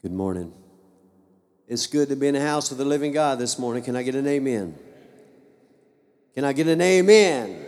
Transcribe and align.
Good 0.00 0.12
morning. 0.12 0.52
It's 1.66 1.88
good 1.88 2.08
to 2.10 2.16
be 2.16 2.28
in 2.28 2.34
the 2.34 2.40
house 2.40 2.70
of 2.70 2.78
the 2.78 2.84
living 2.84 3.10
God 3.10 3.40
this 3.40 3.58
morning. 3.58 3.82
Can 3.82 3.96
I 3.96 4.04
get 4.04 4.14
an 4.14 4.28
amen? 4.28 4.78
Can 6.34 6.44
I 6.44 6.52
get 6.52 6.68
an 6.68 6.80
amen? 6.80 7.64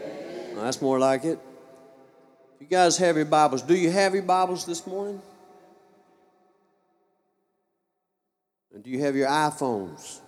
Well, 0.55 0.63
that's 0.63 0.81
more 0.81 1.01
like 1.01 1.25
it. 1.25 1.41
You 2.61 2.69
guys 2.69 2.97
have 2.99 3.17
your 3.17 3.25
Bibles. 3.25 3.63
Do 3.63 3.75
you 3.75 3.91
have 3.91 4.15
your 4.15 4.23
Bibles 4.23 4.65
this 4.65 4.87
morning? 4.87 5.21
And 8.73 8.85
do 8.85 8.91
you 8.91 9.01
have 9.01 9.17
your 9.17 9.27
iPhones? 9.27 10.21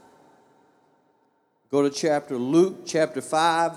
Go 1.71 1.82
to 1.82 1.91
chapter 1.91 2.37
Luke, 2.37 2.80
chapter 2.84 3.21
5. 3.21 3.75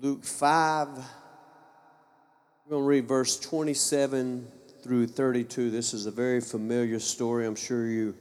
Luke 0.00 0.24
5. 0.24 0.88
We're 0.88 2.70
going 2.70 2.82
to 2.82 2.88
read 2.88 3.08
verse 3.08 3.40
27 3.40 4.52
through 4.88 5.06
32. 5.06 5.70
This 5.70 5.92
is 5.92 6.06
a 6.06 6.10
very 6.10 6.40
familiar 6.40 6.98
story. 6.98 7.46
I'm 7.46 7.54
sure 7.54 7.86
you, 7.86 8.16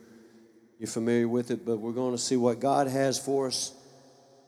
you're 0.77 0.89
familiar 0.89 1.25
with 1.25 1.49
it, 1.49 1.65
but 1.65 1.77
we're 1.77 1.93
going 1.93 2.11
to 2.11 2.21
see 2.21 2.35
what 2.35 2.59
God 2.59 2.87
has 2.87 3.17
for 3.17 3.47
us. 3.47 3.73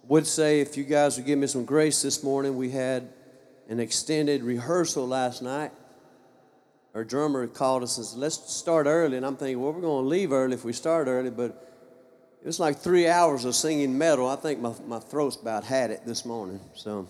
Would 0.04 0.28
say 0.28 0.60
if 0.60 0.76
you 0.76 0.84
guys 0.84 1.16
would 1.16 1.26
give 1.26 1.40
me 1.40 1.48
some 1.48 1.64
grace 1.64 2.02
this 2.02 2.22
morning, 2.22 2.58
we 2.58 2.72
had 2.72 3.08
an 3.70 3.80
extended 3.80 4.44
rehearsal 4.44 5.08
last 5.08 5.42
night. 5.42 5.72
Our 6.94 7.06
drummer 7.06 7.48
called 7.48 7.84
us 7.84 7.96
and 7.96 8.06
said, 8.06 8.20
Let's 8.20 8.54
start 8.54 8.86
early. 8.86 9.16
And 9.16 9.26
I'm 9.26 9.38
thinking, 9.38 9.62
Well, 9.62 9.72
we're 9.72 9.80
going 9.80 10.04
to 10.04 10.10
leave 10.10 10.34
early 10.34 10.56
if 10.56 10.66
we 10.66 10.74
start 10.74 11.08
early, 11.08 11.30
but 11.30 11.52
it 12.42 12.46
was 12.46 12.60
like 12.60 12.80
three 12.80 13.08
hours 13.08 13.46
of 13.46 13.56
singing 13.56 13.98
metal. 13.98 14.28
I 14.28 14.36
think 14.36 14.60
my, 14.60 14.74
my 14.86 15.00
throat's 15.00 15.38
about 15.38 15.64
had 15.64 15.90
it 15.90 16.06
this 16.06 16.26
morning. 16.26 16.60
So, 16.76 17.08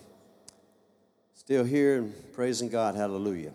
still 1.34 1.64
here 1.64 1.98
and 1.98 2.14
praising 2.32 2.68
God. 2.68 2.94
Hallelujah. 2.94 3.54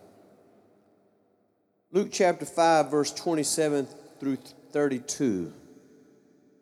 Luke 1.95 2.09
chapter 2.12 2.45
5, 2.45 2.91
verse 2.91 3.13
27 3.13 3.88
through 4.20 4.35
32. 4.73 5.54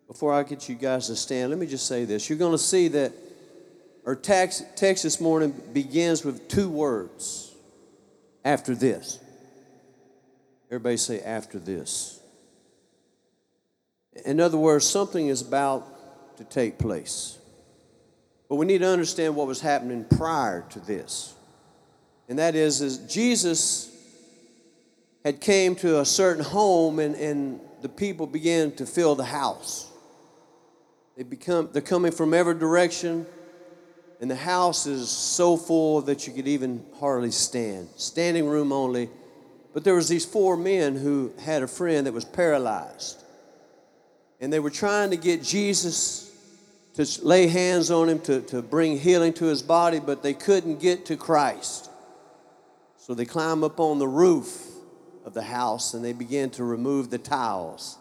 Before 0.06 0.31
I 0.31 0.44
get 0.44 0.70
you 0.70 0.76
guys 0.76 1.08
to 1.08 1.16
stand, 1.16 1.50
let 1.50 1.58
me 1.58 1.66
just 1.66 1.88
say 1.88 2.06
this. 2.06 2.30
You're 2.30 2.38
going 2.38 2.52
to 2.52 2.58
see 2.59 2.88
that 2.89 3.14
our 4.06 4.16
text, 4.16 4.64
text 4.76 5.02
this 5.02 5.20
morning 5.20 5.59
begins 5.73 6.23
with 6.23 6.48
two 6.50 6.70
words 6.70 7.52
after 8.45 8.76
this. 8.76 9.17
Everybody 10.70 10.98
say, 10.98 11.20
after 11.22 11.58
this. 11.58 12.22
In 14.28 14.39
other 14.39 14.59
words, 14.59 14.88
something 14.88 15.30
is 15.30 15.42
about 15.42 16.38
to 16.38 16.44
take 16.44 16.78
place. 16.78 17.39
But 18.50 18.58
we 18.58 18.67
need 18.67 18.81
to 18.81 18.88
understand 18.88 19.36
what 19.36 19.48
was 19.48 19.61
happening 19.61 20.06
prior 20.16 20.64
to 20.70 20.80
this. 20.80 21.34
And 22.30 22.38
that 22.38 22.54
is, 22.54 22.81
is 22.81 23.00
Jesus 23.11 23.89
had 25.24 25.40
came 25.40 25.76
to 25.76 26.00
a 26.00 26.06
certain 26.06 26.44
home 26.44 27.00
and, 27.00 27.16
and 27.16 27.60
the 27.82 27.90
people 27.90 28.28
began 28.28 28.72
to 28.74 28.86
fill 28.86 29.16
the 29.16 29.24
house. 29.24 29.90
They 31.16 31.24
become, 31.24 31.70
they're 31.72 31.82
coming 31.82 32.12
from 32.12 32.34
every 32.34 32.56
direction, 32.56 33.26
and 34.20 34.30
the 34.30 34.36
house 34.36 34.86
is 34.86 35.10
so 35.10 35.58
full 35.58 36.02
that 36.02 36.28
you 36.28 36.34
could 36.34 36.48
even 36.48 36.86
hardly 37.00 37.32
stand. 37.32 37.90
Standing 37.98 38.48
room 38.48 38.72
only. 38.72 39.10
But 39.74 39.84
there 39.84 39.96
was 39.96 40.08
these 40.08 40.26
four 40.26 40.58
men 40.58 40.96
who 40.96 41.34
had 41.40 41.64
a 41.64 41.68
friend 41.68 42.08
that 42.08 42.14
was 42.14 42.26
paralyzed. 42.26 43.22
And 44.40 44.52
they 44.52 44.60
were 44.60 44.70
trying 44.70 45.12
to 45.12 45.18
get 45.18 45.44
Jesus 45.44 46.32
to 46.96 47.08
lay 47.26 47.48
hands 47.48 47.92
on 47.92 48.10
him 48.10 48.20
to, 48.22 48.42
to 48.42 48.62
bring 48.62 48.98
healing 48.98 49.34
to 49.34 49.46
his 49.46 49.64
body, 49.64 50.00
but 50.00 50.22
they 50.22 50.34
couldn't 50.34 50.80
get 50.80 51.06
to 51.08 51.18
Christ. 51.18 51.90
So 52.98 53.14
they 53.14 53.26
climb 53.26 53.64
up 53.64 53.80
on 53.80 54.00
the 54.00 54.08
roof 54.08 54.73
of 55.26 55.34
the 55.34 55.44
house 55.44 55.94
and 55.94 56.04
they 56.04 56.14
began 56.14 56.50
to 56.52 56.64
remove 56.64 57.10
the 57.10 57.18
tiles. 57.18 57.98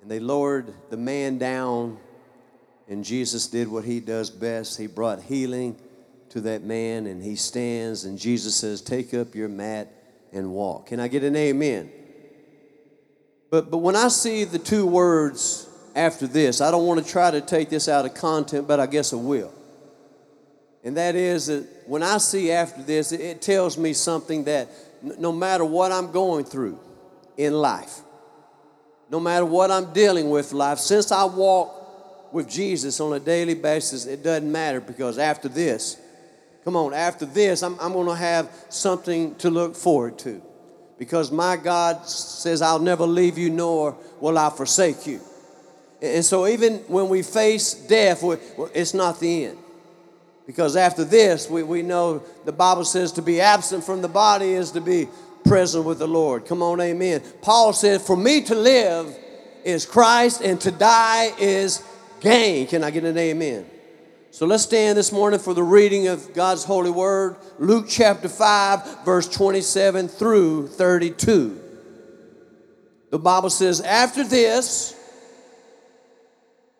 And 0.00 0.10
they 0.10 0.20
lowered 0.20 0.72
the 0.90 0.98
man 0.98 1.38
down, 1.38 1.98
and 2.88 3.02
Jesus 3.02 3.46
did 3.46 3.68
what 3.68 3.84
he 3.84 4.00
does 4.00 4.28
best. 4.28 4.76
He 4.76 4.86
brought 4.86 5.22
healing 5.22 5.76
to 6.28 6.42
that 6.42 6.62
man, 6.62 7.06
and 7.06 7.22
he 7.22 7.36
stands, 7.36 8.04
and 8.04 8.18
Jesus 8.18 8.54
says, 8.54 8.82
Take 8.82 9.14
up 9.14 9.34
your 9.34 9.48
mat 9.48 9.90
and 10.30 10.52
walk. 10.52 10.88
Can 10.88 11.00
I 11.00 11.08
get 11.08 11.24
an 11.24 11.36
amen? 11.36 11.90
But, 13.50 13.70
but 13.70 13.78
when 13.78 13.96
I 13.96 14.08
see 14.08 14.44
the 14.44 14.58
two 14.58 14.84
words 14.84 15.68
after 15.94 16.26
this, 16.26 16.60
I 16.60 16.70
don't 16.70 16.86
want 16.86 17.02
to 17.02 17.10
try 17.10 17.30
to 17.30 17.40
take 17.40 17.70
this 17.70 17.88
out 17.88 18.04
of 18.04 18.12
content, 18.12 18.68
but 18.68 18.80
I 18.80 18.86
guess 18.86 19.12
I 19.12 19.16
will. 19.16 19.54
And 20.82 20.98
that 20.98 21.14
is 21.14 21.46
that 21.46 21.66
when 21.86 22.02
I 22.02 22.18
see 22.18 22.50
after 22.50 22.82
this, 22.82 23.12
it, 23.12 23.20
it 23.20 23.40
tells 23.40 23.78
me 23.78 23.94
something 23.94 24.44
that 24.44 24.68
no 25.18 25.32
matter 25.32 25.64
what 25.64 25.92
I'm 25.92 26.10
going 26.10 26.44
through 26.44 26.78
in 27.36 27.52
life, 27.52 28.00
no 29.10 29.20
matter 29.20 29.44
what 29.44 29.70
I'm 29.70 29.92
dealing 29.92 30.30
with 30.30 30.52
life, 30.52 30.78
since 30.78 31.12
I 31.12 31.24
walk 31.24 32.32
with 32.32 32.48
Jesus 32.48 32.98
on 33.00 33.12
a 33.12 33.20
daily 33.20 33.54
basis, 33.54 34.06
it 34.06 34.22
doesn't 34.22 34.50
matter 34.50 34.80
because 34.80 35.18
after 35.18 35.48
this, 35.48 36.00
come 36.64 36.76
on, 36.76 36.94
after 36.94 37.26
this, 37.26 37.62
I'm, 37.62 37.78
I'm 37.78 37.92
going 37.92 38.08
to 38.08 38.16
have 38.16 38.50
something 38.70 39.34
to 39.36 39.50
look 39.50 39.76
forward 39.76 40.18
to. 40.20 40.42
Because 40.98 41.30
my 41.30 41.56
God 41.56 42.08
says, 42.08 42.62
I'll 42.62 42.78
never 42.78 43.04
leave 43.04 43.36
you, 43.36 43.50
nor 43.50 43.96
will 44.20 44.38
I 44.38 44.50
forsake 44.50 45.06
you. 45.06 45.20
And 46.00 46.24
so, 46.24 46.46
even 46.46 46.78
when 46.86 47.08
we 47.08 47.22
face 47.22 47.74
death, 47.74 48.22
it's 48.74 48.94
not 48.94 49.20
the 49.20 49.46
end. 49.46 49.58
Because 50.46 50.76
after 50.76 51.04
this, 51.04 51.48
we, 51.48 51.62
we 51.62 51.82
know 51.82 52.22
the 52.44 52.52
Bible 52.52 52.84
says 52.84 53.12
to 53.12 53.22
be 53.22 53.40
absent 53.40 53.84
from 53.84 54.02
the 54.02 54.08
body 54.08 54.52
is 54.52 54.72
to 54.72 54.80
be 54.80 55.08
present 55.44 55.84
with 55.84 55.98
the 55.98 56.08
Lord. 56.08 56.46
Come 56.46 56.62
on, 56.62 56.80
amen. 56.80 57.22
Paul 57.40 57.72
said, 57.72 58.02
For 58.02 58.16
me 58.16 58.42
to 58.42 58.54
live 58.54 59.14
is 59.64 59.86
Christ, 59.86 60.42
and 60.42 60.60
to 60.60 60.70
die 60.70 61.32
is 61.38 61.82
gain. 62.20 62.66
Can 62.66 62.84
I 62.84 62.90
get 62.90 63.04
an 63.04 63.16
amen? 63.16 63.66
So 64.30 64.46
let's 64.46 64.64
stand 64.64 64.98
this 64.98 65.12
morning 65.12 65.38
for 65.38 65.54
the 65.54 65.62
reading 65.62 66.08
of 66.08 66.34
God's 66.34 66.64
holy 66.64 66.90
word, 66.90 67.36
Luke 67.58 67.86
chapter 67.88 68.28
5, 68.28 69.04
verse 69.04 69.28
27 69.28 70.08
through 70.08 70.68
32. 70.68 71.60
The 73.10 73.18
Bible 73.18 73.50
says, 73.50 73.80
After 73.80 74.24
this, 74.24 74.98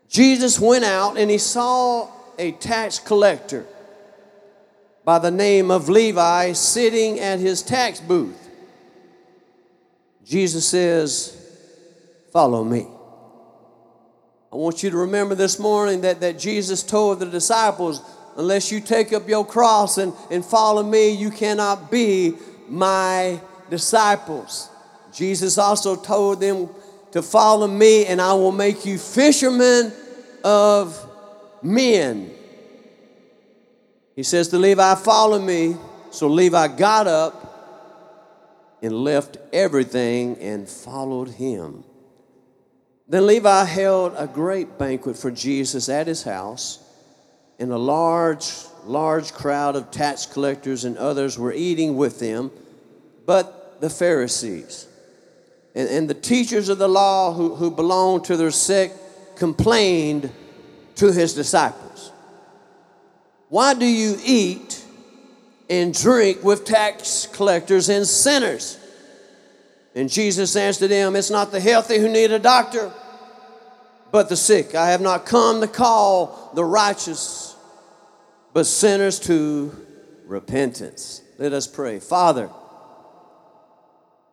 Jesus 0.09 0.59
went 0.59 0.85
out 0.85 1.17
and 1.17 1.31
he 1.31 1.39
saw 1.39 2.11
a 2.39 2.53
tax 2.53 2.99
collector 2.99 3.67
by 5.05 5.19
the 5.19 5.31
name 5.31 5.71
of 5.71 5.89
Levi 5.89 6.53
sitting 6.53 7.21
at 7.21 7.39
his 7.39 7.63
tax 7.63 8.01
booth. 8.01 8.49
Jesus 10.25 10.67
says, 10.67 11.41
Follow 12.33 12.65
me. 12.65 12.89
I 14.53 14.57
want 14.57 14.83
you 14.83 14.91
to 14.91 14.97
remember 14.97 15.35
this 15.35 15.59
morning 15.59 16.01
that, 16.03 16.21
that 16.21 16.39
Jesus 16.39 16.83
told 16.83 17.21
the 17.21 17.27
disciples, 17.27 18.01
Unless 18.37 18.73
you 18.73 18.81
take 18.81 19.13
up 19.13 19.29
your 19.29 19.47
cross 19.47 19.99
and, 19.99 20.13
and 20.31 20.45
follow 20.45 20.83
me, 20.83 21.11
you 21.11 21.31
cannot 21.31 21.91
be 21.91 22.35
my 22.69 23.41
disciples. 23.71 24.71
Jesus 25.13 25.59
also 25.59 25.95
told 25.95 26.41
them 26.41 26.69
to 27.13 27.23
follow 27.23 27.69
me, 27.69 28.07
and 28.07 28.21
I 28.21 28.33
will 28.33 28.53
make 28.53 28.85
you 28.85 28.99
fishermen 28.99 29.93
of 30.43 31.11
men. 31.65 32.31
He 34.15 34.23
says 34.23 34.49
to 34.49 34.59
Levi, 34.59 34.95
Follow 34.97 35.39
me. 35.39 35.77
So 36.11 36.29
Levi 36.29 36.69
got 36.77 37.07
up 37.07 37.41
and 38.83 38.93
left 38.93 39.39
everything 39.53 40.39
and 40.39 40.69
followed 40.69 41.29
him. 41.29 41.85
Then 43.09 43.27
Levi 43.27 43.65
held 43.65 44.15
a 44.17 44.27
great 44.27 44.79
banquet 44.79 45.17
for 45.17 45.31
Jesus 45.31 45.89
at 45.89 46.07
his 46.07 46.23
house, 46.23 46.79
and 47.59 47.73
a 47.73 47.79
large, 47.79 48.53
large 48.85 49.33
crowd 49.33 49.77
of 49.77 49.91
tax 49.91 50.27
collectors 50.27 50.85
and 50.85 50.97
others 50.97 51.39
were 51.39 51.53
eating 51.53 51.97
with 51.97 52.21
them, 52.21 52.51
but 53.27 53.81
the 53.81 53.91
Pharisees 53.91 54.87
and, 55.75 55.89
and 55.89 56.09
the 56.09 56.15
teachers 56.15 56.69
of 56.69 56.79
the 56.79 56.89
law 56.89 57.33
who, 57.33 57.55
who 57.55 57.71
belonged 57.71 58.25
to 58.25 58.37
their 58.37 58.51
sect 58.51 58.97
complained 59.37 60.31
to 60.97 61.13
his 61.13 61.35
disciples, 61.35 62.13
Why 63.49 63.75
do 63.75 63.87
you 63.87 64.17
eat 64.25 64.85
and 65.69 65.95
drink 65.95 66.43
with 66.43 66.65
tax 66.65 67.27
collectors 67.27 67.89
and 67.89 68.07
sinners? 68.07 68.79
And 69.95 70.11
Jesus 70.11 70.57
answered 70.57 70.89
them, 70.89 71.17
It's 71.17 71.31
not 71.31 71.53
the 71.53 71.61
healthy 71.61 71.99
who 71.99 72.09
need 72.09 72.33
a 72.33 72.39
doctor, 72.39 72.93
but 74.11 74.29
the 74.29 74.37
sick. 74.37 74.75
I 74.75 74.91
have 74.91 75.01
not 75.01 75.27
come 75.27 75.61
to 75.61 75.69
call 75.69 76.51
the 76.55 76.65
righteous, 76.65 77.57
but 78.53 78.67
sinners 78.67 79.21
to 79.21 79.75
repentance. 80.27 81.23
Let 81.39 81.53
us 81.53 81.67
pray. 81.67 82.01
Father, 82.01 82.51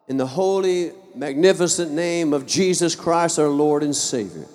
in 0.08 0.18
the 0.18 0.28
holy, 0.28 0.92
magnificent 1.16 1.92
name 1.92 2.34
of 2.34 2.46
Jesus 2.46 2.96
Christ, 2.96 3.40
our 3.40 3.48
Lord 3.48 3.84
and 3.84 3.96
Savior. 3.96 4.46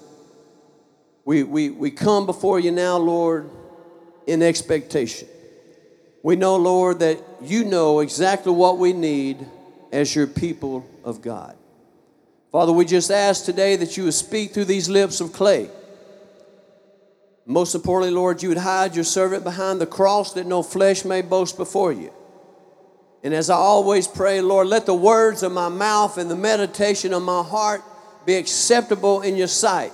We, 1.26 1.42
we, 1.42 1.70
we 1.70 1.90
come 1.90 2.24
before 2.24 2.60
you 2.60 2.70
now, 2.70 2.98
Lord, 2.98 3.50
in 4.28 4.42
expectation. 4.42 5.26
We 6.22 6.36
know, 6.36 6.54
Lord, 6.56 7.00
that 7.00 7.18
you 7.42 7.64
know 7.64 7.98
exactly 7.98 8.52
what 8.52 8.78
we 8.78 8.92
need 8.92 9.44
as 9.90 10.14
your 10.14 10.28
people 10.28 10.88
of 11.02 11.22
God. 11.22 11.56
Father, 12.52 12.72
we 12.72 12.84
just 12.84 13.10
ask 13.10 13.44
today 13.44 13.74
that 13.74 13.96
you 13.96 14.04
would 14.04 14.14
speak 14.14 14.54
through 14.54 14.66
these 14.66 14.88
lips 14.88 15.20
of 15.20 15.32
clay. 15.32 15.68
Most 17.44 17.74
importantly, 17.74 18.14
Lord, 18.14 18.40
you 18.40 18.48
would 18.50 18.58
hide 18.58 18.94
your 18.94 19.04
servant 19.04 19.42
behind 19.42 19.80
the 19.80 19.86
cross 19.86 20.32
that 20.34 20.46
no 20.46 20.62
flesh 20.62 21.04
may 21.04 21.22
boast 21.22 21.56
before 21.56 21.92
you. 21.92 22.12
And 23.24 23.34
as 23.34 23.50
I 23.50 23.56
always 23.56 24.06
pray, 24.06 24.40
Lord, 24.40 24.68
let 24.68 24.86
the 24.86 24.94
words 24.94 25.42
of 25.42 25.50
my 25.50 25.68
mouth 25.68 26.18
and 26.18 26.30
the 26.30 26.36
meditation 26.36 27.12
of 27.12 27.24
my 27.24 27.42
heart 27.42 27.82
be 28.24 28.36
acceptable 28.36 29.22
in 29.22 29.36
your 29.36 29.48
sight. 29.48 29.92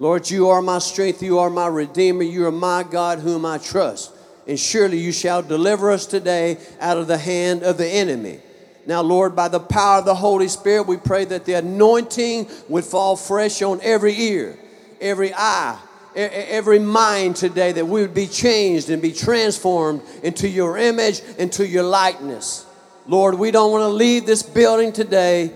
Lord, 0.00 0.30
you 0.30 0.48
are 0.48 0.62
my 0.62 0.78
strength, 0.78 1.22
you 1.22 1.38
are 1.40 1.50
my 1.50 1.66
redeemer, 1.66 2.22
you 2.22 2.46
are 2.46 2.52
my 2.52 2.84
God 2.84 3.18
whom 3.18 3.44
I 3.44 3.58
trust. 3.58 4.12
And 4.46 4.58
surely 4.58 4.98
you 4.98 5.12
shall 5.12 5.42
deliver 5.42 5.90
us 5.90 6.06
today 6.06 6.56
out 6.80 6.98
of 6.98 7.08
the 7.08 7.18
hand 7.18 7.64
of 7.64 7.78
the 7.78 7.86
enemy. 7.86 8.40
Now, 8.86 9.02
Lord, 9.02 9.36
by 9.36 9.48
the 9.48 9.60
power 9.60 9.98
of 9.98 10.06
the 10.06 10.14
Holy 10.14 10.48
Spirit, 10.48 10.86
we 10.86 10.96
pray 10.96 11.24
that 11.26 11.44
the 11.44 11.54
anointing 11.54 12.48
would 12.68 12.84
fall 12.84 13.16
fresh 13.16 13.60
on 13.60 13.80
every 13.82 14.18
ear, 14.18 14.56
every 15.00 15.34
eye, 15.34 15.78
every 16.14 16.78
mind 16.78 17.36
today, 17.36 17.72
that 17.72 17.86
we 17.86 18.00
would 18.00 18.14
be 18.14 18.26
changed 18.26 18.88
and 18.88 19.02
be 19.02 19.12
transformed 19.12 20.00
into 20.22 20.48
your 20.48 20.78
image, 20.78 21.20
into 21.36 21.66
your 21.66 21.82
likeness. 21.82 22.64
Lord, 23.06 23.34
we 23.34 23.50
don't 23.50 23.72
want 23.72 23.82
to 23.82 23.88
leave 23.88 24.24
this 24.24 24.42
building 24.42 24.92
today 24.92 25.50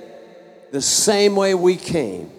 the 0.70 0.82
same 0.82 1.36
way 1.36 1.54
we 1.54 1.76
came. 1.76 2.30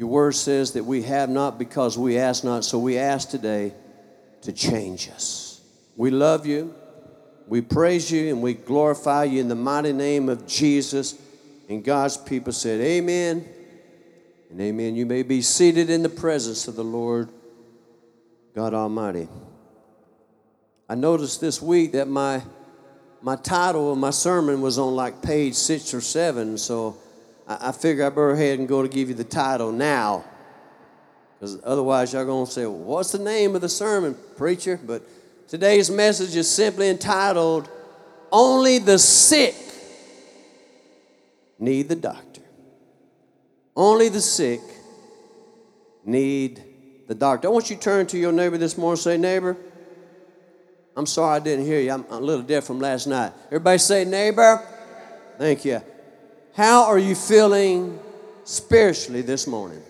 Your 0.00 0.08
word 0.08 0.34
says 0.34 0.72
that 0.72 0.84
we 0.86 1.02
have 1.02 1.28
not 1.28 1.58
because 1.58 1.98
we 1.98 2.16
ask 2.16 2.42
not, 2.42 2.64
so 2.64 2.78
we 2.78 2.96
ask 2.96 3.28
today 3.28 3.74
to 4.40 4.50
change 4.50 5.10
us. 5.10 5.60
We 5.94 6.10
love 6.10 6.46
you. 6.46 6.74
We 7.46 7.60
praise 7.60 8.10
you 8.10 8.30
and 8.30 8.40
we 8.40 8.54
glorify 8.54 9.24
you 9.24 9.42
in 9.42 9.48
the 9.48 9.54
mighty 9.54 9.92
name 9.92 10.30
of 10.30 10.46
Jesus. 10.46 11.20
And 11.68 11.84
God's 11.84 12.16
people 12.16 12.54
said, 12.54 12.80
Amen 12.80 13.46
and 14.48 14.58
amen. 14.58 14.96
You 14.96 15.04
may 15.04 15.22
be 15.22 15.42
seated 15.42 15.90
in 15.90 16.02
the 16.02 16.08
presence 16.08 16.66
of 16.66 16.76
the 16.76 16.82
Lord 16.82 17.28
God 18.54 18.72
Almighty. 18.72 19.28
I 20.88 20.94
noticed 20.94 21.42
this 21.42 21.60
week 21.60 21.92
that 21.92 22.08
my 22.08 22.40
my 23.20 23.36
title 23.36 23.92
of 23.92 23.98
my 23.98 24.12
sermon 24.12 24.62
was 24.62 24.78
on 24.78 24.96
like 24.96 25.20
page 25.20 25.56
six 25.56 25.92
or 25.92 26.00
seven, 26.00 26.56
so 26.56 26.96
I, 27.50 27.68
I 27.68 27.72
figure 27.72 28.06
I 28.06 28.08
better 28.08 28.30
ahead 28.30 28.58
and 28.58 28.66
go 28.66 28.82
to 28.82 28.88
give 28.88 29.08
you 29.08 29.14
the 29.14 29.24
title 29.24 29.72
now. 29.72 30.24
Because 31.34 31.58
otherwise, 31.64 32.12
y'all 32.12 32.24
going 32.24 32.46
to 32.46 32.52
say, 32.52 32.64
well, 32.64 32.76
What's 32.76 33.12
the 33.12 33.18
name 33.18 33.54
of 33.54 33.60
the 33.60 33.68
sermon, 33.68 34.16
preacher? 34.36 34.78
But 34.82 35.02
Today's 35.50 35.90
message 35.90 36.36
is 36.36 36.48
simply 36.48 36.88
entitled, 36.88 37.68
Only 38.30 38.78
the 38.78 39.00
Sick 39.00 39.56
Need 41.58 41.88
the 41.88 41.96
Doctor. 41.96 42.40
Only 43.74 44.10
the 44.10 44.20
sick 44.20 44.60
need 46.04 46.62
the 47.08 47.14
doctor. 47.14 47.48
I 47.48 47.50
want 47.50 47.70
you 47.70 47.76
to 47.76 47.82
turn 47.82 48.06
to 48.08 48.18
your 48.18 48.30
neighbor 48.30 48.58
this 48.58 48.76
morning 48.76 49.00
say, 49.00 49.16
Neighbor, 49.16 49.56
I'm 50.96 51.06
sorry 51.06 51.36
I 51.36 51.40
didn't 51.40 51.64
hear 51.64 51.80
you. 51.80 51.90
I'm 51.92 52.04
a 52.10 52.20
little 52.20 52.44
deaf 52.44 52.64
from 52.64 52.78
last 52.78 53.06
night. 53.06 53.32
Everybody 53.46 53.78
say, 53.78 54.04
Neighbor. 54.04 54.62
Thank 55.38 55.64
you. 55.64 55.80
How 56.54 56.84
are 56.84 56.98
you 56.98 57.14
feeling 57.14 57.98
spiritually 58.44 59.22
this 59.22 59.46
morning? 59.46 59.82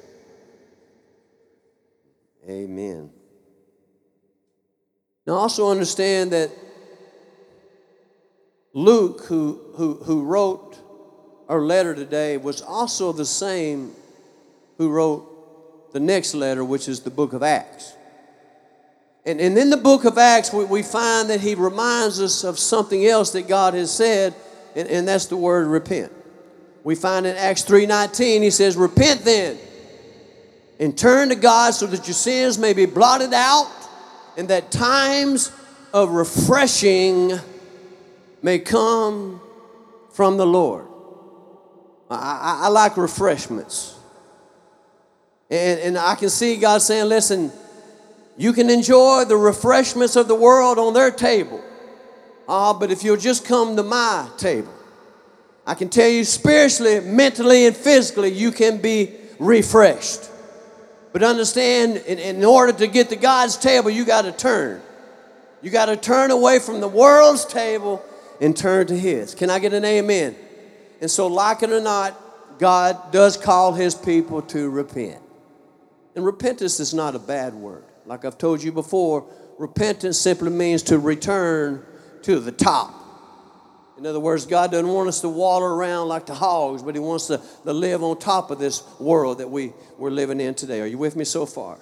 Amen. 2.49 3.11
Now, 5.27 5.35
also 5.35 5.71
understand 5.71 6.33
that 6.33 6.51
Luke, 8.75 9.25
who, 9.25 9.61
who, 9.75 9.95
who 10.05 10.23
wrote 10.25 10.79
our 11.49 11.61
letter 11.61 11.95
today, 11.95 12.37
was 12.37 12.61
also 12.61 13.13
the 13.13 13.25
same 13.25 13.93
who 14.77 14.91
wrote 14.91 15.93
the 15.93 16.01
next 16.01 16.35
letter, 16.35 16.65
which 16.65 16.89
is 16.89 17.01
the 17.01 17.11
book 17.11 17.33
of 17.33 17.43
Acts. 17.43 17.95
And, 19.25 19.41
and 19.41 19.57
in 19.57 19.71
the 19.71 19.77
book 19.77 20.05
of 20.05 20.19
Acts, 20.19 20.53
we, 20.53 20.65
we 20.65 20.83
find 20.83 21.31
that 21.31 21.41
he 21.41 21.55
reminds 21.55 22.21
us 22.21 22.45
of 22.45 22.59
something 22.59 23.07
else 23.07 23.33
that 23.33 23.49
God 23.49 23.75
has 23.75 23.91
said, 23.91 24.35
and, 24.77 24.89
and 24.89 25.09
that's 25.09 25.27
the 25.27 25.37
word 25.37 25.67
repent. 25.67 26.13
We 26.83 26.95
find 26.95 27.27
in 27.27 27.37
Acts 27.37 27.65
3.19, 27.65 28.43
he 28.43 28.51
says, 28.51 28.77
Repent 28.77 29.25
then, 29.25 29.59
and 30.79 30.97
turn 30.97 31.29
to 31.29 31.35
God 31.35 31.73
so 31.73 31.87
that 31.87 32.07
your 32.07 32.15
sins 32.15 32.59
may 32.59 32.73
be 32.73 32.87
blotted 32.87 33.35
out 33.35 33.71
and 34.37 34.49
that 34.49 34.71
times 34.71 35.53
of 35.93 36.11
refreshing 36.11 37.33
may 38.43 38.59
come 38.59 39.41
from 40.13 40.37
the 40.37 40.47
Lord. 40.47 40.87
I, 42.11 42.17
I, 42.17 42.61
I 42.65 42.69
like 42.69 42.97
refreshments. 42.97 43.97
And, 45.51 45.81
and 45.81 45.99
I 45.99 46.15
can 46.15 46.31
see 46.31 46.57
God 46.57 46.81
saying, 46.81 47.07
listen, 47.09 47.53
you 48.37 48.53
can 48.53 48.71
enjoy 48.71 49.25
the 49.27 49.37
refreshments 49.37 50.17
of 50.17 50.29
the 50.29 50.35
world 50.35 50.79
on 50.79 50.95
their 50.95 51.11
table. 51.11 51.63
Uh, 52.49 52.73
but 52.73 52.91
if 52.91 53.05
you'll 53.05 53.17
just 53.17 53.45
come 53.45 53.77
to 53.77 53.83
my 53.83 54.29
table, 54.39 54.73
I 55.67 55.75
can 55.75 55.89
tell 55.89 56.09
you 56.09 56.25
spiritually, 56.25 57.01
mentally, 57.01 57.67
and 57.67 57.77
physically, 57.77 58.33
you 58.33 58.51
can 58.51 58.79
be 58.79 59.15
refreshed. 59.39 60.29
But 61.13 61.23
understand, 61.23 61.99
in, 61.99 62.19
in 62.19 62.45
order 62.45 62.73
to 62.73 62.87
get 62.87 63.09
to 63.11 63.17
God's 63.17 63.57
table, 63.57 63.91
you 63.91 64.05
got 64.05 64.23
to 64.23 64.33
turn. 64.33 64.81
You 65.63 65.71
got 65.71 65.87
to 65.87 65.97
turn 65.97 66.31
away 66.31 66.59
from 66.59 66.81
the 66.81 66.89
world's 66.89 67.45
table 67.45 68.03
and 68.41 68.57
turn 68.57 68.87
to 68.87 68.99
His. 68.99 69.35
Can 69.35 69.51
I 69.51 69.59
get 69.59 69.73
an 69.73 69.85
amen? 69.85 70.35
And 71.01 71.11
so, 71.11 71.27
like 71.27 71.63
it 71.63 71.71
or 71.71 71.81
not, 71.81 72.59
God 72.59 73.13
does 73.13 73.37
call 73.37 73.75
His 73.75 73.95
people 73.95 74.43
to 74.43 74.71
repent. 74.71 75.21
And 76.15 76.25
repentance 76.25 76.81
is 76.81 76.95
not 76.95 77.15
a 77.15 77.19
bad 77.19 77.55
word. 77.55 77.85
Like 78.07 78.25
I've 78.25 78.39
told 78.39 78.63
you 78.63 78.73
before, 78.73 79.27
repentance 79.59 80.19
simply 80.19 80.51
means 80.51 80.83
to 80.85 80.99
return 80.99 81.85
to 82.23 82.41
the 82.41 82.53
top. 82.53 83.00
In 84.01 84.07
other 84.07 84.19
words, 84.19 84.47
God 84.47 84.71
doesn't 84.71 84.89
want 84.89 85.11
us 85.11 85.21
to 85.21 85.29
waller 85.29 85.75
around 85.75 86.09
like 86.09 86.25
the 86.25 86.35
hogs, 86.35 86.83
but 86.83 86.95
He 86.95 87.01
wants 87.01 87.27
to, 87.27 87.39
to 87.65 87.73
live 87.75 88.03
on 88.03 88.19
top 88.19 88.51
of 88.51 88.59
this 88.59 88.83
world 88.99 89.39
that 89.39 89.51
we, 89.51 89.75
we're 89.99 90.11
living 90.11 90.41
in 90.41 90.55
today. 90.55 90.81
Are 90.81 90.87
you 90.87 90.97
with 90.97 91.17
me 91.17 91.25
so 91.27 91.45
far? 91.45 91.79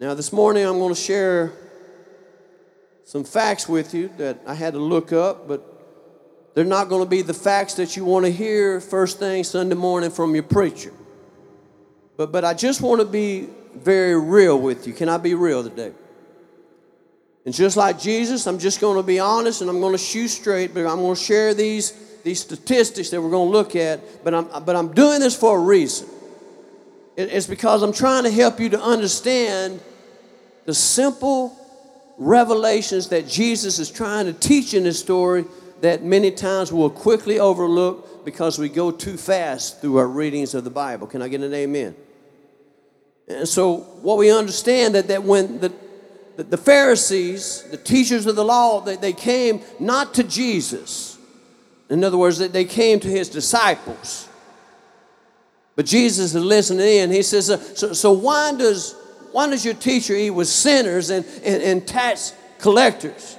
Now, 0.00 0.14
this 0.14 0.32
morning 0.32 0.64
I'm 0.64 0.78
going 0.78 0.94
to 0.94 0.98
share 0.98 1.52
some 3.04 3.24
facts 3.24 3.68
with 3.68 3.92
you 3.92 4.08
that 4.16 4.40
I 4.46 4.54
had 4.54 4.72
to 4.72 4.78
look 4.78 5.12
up, 5.12 5.46
but 5.46 5.62
they're 6.54 6.64
not 6.64 6.88
going 6.88 7.04
to 7.04 7.10
be 7.10 7.20
the 7.20 7.34
facts 7.34 7.74
that 7.74 7.94
you 7.94 8.06
want 8.06 8.24
to 8.24 8.32
hear 8.32 8.80
first 8.80 9.18
thing 9.18 9.44
Sunday 9.44 9.74
morning 9.74 10.10
from 10.10 10.32
your 10.32 10.44
preacher. 10.44 10.94
But, 12.16 12.32
but 12.32 12.42
I 12.42 12.54
just 12.54 12.80
want 12.80 13.02
to 13.02 13.06
be 13.06 13.50
very 13.74 14.18
real 14.18 14.58
with 14.58 14.86
you. 14.86 14.94
Can 14.94 15.10
I 15.10 15.18
be 15.18 15.34
real 15.34 15.62
today? 15.62 15.92
And 17.44 17.52
just 17.52 17.76
like 17.76 17.98
Jesus, 17.98 18.46
I'm 18.46 18.58
just 18.58 18.80
going 18.80 18.96
to 18.96 19.02
be 19.02 19.18
honest 19.18 19.62
and 19.62 19.70
I'm 19.70 19.80
going 19.80 19.92
to 19.92 19.98
shoot 19.98 20.28
straight, 20.28 20.72
but 20.72 20.86
I'm 20.86 20.98
going 20.98 21.16
to 21.16 21.20
share 21.20 21.54
these, 21.54 21.92
these 22.22 22.40
statistics 22.40 23.10
that 23.10 23.20
we're 23.20 23.30
going 23.30 23.48
to 23.48 23.52
look 23.52 23.74
at. 23.74 24.22
But 24.22 24.34
I'm, 24.34 24.64
but 24.64 24.76
I'm 24.76 24.92
doing 24.94 25.20
this 25.20 25.36
for 25.36 25.58
a 25.58 25.60
reason. 25.60 26.08
It's 27.16 27.46
because 27.46 27.82
I'm 27.82 27.92
trying 27.92 28.24
to 28.24 28.30
help 28.30 28.60
you 28.60 28.68
to 28.70 28.80
understand 28.80 29.80
the 30.64 30.72
simple 30.72 31.58
revelations 32.16 33.08
that 33.08 33.26
Jesus 33.26 33.78
is 33.78 33.90
trying 33.90 34.26
to 34.26 34.32
teach 34.32 34.72
in 34.74 34.84
this 34.84 34.98
story 34.98 35.44
that 35.80 36.04
many 36.04 36.30
times 36.30 36.72
we'll 36.72 36.90
quickly 36.90 37.40
overlook 37.40 38.24
because 38.24 38.58
we 38.58 38.68
go 38.68 38.90
too 38.92 39.16
fast 39.16 39.80
through 39.80 39.96
our 39.96 40.06
readings 40.06 40.54
of 40.54 40.62
the 40.62 40.70
Bible. 40.70 41.08
Can 41.08 41.20
I 41.20 41.28
get 41.28 41.40
an 41.40 41.52
amen? 41.52 41.96
And 43.28 43.48
so, 43.48 43.76
what 44.02 44.18
we 44.18 44.30
understand 44.30 44.94
that, 44.94 45.08
that 45.08 45.24
when 45.24 45.60
the 45.60 45.72
the, 46.36 46.44
the 46.44 46.56
Pharisees, 46.56 47.64
the 47.70 47.76
teachers 47.76 48.26
of 48.26 48.36
the 48.36 48.44
law, 48.44 48.80
they, 48.80 48.96
they 48.96 49.12
came 49.12 49.60
not 49.78 50.14
to 50.14 50.22
Jesus. 50.22 51.18
In 51.90 52.02
other 52.04 52.18
words, 52.18 52.38
they 52.38 52.64
came 52.64 53.00
to 53.00 53.08
his 53.08 53.28
disciples. 53.28 54.28
But 55.76 55.86
Jesus 55.86 56.34
is 56.34 56.42
listening 56.42 56.86
in. 56.86 57.10
He 57.10 57.22
says, 57.22 57.46
so, 57.78 57.92
so 57.92 58.12
why, 58.12 58.54
does, 58.54 58.94
why 59.32 59.48
does 59.48 59.64
your 59.64 59.74
teacher 59.74 60.14
eat 60.14 60.30
with 60.30 60.48
sinners 60.48 61.10
and, 61.10 61.24
and, 61.44 61.62
and 61.62 61.86
tax 61.86 62.34
collectors? 62.58 63.36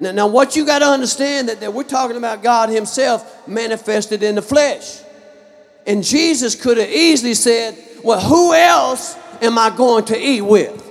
Now, 0.00 0.12
now 0.12 0.26
what 0.26 0.56
you 0.56 0.66
got 0.66 0.80
to 0.80 0.86
understand 0.86 1.48
that, 1.48 1.60
that 1.60 1.72
we're 1.72 1.84
talking 1.84 2.16
about 2.16 2.42
God 2.42 2.68
himself 2.68 3.46
manifested 3.48 4.22
in 4.22 4.34
the 4.34 4.42
flesh. 4.42 5.00
And 5.86 6.02
Jesus 6.02 6.54
could 6.54 6.78
have 6.78 6.88
easily 6.88 7.34
said, 7.34 7.76
well, 8.02 8.20
who 8.20 8.54
else 8.54 9.16
am 9.40 9.58
I 9.58 9.74
going 9.74 10.04
to 10.06 10.18
eat 10.18 10.42
with? 10.42 10.83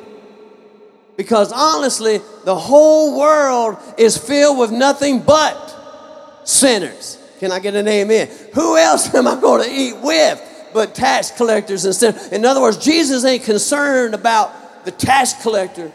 Because 1.15 1.51
honestly, 1.51 2.22
the 2.43 2.55
whole 2.55 3.20
world 3.20 3.77
is 3.98 4.17
filled 4.17 4.58
with 4.58 4.72
nothing 4.72 5.22
but 5.22 6.41
sinners. 6.43 7.20
Can 7.39 7.51
I 7.51 7.60
get 7.60 7.75
an 7.75 7.88
amen? 7.88 8.29
Who 8.53 8.77
else 8.77 9.13
am 9.15 9.27
I 9.27 9.39
going 9.39 9.63
to 9.63 9.70
eat 9.70 9.98
with 10.01 10.70
but 10.74 10.96
tax 10.96 11.32
collectors 11.32 11.86
and 11.86 11.93
sinners? 11.93 12.32
In 12.32 12.46
other 12.46 12.62
words, 12.62 12.77
Jesus 12.77 13.25
ain't 13.25 13.43
concerned 13.43 14.13
about 14.15 14.86
the 14.86 14.91
tax 14.91 15.34
collector. 15.41 15.91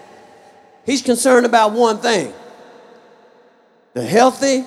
He's 0.87 1.03
concerned 1.03 1.47
about 1.47 1.73
one 1.73 1.99
thing 1.99 2.33
the 3.95 4.03
healthy 4.05 4.65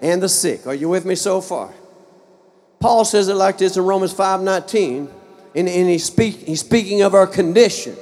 and 0.00 0.22
the 0.22 0.28
sick. 0.28 0.66
Are 0.66 0.74
you 0.74 0.88
with 0.88 1.04
me 1.04 1.14
so 1.14 1.40
far? 1.40 1.72
Paul 2.80 3.04
says 3.04 3.28
it 3.28 3.34
like 3.34 3.58
this 3.58 3.76
in 3.76 3.84
Romans 3.84 4.14
5:19, 4.14 5.08
and, 5.54 5.68
and 5.68 6.00
speak, 6.00 6.36
he's 6.36 6.60
speaking 6.60 7.02
of 7.02 7.14
our 7.14 7.26
condition, 7.26 7.96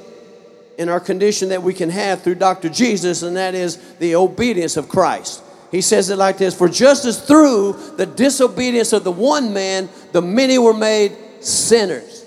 and 0.77 0.89
our 0.89 0.99
condition 0.99 1.49
that 1.49 1.63
we 1.63 1.73
can 1.73 1.89
have 1.89 2.21
through 2.21 2.35
Dr. 2.35 2.69
Jesus, 2.69 3.23
and 3.23 3.35
that 3.35 3.55
is 3.55 3.77
the 3.95 4.15
obedience 4.15 4.77
of 4.77 4.87
Christ. 4.87 5.43
He 5.71 5.81
says 5.81 6.09
it 6.09 6.17
like 6.17 6.37
this 6.37 6.55
For 6.55 6.69
just 6.69 7.05
as 7.05 7.21
through 7.21 7.73
the 7.97 8.05
disobedience 8.05 8.93
of 8.93 9.03
the 9.03 9.11
one 9.11 9.53
man, 9.53 9.89
the 10.11 10.21
many 10.21 10.57
were 10.57 10.73
made 10.73 11.17
sinners, 11.41 12.25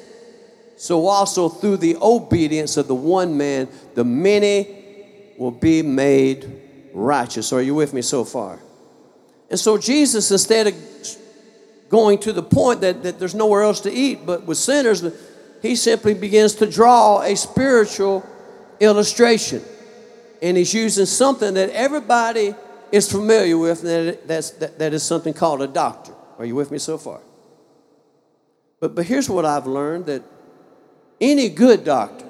so 0.77 1.07
also 1.07 1.49
through 1.49 1.79
the 1.79 1.97
obedience 2.01 2.77
of 2.77 2.89
the 2.89 2.95
one 2.95 3.37
man, 3.37 3.69
the 3.95 4.05
many 4.05 5.35
will 5.39 5.51
be 5.51 5.83
made 5.83 6.61
righteous. 6.93 7.53
Are 7.53 7.63
you 7.63 7.75
with 7.75 7.95
me 7.95 8.03
so 8.03 8.25
far? 8.25 8.59
And 9.49 9.59
so 9.59 9.79
Jesus, 9.79 10.31
instead 10.31 10.67
of 10.69 10.75
going 11.89 12.19
to 12.21 12.33
the 12.33 12.43
point 12.43 12.83
that, 12.83 13.03
that 13.03 13.19
there's 13.19 13.35
nowhere 13.35 13.63
else 13.63 13.81
to 13.81 13.93
eat 13.93 14.25
but 14.25 14.45
with 14.45 14.59
sinners, 14.59 15.05
he 15.61 15.75
simply 15.77 16.15
begins 16.15 16.55
to 16.57 16.71
draw 16.71 17.21
a 17.23 17.35
spiritual 17.37 18.25
illustration. 18.81 19.63
And 20.43 20.57
he's 20.57 20.73
using 20.73 21.07
something 21.07 21.55
that 21.55 21.71
everybody 21.71 22.55
is 22.91 23.11
familiar 23.11 23.57
with, 23.57 23.85
and 23.85 24.17
that, 24.27 24.59
that, 24.59 24.79
that 24.79 24.95
is 24.95 25.03
something 25.03 25.33
called 25.35 25.63
a 25.63 25.67
doctor. 25.67 26.13
Are 26.39 26.45
you 26.45 26.55
with 26.55 26.71
me 26.71 26.79
so 26.79 26.99
far? 26.99 27.21
But, 28.81 28.95
but 28.95 29.05
here's 29.07 29.29
what 29.29 29.45
I've 29.45 29.67
learned 29.67 30.07
that 30.07 30.23
any 31.21 31.51
good 31.51 31.85
doctor, 31.85 32.25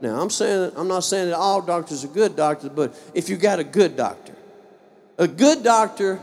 now 0.00 0.20
I'm 0.20 0.30
saying 0.30 0.72
I'm 0.76 0.88
not 0.88 1.00
saying 1.00 1.30
that 1.30 1.36
all 1.36 1.60
doctors 1.60 2.04
are 2.04 2.08
good 2.08 2.36
doctors, 2.36 2.70
but 2.70 2.94
if 3.14 3.28
you 3.28 3.36
got 3.36 3.58
a 3.58 3.64
good 3.64 3.96
doctor, 3.96 4.34
a 5.18 5.26
good 5.26 5.62
doctor 5.62 6.20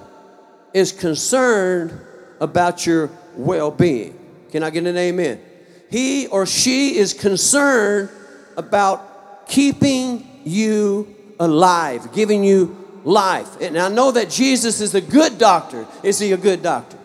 is 0.74 0.92
concerned 0.92 1.98
about 2.40 2.86
your 2.86 3.10
well-being. 3.36 4.18
Can 4.52 4.64
I 4.64 4.70
get 4.70 4.86
an 4.86 4.98
amen? 4.98 5.42
He 5.90 6.28
or 6.28 6.46
she 6.46 6.98
is 6.98 7.14
concerned 7.14 8.10
about 8.56 9.09
keeping 9.50 10.26
you 10.46 11.14
alive, 11.40 12.14
giving 12.14 12.44
you 12.44 12.78
life. 13.04 13.60
And 13.60 13.78
I 13.78 13.90
know 13.90 14.12
that 14.12 14.30
Jesus 14.30 14.80
is 14.80 14.96
a 14.96 15.02
good 15.02 15.38
doctor. 15.38 15.86
Is 16.04 16.20
he 16.20 16.32
a 16.32 16.38
good 16.38 16.64
doctor? 16.64 16.98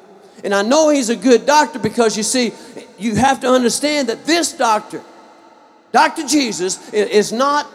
And 0.44 0.54
I 0.54 0.62
know 0.62 0.90
he's 0.90 1.08
a 1.08 1.16
good 1.16 1.46
doctor 1.46 1.78
because 1.78 2.16
you 2.16 2.22
see, 2.22 2.52
you 2.98 3.16
have 3.16 3.40
to 3.40 3.48
understand 3.48 4.08
that 4.08 4.26
this 4.26 4.52
doctor, 4.52 5.02
Dr. 5.90 6.26
Jesus, 6.26 6.92
is 6.92 7.32
not 7.32 7.66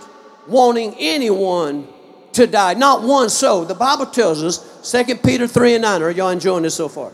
wanting 0.47 0.95
anyone 0.99 1.88
to 2.33 2.45
die. 2.45 2.75
Not 2.75 3.01
one 3.01 3.29
soul. 3.29 3.65
The 3.65 3.73
Bible 3.73 4.05
tells 4.05 4.43
us, 4.43 4.91
2 4.91 5.15
Peter 5.15 5.47
3 5.47 5.75
and 5.75 5.81
9. 5.81 6.03
Are 6.03 6.11
y'all 6.11 6.29
enjoying 6.29 6.63
this 6.63 6.75
so 6.75 6.88
far? 6.88 7.11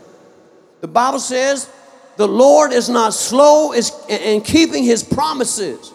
The 0.82 0.88
Bible 0.88 1.20
says, 1.20 1.70
the 2.16 2.28
Lord 2.28 2.72
is 2.72 2.88
not 2.88 3.14
slow 3.14 3.72
in 3.72 4.40
keeping 4.42 4.84
his 4.84 5.02
promises, 5.02 5.92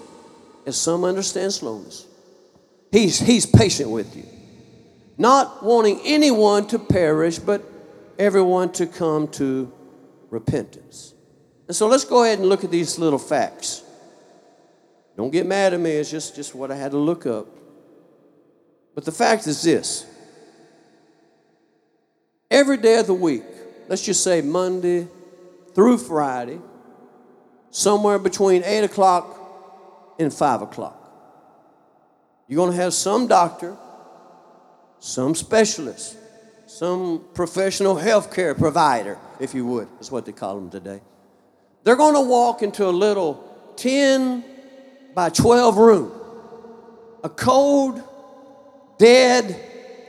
as 0.65 0.77
some 0.77 1.03
understand 1.03 1.53
slowness. 1.53 2.05
He's, 2.91 3.19
he's 3.19 3.45
patient 3.45 3.89
with 3.89 4.15
you 4.15 4.25
not 5.21 5.63
wanting 5.63 6.01
anyone 6.03 6.65
to 6.65 6.79
perish, 6.79 7.37
but 7.37 7.63
everyone 8.17 8.71
to 8.71 8.87
come 8.87 9.27
to 9.27 9.71
repentance. 10.31 11.13
And 11.67 11.75
so 11.75 11.87
let's 11.87 12.05
go 12.05 12.23
ahead 12.23 12.39
and 12.39 12.49
look 12.49 12.63
at 12.63 12.71
these 12.71 12.97
little 12.97 13.19
facts. 13.19 13.83
Don't 15.15 15.29
get 15.29 15.45
mad 15.45 15.75
at 15.75 15.79
me, 15.79 15.91
it's 15.91 16.09
just, 16.09 16.35
just 16.35 16.55
what 16.55 16.71
I 16.71 16.75
had 16.75 16.91
to 16.91 16.97
look 16.97 17.27
up. 17.27 17.45
But 18.95 19.05
the 19.05 19.11
fact 19.11 19.45
is 19.45 19.61
this 19.61 20.07
every 22.49 22.77
day 22.77 22.97
of 22.99 23.05
the 23.05 23.13
week, 23.13 23.43
let's 23.87 24.03
just 24.03 24.23
say 24.23 24.41
Monday 24.41 25.07
through 25.75 25.99
Friday, 25.99 26.59
somewhere 27.69 28.17
between 28.17 28.63
8 28.63 28.85
o'clock 28.85 29.37
and 30.21 30.33
5 30.33 30.61
o'clock, 30.61 30.97
you're 32.47 32.57
going 32.57 32.71
to 32.71 32.81
have 32.81 32.93
some 32.93 33.27
doctor 33.27 33.77
some 35.01 35.33
specialist, 35.33 36.15
some 36.67 37.25
professional 37.33 37.95
health 37.95 38.33
care 38.33 38.53
provider, 38.53 39.17
if 39.39 39.53
you 39.55 39.65
would, 39.65 39.87
is 39.99 40.11
what 40.11 40.25
they 40.25 40.31
call 40.31 40.55
them 40.55 40.69
today. 40.69 41.01
They're 41.83 41.95
going 41.95 42.13
to 42.13 42.21
walk 42.21 42.61
into 42.61 42.85
a 42.87 42.91
little 42.91 43.73
10 43.77 44.45
by 45.15 45.29
12 45.29 45.77
room, 45.77 46.11
a 47.23 47.29
cold, 47.29 48.01
dead, 48.99 49.59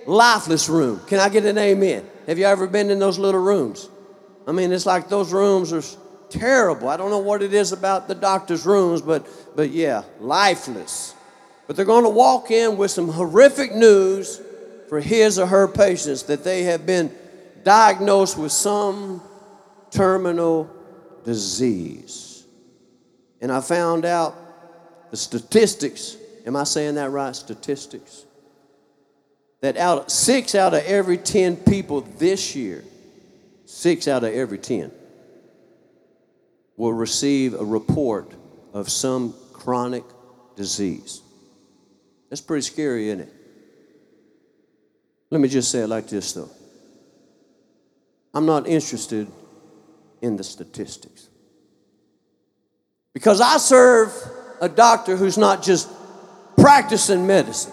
lifeless 0.06 0.68
room. 0.68 1.00
Can 1.06 1.20
I 1.20 1.30
get 1.30 1.46
an 1.46 1.56
amen? 1.56 2.06
Have 2.26 2.38
you 2.38 2.44
ever 2.44 2.66
been 2.66 2.90
in 2.90 2.98
those 2.98 3.18
little 3.18 3.40
rooms? 3.40 3.88
I 4.46 4.52
mean, 4.52 4.72
it's 4.72 4.84
like 4.84 5.08
those 5.08 5.32
rooms 5.32 5.72
are 5.72 5.82
terrible. 6.32 6.88
I 6.88 6.96
don't 6.96 7.10
know 7.10 7.18
what 7.18 7.42
it 7.42 7.54
is 7.54 7.72
about 7.72 8.08
the 8.08 8.14
doctor's 8.14 8.64
rooms, 8.66 9.02
but, 9.02 9.26
but 9.54 9.70
yeah, 9.70 10.02
lifeless. 10.20 11.14
But 11.66 11.76
they're 11.76 11.84
going 11.84 12.04
to 12.04 12.10
walk 12.10 12.50
in 12.50 12.76
with 12.76 12.90
some 12.90 13.08
horrific 13.08 13.74
news 13.74 14.40
for 14.88 15.00
his 15.00 15.38
or 15.38 15.46
her 15.46 15.68
patients 15.68 16.24
that 16.24 16.44
they 16.44 16.64
have 16.64 16.84
been 16.84 17.14
diagnosed 17.64 18.36
with 18.36 18.52
some 18.52 19.22
terminal 19.90 20.68
disease. 21.24 22.44
And 23.40 23.50
I 23.50 23.60
found 23.60 24.04
out 24.04 24.36
the 25.10 25.16
statistics, 25.16 26.16
am 26.46 26.56
I 26.56 26.64
saying 26.64 26.96
that 26.96 27.10
right? 27.10 27.34
Statistics. 27.34 28.24
That 29.60 29.76
out 29.76 30.10
six 30.10 30.54
out 30.54 30.74
of 30.74 30.82
every 30.84 31.16
10 31.16 31.56
people 31.56 32.00
this 32.18 32.56
year, 32.56 32.84
six 33.64 34.08
out 34.08 34.24
of 34.24 34.32
every 34.32 34.58
10, 34.58 34.90
will 36.76 36.92
receive 36.92 37.54
a 37.54 37.64
report 37.64 38.32
of 38.72 38.88
some 38.88 39.34
chronic 39.52 40.04
disease. 40.56 41.22
That's 42.30 42.40
pretty 42.40 42.62
scary, 42.62 43.08
isn't 43.08 43.20
it? 43.20 43.32
Let 45.30 45.40
me 45.40 45.48
just 45.48 45.70
say 45.70 45.80
it 45.80 45.88
like 45.88 46.08
this, 46.08 46.32
though. 46.32 46.50
I'm 48.34 48.46
not 48.46 48.66
interested 48.66 49.28
in 50.20 50.36
the 50.36 50.44
statistics. 50.44 51.28
Because 53.12 53.40
I 53.40 53.58
serve 53.58 54.12
a 54.60 54.68
doctor 54.68 55.16
who's 55.16 55.36
not 55.36 55.62
just 55.62 55.88
practicing 56.56 57.26
medicine. 57.26 57.72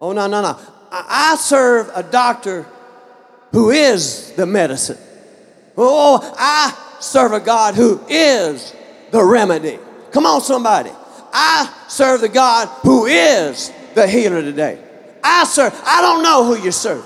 Oh, 0.00 0.12
no, 0.12 0.26
no, 0.26 0.42
no. 0.42 0.58
I 0.90 1.36
serve 1.38 1.90
a 1.94 2.02
doctor 2.02 2.66
who 3.52 3.70
is 3.70 4.32
the 4.32 4.44
medicine. 4.44 4.98
Oh, 5.76 6.20
I 6.36 6.74
serve 7.00 7.32
a 7.32 7.40
God 7.40 7.74
who 7.74 8.00
is 8.08 8.74
the 9.10 9.22
remedy. 9.22 9.78
Come 10.12 10.26
on, 10.26 10.40
somebody. 10.40 10.90
I 11.32 11.72
serve 11.88 12.20
the 12.20 12.28
God 12.28 12.68
who 12.82 13.06
is 13.06 13.72
the 13.94 14.06
healer 14.06 14.42
today. 14.42 14.82
I 15.22 15.44
serve. 15.44 15.74
I 15.84 16.00
don't 16.00 16.22
know 16.22 16.44
who 16.44 16.62
you 16.62 16.72
serve. 16.72 17.04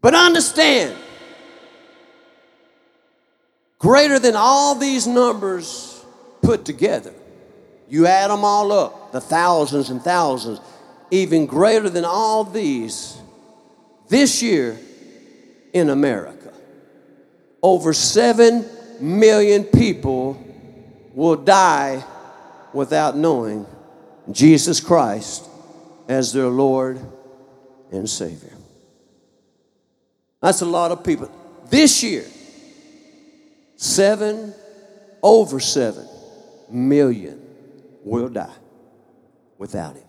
But 0.00 0.14
understand, 0.14 0.96
greater 3.78 4.18
than 4.18 4.34
all 4.34 4.74
these 4.74 5.06
numbers 5.06 5.89
put 6.42 6.64
together, 6.64 7.12
you 7.88 8.06
add 8.06 8.30
them 8.30 8.44
all 8.44 8.72
up, 8.72 9.12
the 9.12 9.20
thousands 9.20 9.90
and 9.90 10.00
thousands, 10.00 10.60
even 11.10 11.46
greater 11.46 11.88
than 11.88 12.04
all 12.04 12.44
these, 12.44 13.18
this 14.08 14.42
year 14.42 14.78
in 15.72 15.90
America, 15.90 16.52
over 17.62 17.92
7 17.92 18.64
million 19.00 19.64
people 19.64 20.42
will 21.14 21.36
die 21.36 22.04
without 22.72 23.16
knowing 23.16 23.66
Jesus 24.30 24.80
Christ 24.80 25.48
as 26.08 26.32
their 26.32 26.48
Lord 26.48 27.00
and 27.90 28.08
Savior. 28.08 28.52
That's 30.40 30.62
a 30.62 30.66
lot 30.66 30.92
of 30.92 31.04
people. 31.04 31.30
This 31.68 32.02
year, 32.02 32.24
seven, 33.76 34.54
over 35.22 35.60
seven 35.60 36.06
million 36.72 37.40
will 38.04 38.28
die 38.28 38.54
without 39.58 39.96
him. 39.96 40.04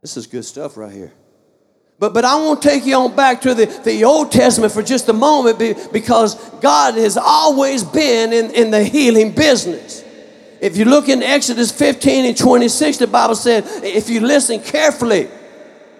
This 0.00 0.16
is 0.16 0.26
good 0.26 0.44
stuff 0.44 0.76
right 0.76 0.92
here. 0.92 1.12
But, 1.98 2.12
but 2.12 2.24
I 2.24 2.34
want 2.36 2.60
to 2.60 2.68
take 2.68 2.84
you 2.84 2.96
on 2.96 3.14
back 3.16 3.40
to 3.42 3.54
the, 3.54 3.66
the 3.84 4.04
Old 4.04 4.32
Testament 4.32 4.72
for 4.72 4.82
just 4.82 5.08
a 5.08 5.12
moment 5.12 5.58
because 5.92 6.34
God 6.60 6.94
has 6.94 7.16
always 7.16 7.84
been 7.84 8.32
in, 8.32 8.50
in 8.50 8.70
the 8.70 8.84
healing 8.84 9.32
business. 9.32 10.04
If 10.60 10.76
you 10.76 10.84
look 10.84 11.08
in 11.08 11.22
Exodus 11.22 11.70
15 11.70 12.26
and 12.26 12.36
26, 12.36 12.98
the 12.98 13.06
Bible 13.06 13.36
said, 13.36 13.64
if 13.82 14.10
you 14.10 14.20
listen 14.20 14.60
carefully 14.60 15.28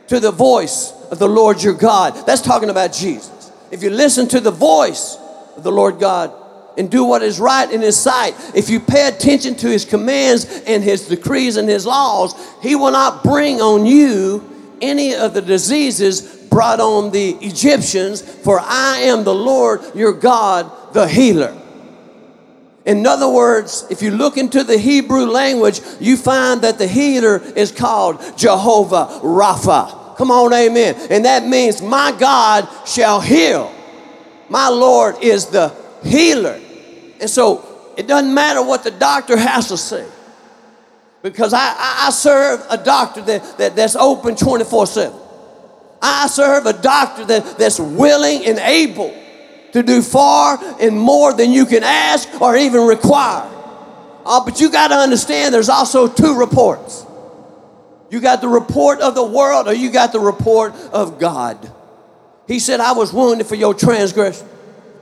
to 0.08 0.20
the 0.20 0.30
voice 0.30 0.92
of 1.10 1.18
the 1.18 1.28
Lord 1.28 1.62
your 1.62 1.74
God. 1.74 2.26
That's 2.26 2.42
talking 2.42 2.70
about 2.70 2.92
Jesus. 2.92 3.52
If 3.70 3.82
you 3.82 3.90
listen 3.90 4.28
to 4.28 4.40
the 4.40 4.50
voice 4.50 5.16
of 5.56 5.62
the 5.62 5.72
Lord 5.72 5.98
God 5.98 6.32
and 6.76 6.90
do 6.90 7.04
what 7.04 7.22
is 7.22 7.38
right 7.38 7.70
in 7.70 7.80
His 7.80 7.96
sight, 7.96 8.34
if 8.54 8.68
you 8.68 8.80
pay 8.80 9.08
attention 9.08 9.54
to 9.56 9.68
His 9.68 9.84
commands 9.84 10.44
and 10.66 10.82
His 10.82 11.08
decrees 11.08 11.56
and 11.56 11.68
His 11.68 11.86
laws, 11.86 12.34
He 12.62 12.74
will 12.76 12.92
not 12.92 13.22
bring 13.22 13.60
on 13.60 13.86
you 13.86 14.50
any 14.80 15.14
of 15.14 15.34
the 15.34 15.42
diseases 15.42 16.22
brought 16.54 16.78
on 16.78 17.10
the 17.10 17.30
Egyptians, 17.40 18.22
for 18.22 18.60
I 18.60 18.98
am 19.04 19.24
the 19.24 19.34
Lord 19.34 19.80
your 19.94 20.12
God, 20.12 20.70
the 20.92 21.08
healer. 21.08 21.60
In 22.84 23.06
other 23.06 23.28
words, 23.28 23.86
if 23.90 24.02
you 24.02 24.10
look 24.10 24.36
into 24.36 24.62
the 24.62 24.78
Hebrew 24.78 25.24
language, 25.24 25.80
you 26.00 26.16
find 26.16 26.62
that 26.62 26.78
the 26.78 26.86
healer 26.86 27.38
is 27.56 27.72
called 27.72 28.20
Jehovah 28.36 29.20
Rapha. 29.22 30.16
Come 30.16 30.30
on, 30.30 30.52
amen. 30.52 30.94
And 31.10 31.24
that 31.24 31.46
means 31.46 31.82
my 31.82 32.14
God 32.18 32.68
shall 32.86 33.20
heal. 33.20 33.72
My 34.48 34.68
Lord 34.68 35.16
is 35.22 35.46
the 35.46 35.74
healer. 36.04 36.60
And 37.20 37.30
so 37.30 37.92
it 37.96 38.06
doesn't 38.06 38.32
matter 38.32 38.62
what 38.62 38.84
the 38.84 38.90
doctor 38.90 39.36
has 39.36 39.68
to 39.68 39.76
say. 39.76 40.06
Because 41.22 41.54
I, 41.54 41.74
I, 41.78 42.10
serve 42.10 42.66
a 42.68 42.76
doctor 42.76 43.22
that, 43.22 43.58
that, 43.58 43.76
that's 43.76 43.96
open 43.96 44.36
24 44.36 44.86
7. 44.86 45.18
I 46.02 46.26
serve 46.26 46.66
a 46.66 46.74
doctor 46.74 47.24
that, 47.24 47.56
that's 47.56 47.80
willing 47.80 48.44
and 48.44 48.58
able 48.58 49.14
to 49.72 49.82
do 49.82 50.02
far 50.02 50.58
and 50.80 50.98
more 50.98 51.32
than 51.32 51.50
you 51.50 51.64
can 51.64 51.82
ask 51.82 52.28
or 52.42 52.56
even 52.56 52.86
require. 52.86 53.50
Uh, 54.26 54.44
but 54.44 54.60
you 54.60 54.70
got 54.70 54.88
to 54.88 54.94
understand 54.94 55.54
there's 55.54 55.70
also 55.70 56.08
two 56.08 56.38
reports. 56.38 57.06
You 58.10 58.20
got 58.20 58.40
the 58.40 58.48
report 58.48 59.00
of 59.00 59.14
the 59.14 59.24
world, 59.24 59.66
or 59.66 59.74
you 59.74 59.90
got 59.90 60.12
the 60.12 60.20
report 60.20 60.74
of 60.92 61.18
God. 61.18 61.72
He 62.46 62.58
said, 62.58 62.80
I 62.80 62.92
was 62.92 63.12
wounded 63.12 63.46
for 63.46 63.54
your 63.54 63.74
transgression. 63.74 64.46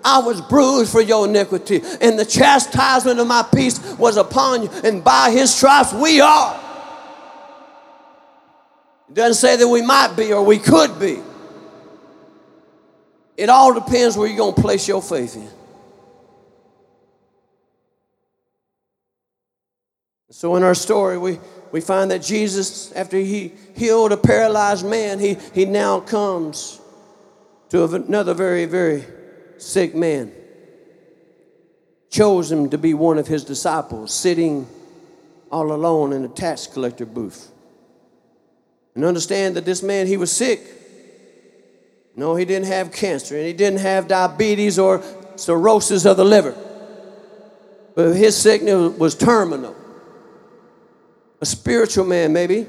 I 0.04 0.20
was 0.20 0.40
bruised 0.40 0.92
for 0.92 1.00
your 1.00 1.26
iniquity, 1.26 1.80
and 2.00 2.18
the 2.18 2.24
chastisement 2.24 3.18
of 3.20 3.26
my 3.26 3.42
peace 3.54 3.80
was 3.96 4.16
upon 4.16 4.62
you, 4.62 4.70
and 4.84 5.02
by 5.02 5.30
his 5.30 5.54
stripes 5.54 5.92
we 5.92 6.20
are. 6.20 6.58
It 9.08 9.14
doesn't 9.14 9.34
say 9.34 9.56
that 9.56 9.68
we 9.68 9.82
might 9.82 10.16
be 10.16 10.32
or 10.32 10.42
we 10.44 10.58
could 10.58 10.98
be. 10.98 11.20
It 13.36 13.48
all 13.48 13.74
depends 13.74 14.16
where 14.16 14.26
you're 14.28 14.36
going 14.36 14.54
to 14.54 14.60
place 14.60 14.86
your 14.88 15.02
faith 15.02 15.36
in. 15.36 15.48
So, 20.30 20.56
in 20.56 20.62
our 20.62 20.74
story, 20.74 21.18
we 21.18 21.38
we 21.72 21.80
find 21.80 22.10
that 22.10 22.22
Jesus, 22.22 22.92
after 22.92 23.16
he 23.16 23.52
healed 23.74 24.12
a 24.12 24.16
paralyzed 24.16 24.86
man, 24.86 25.18
he, 25.18 25.38
he 25.54 25.64
now 25.64 26.00
comes 26.00 26.80
to 27.70 27.84
another 27.84 28.34
very, 28.34 28.66
very 28.66 29.04
sick 29.62 29.94
man. 29.94 30.32
Chose 32.10 32.52
him 32.52 32.68
to 32.70 32.78
be 32.78 32.94
one 32.94 33.18
of 33.18 33.26
his 33.26 33.44
disciples, 33.44 34.12
sitting 34.12 34.66
all 35.50 35.72
alone 35.72 36.12
in 36.12 36.24
a 36.24 36.28
tax 36.28 36.66
collector 36.66 37.06
booth. 37.06 37.50
And 38.94 39.04
understand 39.04 39.56
that 39.56 39.64
this 39.64 39.82
man, 39.82 40.06
he 40.06 40.16
was 40.16 40.30
sick. 40.30 40.60
No, 42.14 42.36
he 42.36 42.44
didn't 42.44 42.66
have 42.66 42.92
cancer, 42.92 43.36
and 43.36 43.46
he 43.46 43.54
didn't 43.54 43.80
have 43.80 44.08
diabetes 44.08 44.78
or 44.78 45.02
cirrhosis 45.36 46.04
of 46.04 46.18
the 46.18 46.24
liver. 46.24 46.54
But 47.94 48.14
his 48.14 48.36
sickness 48.36 48.98
was 48.98 49.14
terminal 49.14 49.76
a 51.42 51.44
spiritual 51.44 52.06
man, 52.06 52.32
maybe. 52.32 52.66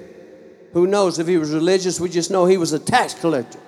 Who 0.73 0.87
knows 0.87 1.19
if 1.19 1.27
he 1.27 1.37
was 1.37 1.51
religious? 1.51 1.99
We 1.99 2.09
just 2.09 2.31
know 2.31 2.45
he 2.45 2.57
was 2.57 2.73
a 2.73 2.79
tax 2.79 3.13
collector. 3.13 3.59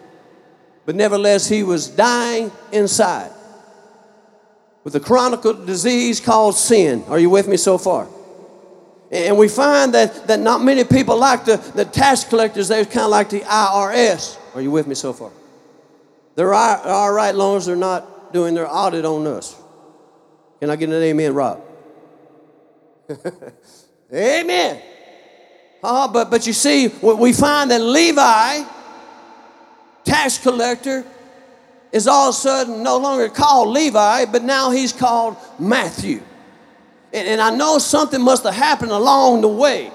But 0.86 0.96
nevertheless, 0.96 1.48
he 1.48 1.64
was 1.64 1.88
dying 1.88 2.52
inside 2.72 3.32
with 4.84 4.96
a 4.96 5.00
chronic 5.00 5.42
disease 5.66 6.20
called 6.20 6.56
sin. 6.56 7.04
Are 7.08 7.18
you 7.18 7.30
with 7.30 7.48
me 7.48 7.58
so 7.58 7.78
far? 7.78 8.08
And 9.12 9.38
we 9.38 9.48
find 9.48 9.94
that, 9.94 10.28
that 10.28 10.40
not 10.40 10.62
many 10.62 10.84
people 10.84 11.18
like 11.18 11.46
the, 11.46 11.58
the 11.58 11.86
tax 11.86 12.24
collectors, 12.24 12.68
they're 12.68 12.86
kind 12.86 13.06
of 13.06 13.10
like 13.10 13.30
the 13.30 13.42
IRS. 13.42 14.38
Are 14.54 14.62
you 14.62 14.72
with 14.72 14.88
me 14.88 14.96
so 14.96 15.14
far? 15.14 15.32
They're 16.36 16.54
all, 16.54 17.12
right 17.14 17.34
long 17.34 17.58
as 17.58 17.66
they're 17.66 17.76
not 17.76 18.34
doing 18.34 18.54
their 18.54 18.68
audit 18.70 19.06
on 19.06 19.26
us. 19.26 19.56
Can 20.60 20.70
I 20.70 20.76
get 20.76 20.90
an 20.90 20.96
amen, 20.96 21.34
Rob? 21.34 21.62
amen. 24.14 24.82
Uh, 25.84 26.08
but, 26.08 26.30
but 26.30 26.46
you 26.46 26.54
see, 26.54 26.88
we 27.02 27.32
find 27.32 27.72
that 27.72 27.82
Levi, 27.82 28.64
tax 30.06 30.38
collector, 30.38 31.04
is 31.92 32.08
all 32.08 32.30
of 32.30 32.36
a 32.36 32.38
sudden 32.38 32.84
no 32.84 32.98
longer 32.98 33.30
called 33.30 33.70
Levi, 33.70 34.26
but 34.26 34.44
now 34.44 34.70
he's 34.70 34.92
called 34.92 35.38
Matthew. 35.60 36.22
And, 37.14 37.28
and 37.28 37.42
I 37.42 37.56
know 37.56 37.78
something 37.78 38.22
must 38.22 38.44
have 38.44 38.54
happened 38.54 38.92
along 38.92 39.42
the 39.42 39.48
way 39.48 39.92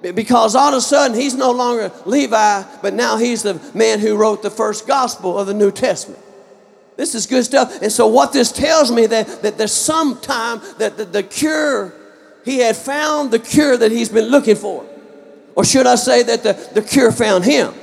because 0.00 0.54
all 0.54 0.68
of 0.68 0.74
a 0.74 0.80
sudden 0.80 1.16
he's 1.16 1.34
no 1.34 1.50
longer 1.50 1.92
Levi, 2.06 2.62
but 2.82 2.94
now 2.94 3.16
he's 3.16 3.42
the 3.42 3.60
man 3.74 4.00
who 4.00 4.16
wrote 4.16 4.42
the 4.42 4.50
first 4.50 4.86
gospel 4.86 5.38
of 5.38 5.46
the 5.46 5.54
New 5.54 5.70
Testament. 5.70 6.22
This 6.96 7.14
is 7.14 7.26
good 7.26 7.44
stuff. 7.44 7.82
And 7.82 7.90
so 7.90 8.06
what 8.06 8.32
this 8.32 8.52
tells 8.52 8.90
me 8.90 9.06
that, 9.06 9.42
that 9.42 9.58
there's 9.58 9.72
some 9.72 10.20
time 10.20 10.60
that 10.78 10.96
the, 10.96 11.04
the 11.04 11.22
cure 11.22 11.92
he 12.44 12.58
had 12.58 12.76
found 12.76 13.30
the 13.30 13.38
cure 13.38 13.76
that 13.76 13.90
he's 13.90 14.08
been 14.08 14.26
looking 14.26 14.56
for. 14.56 14.86
Or 15.54 15.64
should 15.64 15.86
I 15.86 15.94
say 15.94 16.22
that 16.22 16.42
the, 16.42 16.52
the 16.74 16.82
cure 16.82 17.10
found 17.10 17.44
him? 17.44 17.74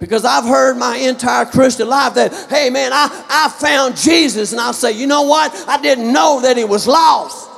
Because 0.00 0.24
I've 0.24 0.44
heard 0.44 0.76
my 0.76 0.96
entire 0.96 1.44
Christian 1.44 1.88
life 1.88 2.14
that, 2.14 2.32
hey 2.48 2.70
man, 2.70 2.92
I, 2.92 3.26
I 3.28 3.48
found 3.48 3.96
Jesus. 3.96 4.52
And 4.52 4.60
I'll 4.60 4.72
say, 4.72 4.92
you 4.92 5.06
know 5.06 5.22
what? 5.22 5.52
I 5.68 5.80
didn't 5.80 6.12
know 6.12 6.40
that 6.42 6.56
he 6.56 6.64
was 6.64 6.86
lost. 6.86 7.48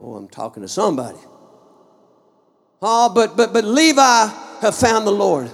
Oh, 0.00 0.14
I'm 0.14 0.28
talking 0.28 0.62
to 0.62 0.68
somebody. 0.68 1.18
Oh, 2.82 3.10
but 3.14 3.36
but 3.36 3.52
but 3.54 3.64
Levi 3.64 4.26
have 4.60 4.74
found 4.74 5.06
the 5.06 5.12
Lord. 5.12 5.50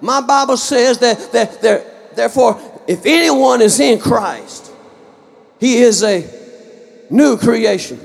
My 0.00 0.20
Bible 0.20 0.56
says 0.56 0.98
that, 0.98 1.32
that 1.32 1.62
there, 1.62 2.10
therefore, 2.14 2.60
if 2.86 3.06
anyone 3.06 3.62
is 3.62 3.80
in 3.80 3.98
Christ, 3.98 4.70
he 5.58 5.78
is 5.78 6.02
a 6.02 6.28
new 7.08 7.38
creation. 7.38 8.00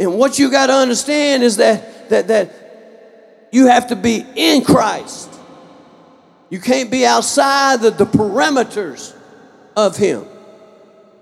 And 0.00 0.18
what 0.18 0.38
you 0.38 0.50
got 0.50 0.66
to 0.66 0.72
understand 0.72 1.42
is 1.42 1.58
that, 1.58 2.08
that, 2.08 2.26
that 2.28 2.61
you 3.52 3.66
have 3.66 3.88
to 3.88 3.96
be 3.96 4.26
in 4.34 4.64
Christ. 4.64 5.30
You 6.50 6.58
can't 6.58 6.90
be 6.90 7.06
outside 7.06 7.80
the, 7.80 7.90
the 7.90 8.06
perimeters 8.06 9.14
of 9.76 9.96
Him. 9.96 10.26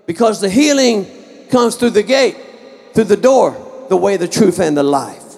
Because 0.07 0.41
the 0.41 0.49
healing 0.49 1.05
comes 1.49 1.75
through 1.75 1.91
the 1.91 2.03
gate, 2.03 2.37
through 2.93 3.03
the 3.03 3.17
door, 3.17 3.85
the 3.89 3.97
way, 3.97 4.17
the 4.17 4.27
truth, 4.27 4.59
and 4.59 4.75
the 4.75 4.83
life. 4.83 5.35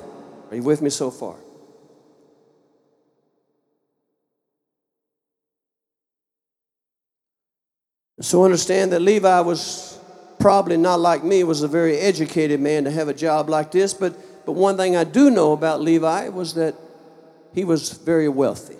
Are 0.49 0.55
you 0.55 0.63
with 0.63 0.81
me 0.81 0.89
so 0.89 1.11
far? 1.11 1.35
So 8.21 8.45
understand 8.45 8.93
that 8.93 9.01
Levi 9.01 9.41
was 9.41 9.99
probably 10.39 10.77
not 10.77 10.99
like 10.99 11.23
me, 11.23 11.43
was 11.43 11.61
a 11.63 11.67
very 11.67 11.97
educated 11.97 12.59
man 12.59 12.83
to 12.85 12.91
have 12.91 13.07
a 13.07 13.13
job 13.13 13.49
like 13.49 13.71
this, 13.71 13.93
but, 13.93 14.15
but 14.45 14.53
one 14.53 14.77
thing 14.77 14.95
I 14.95 15.03
do 15.03 15.29
know 15.29 15.53
about 15.53 15.81
Levi 15.81 16.29
was 16.29 16.55
that 16.55 16.75
he 17.53 17.63
was 17.63 17.91
very 17.91 18.27
wealthy. 18.27 18.77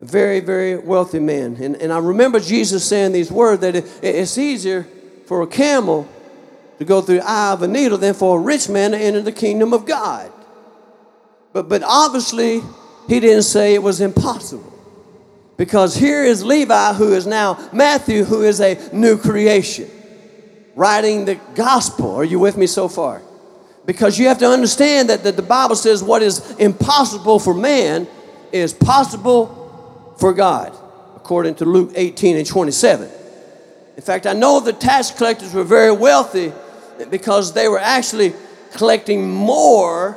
A 0.00 0.04
very, 0.04 0.40
very 0.40 0.76
wealthy 0.78 1.20
man. 1.20 1.56
And, 1.56 1.76
and 1.76 1.92
I 1.92 1.98
remember 1.98 2.40
Jesus 2.40 2.84
saying 2.84 3.12
these 3.12 3.30
words 3.30 3.60
that 3.60 3.76
it, 3.76 3.84
it's 4.02 4.38
easier 4.38 4.86
for 5.26 5.42
a 5.42 5.46
camel 5.46 6.08
to 6.78 6.84
go 6.84 7.02
through 7.02 7.16
the 7.16 7.28
eye 7.28 7.52
of 7.52 7.62
a 7.62 7.68
needle 7.68 7.98
than 7.98 8.14
for 8.14 8.38
a 8.38 8.42
rich 8.42 8.68
man 8.68 8.92
to 8.92 8.98
enter 8.98 9.20
the 9.20 9.32
kingdom 9.32 9.74
of 9.74 9.84
God. 9.84 10.32
But, 11.52 11.68
but 11.68 11.82
obviously, 11.84 12.62
he 13.06 13.20
didn't 13.20 13.42
say 13.42 13.74
it 13.74 13.82
was 13.82 14.00
impossible. 14.00 14.72
Because 15.58 15.94
here 15.94 16.24
is 16.24 16.42
Levi, 16.42 16.94
who 16.94 17.12
is 17.12 17.26
now 17.26 17.68
Matthew, 17.70 18.24
who 18.24 18.42
is 18.42 18.62
a 18.62 18.78
new 18.94 19.18
creation, 19.18 19.90
writing 20.74 21.26
the 21.26 21.34
gospel. 21.54 22.14
Are 22.14 22.24
you 22.24 22.38
with 22.38 22.56
me 22.56 22.66
so 22.66 22.88
far? 22.88 23.20
Because 23.90 24.20
you 24.20 24.28
have 24.28 24.38
to 24.38 24.46
understand 24.46 25.10
that, 25.10 25.24
that 25.24 25.34
the 25.34 25.42
Bible 25.42 25.74
says 25.74 26.00
what 26.00 26.22
is 26.22 26.52
impossible 26.60 27.40
for 27.40 27.52
man 27.52 28.06
is 28.52 28.72
possible 28.72 30.14
for 30.16 30.32
God, 30.32 30.72
according 31.16 31.56
to 31.56 31.64
Luke 31.64 31.90
18 31.96 32.36
and 32.36 32.46
27. 32.46 33.10
In 33.96 34.02
fact, 34.04 34.28
I 34.28 34.32
know 34.32 34.60
the 34.60 34.72
tax 34.72 35.10
collectors 35.10 35.52
were 35.52 35.64
very 35.64 35.90
wealthy 35.90 36.52
because 37.10 37.52
they 37.52 37.66
were 37.66 37.80
actually 37.80 38.32
collecting 38.74 39.28
more 39.28 40.16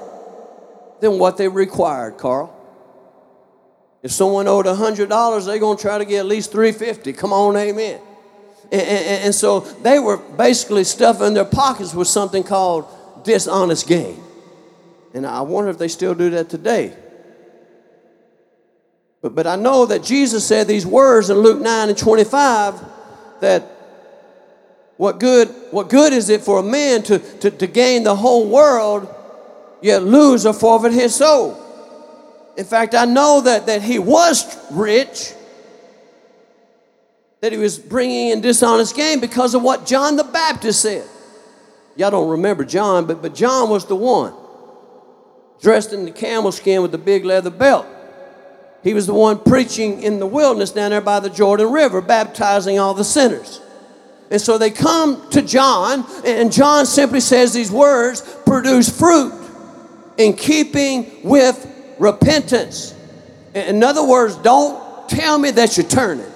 than 0.99 1.17
what 1.17 1.37
they 1.37 1.47
required, 1.47 2.19
Carl. 2.19 2.55
If 4.03 4.11
someone 4.11 4.47
owed 4.47 4.67
$100, 4.67 5.45
they're 5.47 5.57
going 5.57 5.77
to 5.77 5.81
try 5.81 5.97
to 5.97 6.05
get 6.05 6.19
at 6.19 6.25
least 6.27 6.51
350 6.51 7.11
Come 7.13 7.33
on, 7.33 7.57
amen. 7.57 7.99
And, 8.71 8.81
and, 8.81 9.23
and, 9.25 9.35
so 9.35 9.61
they 9.61 9.97
were 9.97 10.17
basically 10.17 10.83
stuffing 10.83 11.33
their 11.33 11.43
pockets 11.43 11.95
with 11.95 12.07
something 12.07 12.43
called 12.43 12.85
dishonest 13.23 13.87
gain. 13.87 14.21
And 15.13 15.25
I 15.25 15.41
wonder 15.41 15.69
if 15.69 15.77
they 15.77 15.87
still 15.87 16.15
do 16.15 16.29
that 16.31 16.49
today. 16.49 16.95
But, 19.21 19.35
but 19.35 19.47
I 19.47 19.55
know 19.55 19.85
that 19.85 20.03
Jesus 20.03 20.45
said 20.45 20.67
these 20.67 20.85
words 20.85 21.29
in 21.29 21.37
Luke 21.37 21.61
9 21.61 21.89
and 21.89 21.97
25 21.97 22.81
that 23.39 23.63
what 24.97 25.19
good, 25.19 25.49
what 25.71 25.89
good 25.89 26.13
is 26.13 26.29
it 26.29 26.41
for 26.41 26.59
a 26.59 26.63
man 26.63 27.03
to, 27.03 27.19
to, 27.19 27.51
to 27.51 27.67
gain 27.67 28.03
the 28.03 28.15
whole 28.15 28.47
world 28.47 29.13
yet 29.81 30.03
lose 30.03 30.45
or 30.45 30.53
forfeit 30.53 30.93
his 30.93 31.15
soul? 31.15 31.59
In 32.57 32.65
fact, 32.65 32.93
I 32.93 33.05
know 33.05 33.41
that, 33.41 33.65
that 33.65 33.81
he 33.81 33.97
was 33.97 34.45
rich, 34.71 35.33
that 37.41 37.51
he 37.51 37.57
was 37.57 37.79
bringing 37.79 38.29
in 38.29 38.41
dishonest 38.41 38.95
gain 38.95 39.19
because 39.19 39.55
of 39.55 39.63
what 39.63 39.85
John 39.85 40.15
the 40.15 40.23
Baptist 40.23 40.81
said. 40.81 41.07
Y'all 41.95 42.11
don't 42.11 42.29
remember 42.29 42.65
John, 42.65 43.05
but, 43.05 43.21
but 43.21 43.35
John 43.35 43.69
was 43.69 43.85
the 43.85 43.95
one 43.95 44.33
dressed 45.61 45.93
in 45.93 46.05
the 46.05 46.11
camel 46.11 46.51
skin 46.51 46.81
with 46.81 46.91
the 46.91 46.97
big 46.97 47.23
leather 47.23 47.49
belt. 47.49 47.87
He 48.83 48.93
was 48.93 49.07
the 49.07 49.13
one 49.13 49.39
preaching 49.39 50.03
in 50.03 50.19
the 50.19 50.27
wilderness 50.27 50.71
down 50.71 50.91
there 50.91 50.99
by 50.99 51.21
the 51.21 51.29
Jordan 51.29 51.71
River, 51.71 52.01
baptizing 52.01 52.79
all 52.79 52.93
the 52.93 53.05
sinners. 53.05 53.61
And 54.29 54.41
so 54.41 54.57
they 54.57 54.71
come 54.71 55.29
to 55.29 55.41
John, 55.41 56.05
and 56.25 56.51
John 56.51 56.85
simply 56.85 57.21
says 57.21 57.53
these 57.53 57.71
words 57.71 58.21
produce 58.45 58.89
fruit 58.89 59.33
in 60.17 60.33
keeping 60.33 61.23
with 61.23 61.65
repentance. 61.97 62.93
In 63.53 63.83
other 63.83 64.05
words, 64.05 64.35
don't 64.37 65.07
tell 65.07 65.37
me 65.37 65.51
that 65.51 65.77
you're 65.77 65.87
turning. 65.87 66.32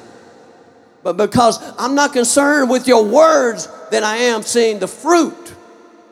But 1.07 1.15
because 1.15 1.57
I'm 1.77 1.95
not 1.95 2.11
concerned 2.11 2.69
with 2.69 2.85
your 2.85 3.05
words, 3.05 3.69
then 3.91 4.03
I 4.03 4.17
am 4.17 4.41
seeing 4.41 4.79
the 4.79 4.89
fruit 4.89 5.53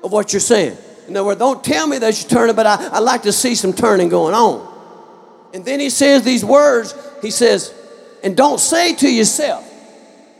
of 0.01 0.13
what 0.13 0.31
you're 0.31 0.39
saying. 0.39 0.77
In 1.09 1.17
other 1.17 1.25
words, 1.25 1.37
don't 1.37 1.61
tell 1.61 1.85
me 1.85 1.97
that 1.97 2.17
you're 2.17 2.29
turning, 2.29 2.55
but 2.55 2.65
I, 2.65 2.87
I 2.93 2.99
like 2.99 3.23
to 3.23 3.33
see 3.33 3.55
some 3.55 3.73
turning 3.73 4.07
going 4.07 4.33
on. 4.33 4.73
And 5.53 5.65
then 5.65 5.81
he 5.81 5.89
says 5.89 6.23
these 6.23 6.45
words, 6.45 6.95
he 7.21 7.29
says, 7.29 7.73
and 8.23 8.37
don't 8.37 8.57
say 8.57 8.95
to 8.95 9.13
yourself 9.13 9.69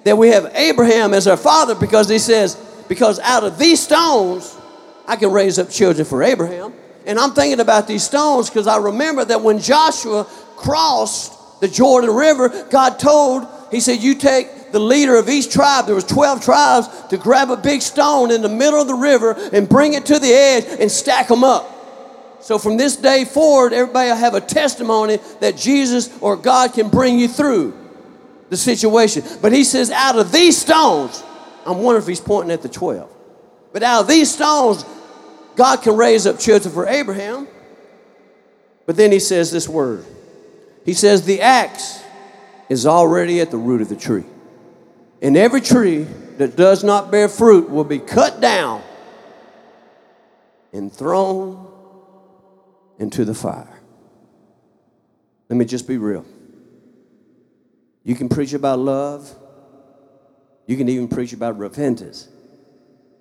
that 0.05 0.17
we 0.17 0.29
have 0.29 0.49
Abraham 0.55 1.13
as 1.13 1.27
our 1.27 1.35
father 1.35 1.75
because 1.75 2.07
he 2.07 2.17
says, 2.17 2.55
because 2.87 3.19
out 3.19 3.43
of 3.43 3.59
these 3.59 3.81
stones, 3.81 4.57
I 5.05 5.17
can 5.17 5.33
raise 5.33 5.59
up 5.59 5.69
children 5.69 6.05
for 6.05 6.23
Abraham. 6.23 6.73
And 7.05 7.19
I'm 7.19 7.31
thinking 7.31 7.59
about 7.59 7.89
these 7.89 8.05
stones 8.05 8.49
because 8.49 8.67
I 8.67 8.77
remember 8.77 9.25
that 9.25 9.41
when 9.41 9.59
Joshua 9.59 10.23
crossed 10.55 11.59
the 11.59 11.67
Jordan 11.67 12.11
River, 12.11 12.67
God 12.69 12.99
told, 12.99 13.49
He 13.75 13.81
said, 13.81 14.01
You 14.01 14.15
take 14.15 14.71
the 14.71 14.79
leader 14.79 15.17
of 15.17 15.27
each 15.27 15.51
tribe, 15.51 15.85
there 15.85 15.95
was 15.95 16.05
12 16.05 16.41
tribes, 16.41 16.88
to 17.09 17.17
grab 17.17 17.51
a 17.51 17.57
big 17.57 17.81
stone 17.81 18.31
in 18.31 18.41
the 18.41 18.47
middle 18.47 18.79
of 18.79 18.88
the 18.88 18.95
river 18.95 19.35
and 19.51 19.67
bring 19.67 19.95
it 19.95 20.05
to 20.05 20.17
the 20.17 20.31
edge 20.31 20.63
and 20.79 20.89
stack 20.89 21.27
them 21.27 21.43
up. 21.43 21.69
So 22.39 22.57
from 22.57 22.77
this 22.77 22.95
day 22.95 23.25
forward, 23.25 23.73
everybody 23.73 24.09
will 24.09 24.15
have 24.15 24.33
a 24.33 24.39
testimony 24.39 25.19
that 25.41 25.57
Jesus 25.57 26.17
or 26.21 26.38
God 26.38 26.73
can 26.73 26.88
bring 26.88 27.19
you 27.19 27.27
through 27.27 27.77
the 28.49 28.55
situation. 28.55 29.23
But 29.41 29.51
he 29.51 29.65
says, 29.65 29.91
out 29.91 30.17
of 30.17 30.31
these 30.31 30.57
stones, 30.57 31.21
I'm 31.65 31.79
wondering 31.79 32.03
if 32.03 32.07
he's 32.07 32.21
pointing 32.21 32.51
at 32.51 32.61
the 32.61 32.69
12. 32.69 33.11
But 33.73 33.83
out 33.83 34.03
of 34.03 34.07
these 34.07 34.33
stones, 34.33 34.85
God 35.57 35.81
can 35.81 35.97
raise 35.97 36.25
up 36.25 36.39
children 36.39 36.73
for 36.73 36.88
Abraham. 36.88 37.45
But 38.85 38.95
then 38.95 39.11
he 39.11 39.19
says 39.19 39.51
this 39.51 39.67
word. 39.67 40.05
He 40.85 40.93
says, 40.93 41.25
The 41.25 41.41
axe 41.41 42.04
is 42.69 42.86
already 42.86 43.39
at 43.41 43.51
the 43.51 43.58
root 43.58 43.82
of 43.82 43.89
the 43.89 43.95
tree. 43.95 44.25
And 45.21 45.38
every 45.38 45.62
tree 45.62 46.04
that 46.38 46.56
does 46.56 46.84
not 46.84 47.12
bear 47.12 47.30
fruit 47.30 47.69
will 47.69 47.84
be 47.84 47.99
cut 47.99 48.41
down 48.41 48.82
and 50.73 50.91
thrown 50.91 51.71
into 52.99 53.25
the 53.25 53.34
fire. 53.34 53.80
Let 55.49 55.58
me 55.58 55.65
just 55.65 55.88
be 55.88 55.97
real. 55.97 56.25
You 58.04 58.15
can 58.15 58.30
preach 58.30 58.54
about 58.54 58.80
love. 58.80 59.34
You 60.67 60.78
can 60.78 60.89
even 60.89 61.08
preach 61.08 61.34
about 61.34 61.58
repentance. 61.58 62.28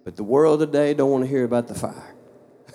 But 0.05 0.17
the 0.17 0.25
world 0.25 0.61
today 0.61 0.95
don't 0.95 1.11
want 1.11 1.25
to 1.25 1.29
hear 1.29 1.45
about 1.45 1.69
the 1.69 1.75
fire. 1.75 2.15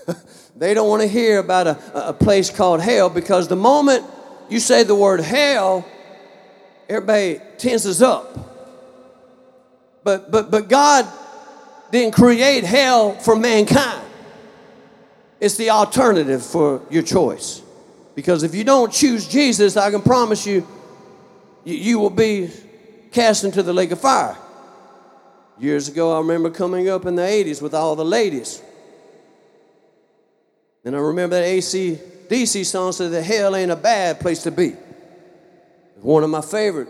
they 0.56 0.74
don't 0.74 0.90
want 0.90 1.02
to 1.02 1.08
hear 1.08 1.40
about 1.40 1.68
a, 1.68 2.10
a 2.10 2.14
place 2.14 2.50
called 2.50 2.82
hell 2.82 3.10
because 3.10 3.48
the 3.48 3.56
moment 3.56 4.06
you 4.50 4.60
say 4.60 4.84
the 4.84 4.96
word 4.96 5.20
hell, 5.20 5.86
everybody 6.90 7.40
tenses 7.58 8.02
up. 8.02 8.38
But, 10.04 10.32
but, 10.32 10.50
but 10.50 10.68
God 10.68 11.08
didn't 11.92 12.14
create 12.14 12.64
hell 12.64 13.14
for 13.14 13.36
mankind. 13.36 14.06
It's 15.40 15.56
the 15.56 15.70
alternative 15.70 16.46
for 16.46 16.82
your 16.90 17.04
choice. 17.04 17.62
Because 18.16 18.44
if 18.44 18.54
you 18.54 18.64
don't 18.64 18.92
choose 18.92 19.28
Jesus, 19.28 19.78
I 19.78 19.92
can 19.92 20.02
promise 20.02 20.46
you, 20.46 20.68
you, 21.64 21.76
you 21.76 22.00
will 22.00 22.10
be 22.10 22.50
cast 23.12 23.44
into 23.44 23.64
the 23.64 23.72
lake 23.72 23.92
of 23.92 24.02
fire. 24.02 24.36
Years 25.58 25.88
ago, 25.88 26.16
I 26.16 26.20
remember 26.20 26.50
coming 26.50 26.90
up 26.90 27.06
in 27.06 27.16
the 27.16 27.22
80s 27.22 27.62
with 27.62 27.74
all 27.74 27.96
the 27.96 28.06
ladies. 28.06 28.62
And 30.84 30.96
I 30.96 31.00
remember 31.00 31.36
that 31.36 31.46
AC 31.46 32.00
DC 32.28 32.66
song 32.66 32.92
said 32.92 33.12
that 33.12 33.24
hell 33.24 33.56
ain't 33.56 33.72
a 33.72 33.76
bad 33.76 34.20
place 34.20 34.44
to 34.44 34.52
be. 34.52 34.76
One 36.02 36.24
of 36.24 36.30
my 36.30 36.42
favorite. 36.42 36.90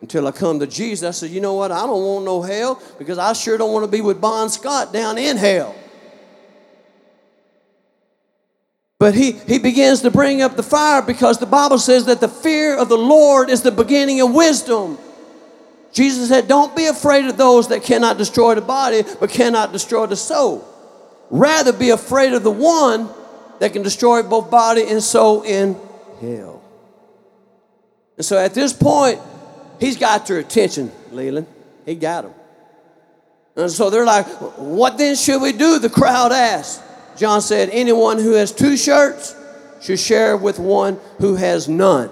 Until 0.00 0.26
I 0.26 0.32
come 0.32 0.58
to 0.58 0.66
Jesus, 0.66 1.08
I 1.08 1.12
said, 1.12 1.30
you 1.30 1.40
know 1.40 1.54
what? 1.54 1.72
I 1.72 1.86
don't 1.86 2.04
want 2.04 2.24
no 2.26 2.42
hell 2.42 2.82
because 2.98 3.16
I 3.16 3.32
sure 3.32 3.56
don't 3.56 3.72
want 3.72 3.84
to 3.84 3.90
be 3.90 4.02
with 4.02 4.20
Bon 4.20 4.50
Scott 4.50 4.92
down 4.92 5.16
in 5.16 5.36
hell. 5.36 5.74
But 8.98 9.14
he, 9.14 9.32
he 9.32 9.58
begins 9.58 10.02
to 10.02 10.10
bring 10.10 10.42
up 10.42 10.56
the 10.56 10.62
fire 10.62 11.02
because 11.02 11.38
the 11.38 11.46
Bible 11.46 11.78
says 11.78 12.06
that 12.06 12.20
the 12.20 12.28
fear 12.28 12.76
of 12.76 12.88
the 12.88 12.98
Lord 12.98 13.50
is 13.50 13.62
the 13.62 13.70
beginning 13.70 14.20
of 14.20 14.34
wisdom. 14.34 14.98
Jesus 15.92 16.28
said, 16.28 16.48
Don't 16.48 16.74
be 16.76 16.86
afraid 16.86 17.24
of 17.26 17.36
those 17.36 17.68
that 17.68 17.82
cannot 17.82 18.18
destroy 18.18 18.54
the 18.54 18.60
body, 18.60 19.04
but 19.20 19.30
cannot 19.30 19.72
destroy 19.72 20.06
the 20.06 20.16
soul. 20.16 20.66
Rather 21.30 21.72
be 21.72 21.90
afraid 21.90 22.32
of 22.32 22.42
the 22.42 22.50
one 22.50 23.08
that 23.60 23.72
can 23.72 23.82
destroy 23.82 24.22
both 24.22 24.50
body 24.50 24.86
and 24.88 25.02
soul 25.02 25.42
in 25.42 25.76
hell. 26.20 26.63
And 28.16 28.24
so 28.24 28.38
at 28.38 28.54
this 28.54 28.72
point, 28.72 29.20
he's 29.80 29.96
got 29.96 30.28
your 30.28 30.38
attention, 30.38 30.92
Leland. 31.10 31.46
He 31.84 31.94
got 31.94 32.22
them. 32.22 32.34
And 33.56 33.70
so 33.70 33.90
they're 33.90 34.06
like, 34.06 34.26
What 34.56 34.98
then 34.98 35.16
should 35.16 35.40
we 35.40 35.52
do? 35.52 35.78
The 35.78 35.90
crowd 35.90 36.32
asked. 36.32 36.82
John 37.16 37.40
said, 37.40 37.70
Anyone 37.70 38.18
who 38.18 38.32
has 38.32 38.52
two 38.52 38.76
shirts 38.76 39.36
should 39.80 40.00
share 40.00 40.36
with 40.36 40.58
one 40.58 40.98
who 41.18 41.36
has 41.36 41.68
none. 41.68 42.10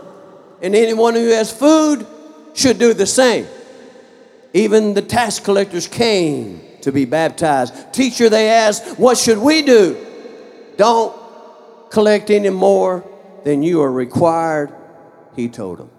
And 0.61 0.75
anyone 0.77 1.15
who 1.15 1.29
has 1.31 1.53
food 1.53 2.07
should 2.55 2.79
do 2.79 2.95
the 2.95 3.07
same. 3.07 3.47
Even 4.53 4.95
the 4.95 5.03
tax 5.03 5.41
collectors 5.41 5.88
came 5.88 6.61
to 6.83 6.93
be 6.93 7.05
baptized. 7.05 7.93
Teacher, 7.93 8.29
they 8.29 8.51
asked, 8.51 8.99
What 8.99 9.17
should 9.19 9.38
we 9.38 9.62
do? 9.62 10.07
Don't 10.77 11.17
collect 11.91 12.31
any 12.31 12.51
more 12.51 13.05
than 13.45 13.62
you 13.62 13.83
are 13.83 13.91
required, 13.91 14.73
he 15.37 15.49
told 15.49 15.79
them. 15.79 15.90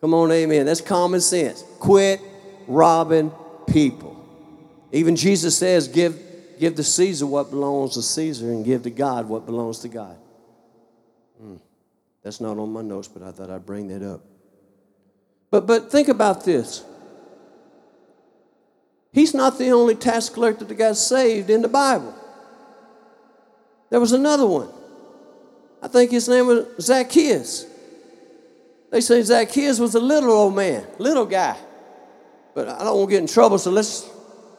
Come 0.00 0.14
on, 0.14 0.32
amen. 0.32 0.66
That's 0.66 0.80
common 0.80 1.20
sense. 1.20 1.64
Quit 1.78 2.20
robbing 2.66 3.32
people. 3.66 4.18
Even 4.90 5.16
Jesus 5.16 5.56
says, 5.56 5.88
Give, 5.88 6.20
give 6.58 6.74
to 6.74 6.82
Caesar 6.82 7.26
what 7.26 7.50
belongs 7.50 7.94
to 7.94 8.02
Caesar 8.02 8.50
and 8.50 8.64
give 8.64 8.82
to 8.82 8.90
God 8.90 9.28
what 9.28 9.46
belongs 9.46 9.78
to 9.80 9.88
God. 9.88 10.16
Hmm. 11.40 11.56
That's 12.22 12.40
not 12.40 12.58
on 12.58 12.72
my 12.72 12.82
notes, 12.82 13.08
but 13.08 13.22
I 13.22 13.30
thought 13.30 13.48
I'd 13.50 13.64
bring 13.64 13.88
that 13.88 14.02
up. 14.06 14.22
But, 15.50 15.66
but 15.66 15.90
think 15.92 16.08
about 16.08 16.44
this. 16.44 16.84
He's 19.12 19.34
not 19.34 19.58
the 19.58 19.70
only 19.70 19.94
tax 19.94 20.28
collector 20.28 20.64
that 20.64 20.74
got 20.74 20.96
saved 20.96 21.50
in 21.50 21.62
the 21.62 21.68
Bible. 21.68 22.14
There 23.90 24.00
was 24.00 24.12
another 24.12 24.46
one. 24.46 24.70
I 25.82 25.88
think 25.88 26.10
his 26.10 26.28
name 26.28 26.46
was 26.46 26.66
Zacchaeus. 26.80 27.66
They 28.92 29.00
say 29.00 29.22
Zacchaeus 29.22 29.80
was 29.80 29.94
a 29.94 30.00
little 30.00 30.30
old 30.30 30.54
man, 30.54 30.86
little 30.98 31.24
guy. 31.24 31.56
But 32.54 32.68
I 32.68 32.84
don't 32.84 32.98
want 32.98 33.08
to 33.08 33.14
get 33.14 33.20
in 33.22 33.26
trouble, 33.26 33.58
so 33.58 33.70
let's, 33.70 34.06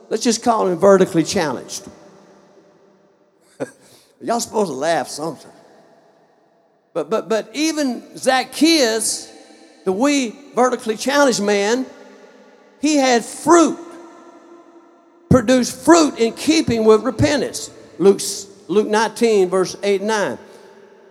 let's 0.09 0.23
just 0.23 0.43
call 0.43 0.67
him 0.67 0.79
vertically 0.79 1.23
challenged. 1.23 1.87
Y'all 4.21 4.39
supposed 4.39 4.71
to 4.71 4.75
laugh 4.75 5.07
something. 5.07 5.51
But, 6.95 7.11
but, 7.11 7.29
but 7.29 7.51
even 7.53 8.17
Zacchaeus, 8.17 9.31
the 9.85 9.91
wee 9.91 10.35
vertically 10.55 10.97
challenged 10.97 11.43
man, 11.43 11.85
he 12.81 12.95
had 12.95 13.23
fruit, 13.23 13.77
produced 15.29 15.85
fruit 15.85 16.17
in 16.17 16.33
keeping 16.33 16.85
with 16.85 17.03
repentance. 17.03 17.69
Luke, 17.99 18.19
Luke 18.67 18.87
19, 18.87 19.49
verse 19.49 19.75
8 19.83 20.01
and 20.01 20.07
9. 20.07 20.37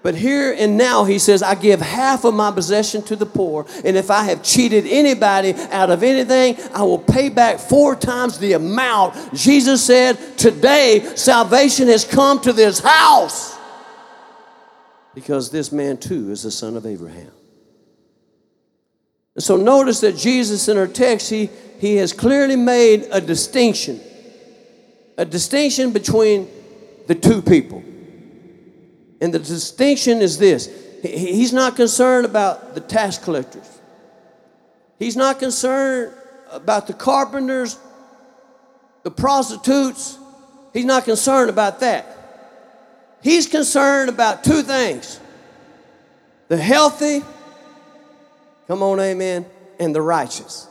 But 0.02 0.16
here 0.16 0.52
and 0.58 0.76
now, 0.76 1.04
he 1.04 1.18
says, 1.18 1.42
I 1.42 1.54
give 1.54 1.80
half 1.80 2.24
of 2.24 2.34
my 2.34 2.50
possession 2.50 3.02
to 3.02 3.14
the 3.14 3.26
poor. 3.26 3.66
And 3.84 3.96
if 3.96 4.10
I 4.10 4.24
have 4.24 4.42
cheated 4.42 4.84
anybody 4.86 5.54
out 5.70 5.90
of 5.90 6.02
anything, 6.02 6.56
I 6.74 6.82
will 6.82 6.98
pay 6.98 7.28
back 7.28 7.60
four 7.60 7.94
times 7.94 8.38
the 8.38 8.54
amount. 8.54 9.32
Jesus 9.32 9.84
said, 9.84 10.18
Today, 10.36 11.12
salvation 11.14 11.86
has 11.86 12.04
come 12.04 12.40
to 12.40 12.52
this 12.52 12.80
house 12.80 13.56
because 15.14 15.50
this 15.50 15.72
man 15.72 15.98
too 15.98 16.30
is 16.30 16.42
the 16.42 16.50
son 16.50 16.76
of 16.76 16.86
Abraham. 16.86 17.30
And 19.34 19.42
so 19.42 19.56
notice 19.56 20.00
that 20.00 20.16
Jesus 20.16 20.68
in 20.68 20.76
our 20.76 20.86
text, 20.86 21.30
he, 21.30 21.48
he 21.78 21.96
has 21.96 22.12
clearly 22.12 22.56
made 22.56 23.08
a 23.10 23.20
distinction, 23.20 24.00
a 25.16 25.24
distinction 25.24 25.92
between 25.92 26.48
the 27.06 27.14
two 27.14 27.40
people. 27.40 27.82
And 29.22 29.32
the 29.32 29.38
distinction 29.38 30.20
is 30.20 30.36
this 30.36 30.68
He's 31.02 31.52
not 31.52 31.76
concerned 31.76 32.26
about 32.26 32.74
the 32.74 32.80
tax 32.80 33.16
collectors, 33.16 33.80
He's 34.98 35.16
not 35.16 35.38
concerned 35.38 36.12
about 36.50 36.86
the 36.86 36.92
carpenters, 36.92 37.78
the 39.04 39.10
prostitutes. 39.10 40.18
He's 40.74 40.86
not 40.86 41.04
concerned 41.04 41.50
about 41.50 41.80
that. 41.80 42.06
He's 43.22 43.46
concerned 43.46 44.08
about 44.08 44.42
two 44.42 44.62
things 44.62 45.20
the 46.48 46.56
healthy, 46.56 47.22
come 48.66 48.82
on, 48.82 49.00
amen, 49.00 49.46
and 49.78 49.94
the 49.94 50.02
righteous. 50.02 50.66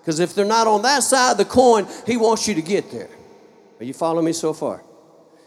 Because 0.00 0.18
if 0.18 0.34
they're 0.34 0.44
not 0.44 0.66
on 0.66 0.82
that 0.82 1.04
side 1.04 1.32
of 1.32 1.38
the 1.38 1.44
coin, 1.44 1.86
he 2.06 2.16
wants 2.16 2.48
you 2.48 2.54
to 2.54 2.62
get 2.62 2.90
there. 2.90 3.10
Are 3.78 3.84
you 3.84 3.94
following 3.94 4.24
me 4.24 4.32
so 4.32 4.52
far? 4.52 4.82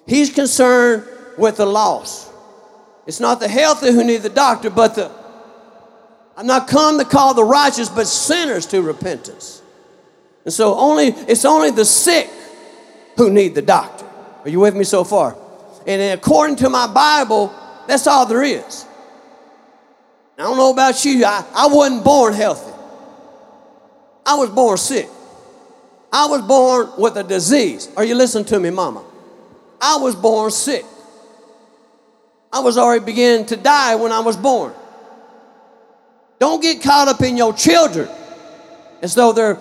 He's 0.08 0.34
concerned 0.34 1.04
with 1.38 1.58
the 1.58 1.66
lost. 1.66 2.32
It's 3.06 3.20
not 3.20 3.40
the 3.40 3.48
healthy 3.48 3.92
who 3.92 4.04
need 4.04 4.24
the 4.24 4.30
doctor, 4.30 4.70
but 4.70 4.96
the 4.96 5.12
I'm 6.38 6.48
not 6.48 6.68
come 6.68 6.98
to 7.00 7.06
call 7.06 7.34
the 7.34 7.44
righteous, 7.44 7.88
but 7.88 8.08
sinners 8.08 8.66
to 8.68 8.82
repentance. 8.82 9.62
And 10.44 10.54
so 10.54 10.76
only 10.76 11.08
it's 11.08 11.46
only 11.46 11.72
the 11.72 11.86
sick 11.86 12.30
who 13.18 13.30
need 13.30 13.56
the 13.56 13.62
doctor. 13.62 14.06
Are 14.44 14.50
you 14.50 14.60
with 14.60 14.76
me 14.76 14.84
so 14.84 15.04
far? 15.04 15.38
And 15.88 16.20
according 16.20 16.58
to 16.58 16.70
my 16.70 16.88
Bible, 16.88 17.54
that's 17.88 18.08
all 18.08 18.26
there 18.26 18.44
is. 18.44 18.86
I 20.38 20.44
don't 20.44 20.58
know 20.58 20.74
about 20.74 21.06
you, 21.06 21.24
I, 21.24 21.46
I 21.56 21.68
wasn't 21.68 22.04
born 22.04 22.34
healthy. 22.34 22.74
I 24.26 24.36
was 24.36 24.50
born 24.50 24.78
sick. 24.78 25.08
I 26.12 26.28
was 26.28 26.42
born 26.42 26.90
with 26.98 27.16
a 27.18 27.24
disease. 27.24 27.90
Are 27.96 28.04
you 28.04 28.16
listening 28.16 28.46
to 28.46 28.60
me, 28.60 28.70
mama? 28.70 29.04
I 29.80 29.98
was 29.98 30.16
born 30.16 30.52
sick. 30.52 30.86
I 32.56 32.60
was 32.60 32.78
already 32.78 33.04
beginning 33.04 33.48
to 33.48 33.58
die 33.58 33.96
when 33.96 34.14
I 34.14 34.22
was 34.22 34.38
born. 34.38 34.74
Don't 36.40 36.62
get 36.62 36.82
caught 36.82 37.10
up 37.10 37.22
in 37.22 37.36
your 37.36 37.52
children 37.52 38.08
as 39.02 39.14
though 39.14 39.34
they're 39.34 39.56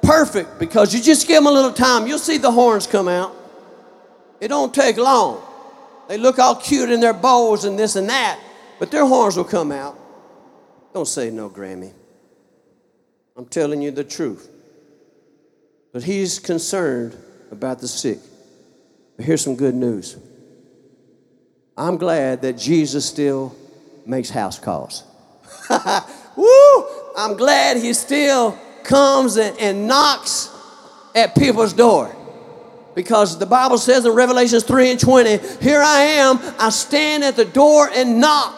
perfect 0.00 0.60
because 0.60 0.94
you 0.94 1.02
just 1.02 1.26
give 1.26 1.38
them 1.38 1.48
a 1.48 1.50
little 1.50 1.72
time. 1.72 2.06
You'll 2.06 2.20
see 2.20 2.38
the 2.38 2.52
horns 2.52 2.86
come 2.86 3.08
out. 3.08 3.34
It 4.40 4.46
don't 4.46 4.72
take 4.72 4.96
long. 4.96 5.42
They 6.08 6.18
look 6.18 6.38
all 6.38 6.54
cute 6.54 6.88
in 6.88 7.00
their 7.00 7.12
bows 7.12 7.64
and 7.64 7.76
this 7.76 7.96
and 7.96 8.08
that, 8.10 8.38
but 8.78 8.92
their 8.92 9.04
horns 9.04 9.36
will 9.36 9.42
come 9.42 9.72
out. 9.72 9.98
Don't 10.94 11.08
say 11.08 11.30
no, 11.30 11.50
Grammy. 11.50 11.92
I'm 13.36 13.46
telling 13.46 13.82
you 13.82 13.90
the 13.90 14.04
truth. 14.04 14.48
But 15.92 16.04
he's 16.04 16.38
concerned 16.38 17.16
about 17.50 17.80
the 17.80 17.88
sick. 17.88 18.20
But 19.16 19.26
here's 19.26 19.40
some 19.40 19.56
good 19.56 19.74
news. 19.74 20.16
I'm 21.76 21.98
glad 21.98 22.42
that 22.42 22.54
Jesus 22.54 23.04
still 23.04 23.54
makes 24.06 24.30
house 24.30 24.58
calls. 24.58 25.04
Woo! 26.36 26.86
I'm 27.16 27.36
glad 27.36 27.76
he 27.76 27.92
still 27.92 28.58
comes 28.82 29.36
and, 29.36 29.58
and 29.58 29.86
knocks 29.86 30.50
at 31.14 31.34
people's 31.34 31.72
door. 31.72 32.14
Because 32.94 33.38
the 33.38 33.46
Bible 33.46 33.76
says 33.76 34.06
in 34.06 34.12
Revelations 34.12 34.64
3 34.64 34.92
and 34.92 35.00
20, 35.00 35.38
Here 35.60 35.82
I 35.82 36.00
am, 36.00 36.38
I 36.58 36.70
stand 36.70 37.24
at 37.24 37.36
the 37.36 37.44
door 37.44 37.90
and 37.92 38.20
knock. 38.20 38.54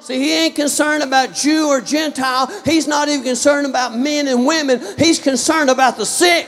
See, 0.00 0.18
he 0.18 0.32
ain't 0.32 0.54
concerned 0.54 1.02
about 1.02 1.34
Jew 1.34 1.68
or 1.68 1.80
Gentile. 1.80 2.50
He's 2.64 2.86
not 2.86 3.08
even 3.08 3.24
concerned 3.24 3.66
about 3.66 3.96
men 3.96 4.28
and 4.28 4.46
women. 4.46 4.80
He's 4.98 5.18
concerned 5.18 5.70
about 5.70 5.96
the 5.96 6.06
sick. 6.06 6.46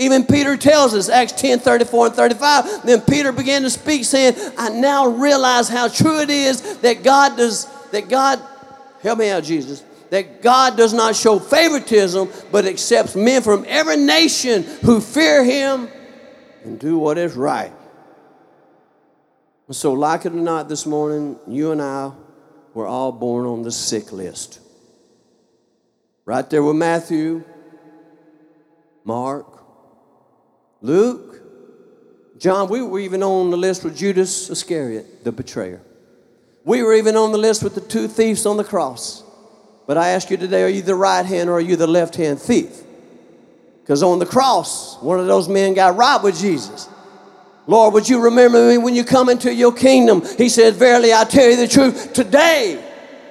Even 0.00 0.24
Peter 0.24 0.56
tells 0.56 0.94
us, 0.94 1.10
Acts 1.10 1.32
10 1.32 1.58
34 1.58 2.06
and 2.06 2.14
35. 2.14 2.84
Then 2.84 3.02
Peter 3.02 3.32
began 3.32 3.60
to 3.62 3.70
speak, 3.70 4.06
saying, 4.06 4.34
I 4.56 4.70
now 4.70 5.08
realize 5.08 5.68
how 5.68 5.88
true 5.88 6.20
it 6.20 6.30
is 6.30 6.78
that 6.78 7.02
God 7.02 7.36
does, 7.36 7.66
that 7.90 8.08
God, 8.08 8.40
help 9.02 9.18
me 9.18 9.28
out, 9.28 9.44
Jesus, 9.44 9.84
that 10.08 10.40
God 10.40 10.78
does 10.78 10.94
not 10.94 11.14
show 11.16 11.38
favoritism, 11.38 12.30
but 12.50 12.64
accepts 12.64 13.14
men 13.14 13.42
from 13.42 13.66
every 13.68 13.98
nation 13.98 14.62
who 14.62 15.02
fear 15.02 15.44
him 15.44 15.90
and 16.64 16.78
do 16.78 16.98
what 16.98 17.18
is 17.18 17.36
right. 17.36 17.72
So, 19.70 19.92
like 19.92 20.24
it 20.24 20.32
or 20.32 20.36
not, 20.36 20.70
this 20.70 20.86
morning, 20.86 21.38
you 21.46 21.72
and 21.72 21.82
I 21.82 22.12
were 22.72 22.86
all 22.86 23.12
born 23.12 23.44
on 23.44 23.62
the 23.62 23.70
sick 23.70 24.12
list. 24.12 24.60
Right 26.24 26.48
there 26.48 26.62
with 26.62 26.76
Matthew, 26.76 27.44
Mark, 29.04 29.49
Luke, 30.82 31.42
John, 32.38 32.70
we 32.70 32.80
were 32.80 32.98
even 33.00 33.22
on 33.22 33.50
the 33.50 33.56
list 33.56 33.84
with 33.84 33.96
Judas 33.96 34.48
Iscariot, 34.48 35.24
the 35.24 35.32
betrayer. 35.32 35.82
We 36.64 36.82
were 36.82 36.94
even 36.94 37.16
on 37.16 37.32
the 37.32 37.38
list 37.38 37.62
with 37.62 37.74
the 37.74 37.82
two 37.82 38.08
thieves 38.08 38.46
on 38.46 38.56
the 38.56 38.64
cross. 38.64 39.22
But 39.86 39.98
I 39.98 40.10
ask 40.10 40.30
you 40.30 40.36
today, 40.36 40.62
are 40.62 40.68
you 40.68 40.82
the 40.82 40.94
right 40.94 41.24
hand 41.24 41.50
or 41.50 41.54
are 41.54 41.60
you 41.60 41.76
the 41.76 41.86
left 41.86 42.16
hand 42.16 42.40
thief? 42.40 42.82
Because 43.82 44.02
on 44.02 44.18
the 44.18 44.26
cross, 44.26 45.00
one 45.02 45.20
of 45.20 45.26
those 45.26 45.48
men 45.48 45.74
got 45.74 45.96
robbed 45.96 46.24
with 46.24 46.38
Jesus. 46.38 46.88
Lord, 47.66 47.92
would 47.92 48.08
you 48.08 48.22
remember 48.22 48.68
me 48.68 48.78
when 48.78 48.94
you 48.94 49.04
come 49.04 49.28
into 49.28 49.52
your 49.52 49.72
kingdom? 49.72 50.22
He 50.38 50.48
said, 50.48 50.74
Verily, 50.74 51.12
I 51.12 51.24
tell 51.24 51.48
you 51.48 51.56
the 51.56 51.68
truth, 51.68 52.12
today 52.14 52.82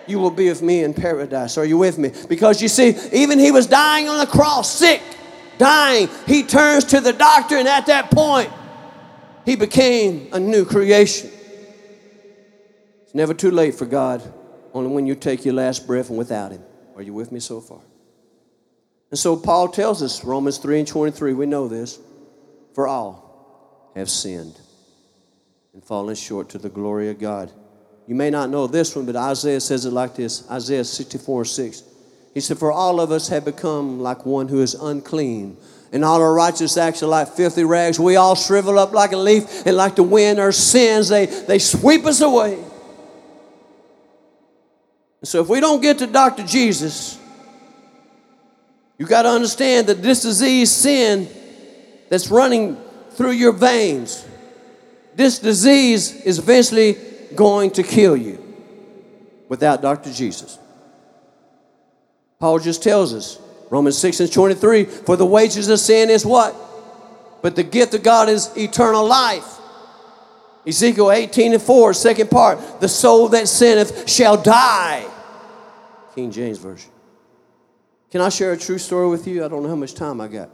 you 0.06 0.20
will 0.20 0.32
be 0.32 0.50
with 0.50 0.62
me 0.62 0.84
in 0.84 0.94
paradise. 0.94 1.58
Are 1.58 1.66
you 1.66 1.78
with 1.78 1.98
me? 1.98 2.12
Because 2.28 2.62
you 2.62 2.68
see, 2.68 2.96
even 3.12 3.40
he 3.40 3.52
was 3.52 3.66
dying 3.66 4.08
on 4.08 4.20
the 4.20 4.28
cross, 4.28 4.72
sick 4.72 5.02
dying, 5.60 6.10
he 6.26 6.42
turns 6.42 6.86
to 6.86 7.00
the 7.00 7.14
doctor, 7.14 7.58
and 7.58 7.68
at 7.68 7.86
that 7.86 8.10
point, 8.10 8.52
he 9.46 9.56
became 9.56 10.30
a 10.34 10.40
new 10.40 10.66
creation. 10.66 11.30
It's 13.04 13.14
never 13.14 13.34
too 13.34 13.52
late 13.52 13.76
for 13.76 13.86
God, 13.86 14.22
only 14.74 14.92
when 14.92 15.06
you 15.06 15.16
take 15.16 15.46
your 15.46 15.54
last 15.54 15.86
breath 15.86 16.10
and 16.10 16.18
without 16.18 16.52
Him. 16.52 16.64
Are 16.96 17.02
you 17.02 17.14
with 17.14 17.32
me 17.32 17.40
so 17.40 17.62
far? 17.62 17.82
And 19.10 19.18
so 19.18 19.36
Paul 19.36 19.70
tells 19.70 20.04
us, 20.04 20.24
Romans 20.24 20.60
3 20.60 20.80
and 20.80 20.88
23, 20.88 21.34
we 21.34 21.46
know 21.46 21.68
this, 21.68 22.00
for 22.74 22.88
all 22.88 23.92
have 23.96 24.10
sinned 24.10 24.60
and 25.74 25.84
fallen 25.84 26.16
short 26.16 26.50
to 26.50 26.58
the 26.58 26.70
glory 26.70 27.10
of 27.10 27.20
God. 27.20 27.52
You 28.06 28.16
may 28.16 28.30
not 28.30 28.50
know 28.50 28.68
this 28.68 28.96
one, 28.96 29.06
but 29.06 29.16
Isaiah 29.16 29.60
says 29.60 29.86
it 29.86 29.92
like 29.92 30.16
this 30.16 30.50
Isaiah 30.50 30.84
64 30.84 31.46
6. 31.46 31.84
He 32.34 32.42
said, 32.42 32.58
For 32.58 32.72
all 32.72 33.00
of 33.00 33.12
us 33.12 33.30
have 33.30 33.46
become 33.46 34.00
like 34.00 34.26
one 34.26 34.48
who 34.48 34.62
is 34.62 34.76
unclean, 34.76 35.58
and 35.92 36.06
all 36.06 36.22
our 36.22 36.34
righteous 36.34 36.78
acts 36.78 37.02
are 37.02 37.08
like 37.08 37.30
filthy 37.30 37.64
rags. 37.64 38.00
We 38.00 38.16
all 38.16 38.36
shrivel 38.36 38.78
up 38.78 38.94
like 38.94 39.12
a 39.12 39.18
leaf, 39.18 39.66
and 39.66 39.76
like 39.76 39.96
the 39.96 40.04
wind, 40.04 40.40
our 40.40 40.52
sins, 40.52 41.10
they, 41.10 41.26
they 41.26 41.60
sweep 41.60 42.06
us 42.06 42.22
away. 42.22 42.64
So 45.24 45.42
if 45.42 45.50
we 45.50 45.60
don't 45.60 45.82
get 45.82 46.00
to 46.00 46.08
Dr. 46.08 46.46
Jesus, 46.46 47.20
you 48.98 49.06
got 49.06 49.24
to 49.24 49.30
understand 49.30 49.88
that 49.88 50.02
this 50.02 50.22
disease, 50.22 50.72
sin, 50.72 51.28
that's 52.10 52.30
running 52.30 52.78
through 53.12 53.32
your 53.32 53.52
veins, 53.52 54.26
this 55.16 55.40
disease 55.40 56.16
is 56.22 56.40
eventually 56.40 56.98
going 57.36 57.72
to 57.72 57.84
kill 57.84 58.16
you 58.16 58.44
without 59.50 59.82
Dr. 59.82 60.14
Jesus. 60.14 60.58
Paul 62.40 62.60
just 62.60 62.82
tells 62.82 63.14
us, 63.14 63.38
Romans 63.70 63.98
6 63.98 64.22
and 64.22 64.32
23, 64.32 64.86
for 64.86 65.18
the 65.18 65.26
wages 65.26 65.68
of 65.68 65.80
sin 65.80 66.10
is 66.10 66.26
what? 66.26 66.56
But 67.42 67.56
the 67.56 67.64
gift 67.64 67.94
of 67.94 68.04
God 68.04 68.30
is 68.30 68.50
eternal 68.58 69.06
life. 69.06 69.58
Ezekiel 70.66 71.12
18 71.12 71.54
and 71.54 71.62
4, 71.62 71.94
second 71.94 72.32
part, 72.32 72.80
the 72.80 72.88
soul 72.88 73.28
that 73.30 73.48
sinneth 73.48 74.10
shall 74.10 74.42
die. 74.42 75.06
King 76.16 76.32
James 76.32 76.58
Version. 76.58 76.92
Can 78.12 78.22
I 78.22 78.30
share 78.30 78.54
a 78.54 78.58
true 78.58 78.78
story 78.78 79.10
with 79.10 79.28
you? 79.28 79.44
I 79.44 79.48
don't 79.48 79.64
know 79.64 79.70
how 79.70 79.76
much 79.76 79.94
time 79.94 80.20
I 80.20 80.28
got. 80.28 80.50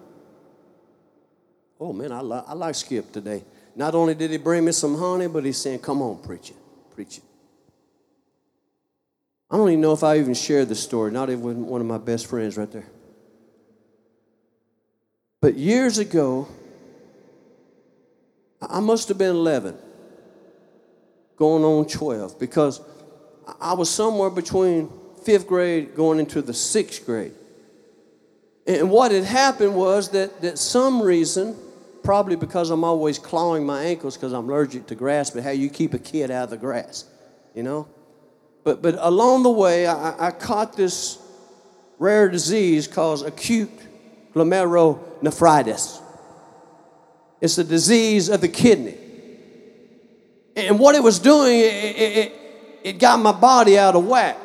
Oh 1.79 1.93
man, 1.93 2.11
I, 2.11 2.19
I 2.19 2.53
like 2.53 2.75
Skip 2.75 3.11
today. 3.11 3.43
Not 3.75 3.95
only 3.95 4.15
did 4.15 4.31
he 4.31 4.37
bring 4.37 4.65
me 4.65 4.71
some 4.71 4.97
honey, 4.97 5.27
but 5.27 5.43
he's 5.45 5.57
saying, 5.57 5.79
Come 5.79 6.01
on, 6.01 6.21
preach 6.21 6.49
it, 6.49 6.55
preach 6.93 7.17
it. 7.17 7.23
I 9.49 9.58
don't 9.58 9.69
even 9.69 9.81
know 9.81 9.93
if 9.93 10.03
I 10.03 10.17
even 10.17 10.34
shared 10.34 10.69
the 10.69 10.75
story, 10.75 11.12
not 11.12 11.29
even 11.29 11.43
with 11.43 11.58
one 11.58 11.81
of 11.81 11.88
my 11.88 11.97
best 11.97 12.27
friends 12.27 12.58
right 12.58 12.71
there. 12.71 12.88
But 15.39 15.55
years 15.55 15.99
ago, 15.99 16.47
I 18.62 18.79
must 18.79 19.08
have 19.10 19.17
been 19.17 19.36
11, 19.36 19.77
going 21.38 21.63
on 21.63 21.86
12, 21.86 22.39
because 22.39 22.81
I 23.60 23.73
was 23.73 23.89
somewhere 23.89 24.31
between 24.31 24.89
fifth 25.23 25.47
grade 25.47 25.95
going 25.95 26.19
into 26.19 26.41
the 26.41 26.53
sixth 26.53 27.05
grade. 27.05 27.34
And 28.65 28.89
what 28.89 29.12
had 29.12 29.23
happened 29.23 29.75
was 29.75 30.10
that, 30.10 30.41
that 30.41 30.58
some 30.58 31.01
reason, 31.01 31.55
probably 32.03 32.36
because 32.36 32.71
I'm 32.71 32.84
always 32.84 33.19
clawing 33.19 33.65
my 33.65 33.84
ankles 33.84 34.17
because 34.17 34.34
I'm 34.34 34.49
allergic 34.49 34.88
to 34.88 34.95
grass, 34.95 35.29
but 35.29 35.43
how 35.43 35.51
you 35.51 35.69
keep 35.69 35.93
a 35.93 35.99
kid 35.99 36.31
out 36.31 36.45
of 36.45 36.49
the 36.49 36.58
grass, 36.58 37.05
you 37.53 37.62
know? 37.62 37.88
But, 38.65 38.82
but 38.82 38.95
along 38.99 39.43
the 39.43 39.51
way, 39.51 39.86
I, 39.86 40.28
I 40.28 40.32
caught 40.32 40.75
this 40.75 41.19
rare 41.99 42.28
disease 42.28 42.88
called 42.88 43.23
acute 43.23 43.69
glomerulonephritis. 44.34 46.01
It's 47.39 47.58
a 47.60 47.63
disease 47.63 48.28
of 48.28 48.41
the 48.41 48.47
kidney. 48.47 48.97
And 50.56 50.80
what 50.80 50.95
it 50.95 51.04
was 51.04 51.19
doing, 51.19 51.60
it, 51.60 51.63
it, 51.63 52.34
it 52.84 52.99
got 52.99 53.19
my 53.19 53.32
body 53.32 53.78
out 53.78 53.95
of 53.95 54.06
whack. 54.08 54.39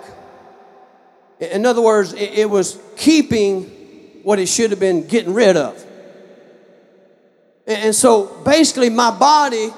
In 1.41 1.65
other 1.65 1.81
words, 1.81 2.13
it, 2.13 2.41
it 2.41 2.51
was 2.51 2.79
keeping 2.97 3.63
what 4.23 4.39
it 4.39 4.47
should 4.47 4.71
have 4.71 4.81
been 4.81 5.07
getting 5.07 5.33
rid 5.33 5.57
of. 5.57 5.83
And 7.67 7.95
so 7.95 8.27
basically, 8.45 8.91
my 8.91 9.17
body 9.17 9.71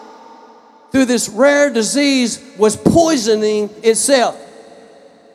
through 0.92 1.06
this 1.06 1.28
rare 1.30 1.72
disease 1.72 2.38
was 2.58 2.76
poisoning 2.76 3.70
itself. 3.82 4.38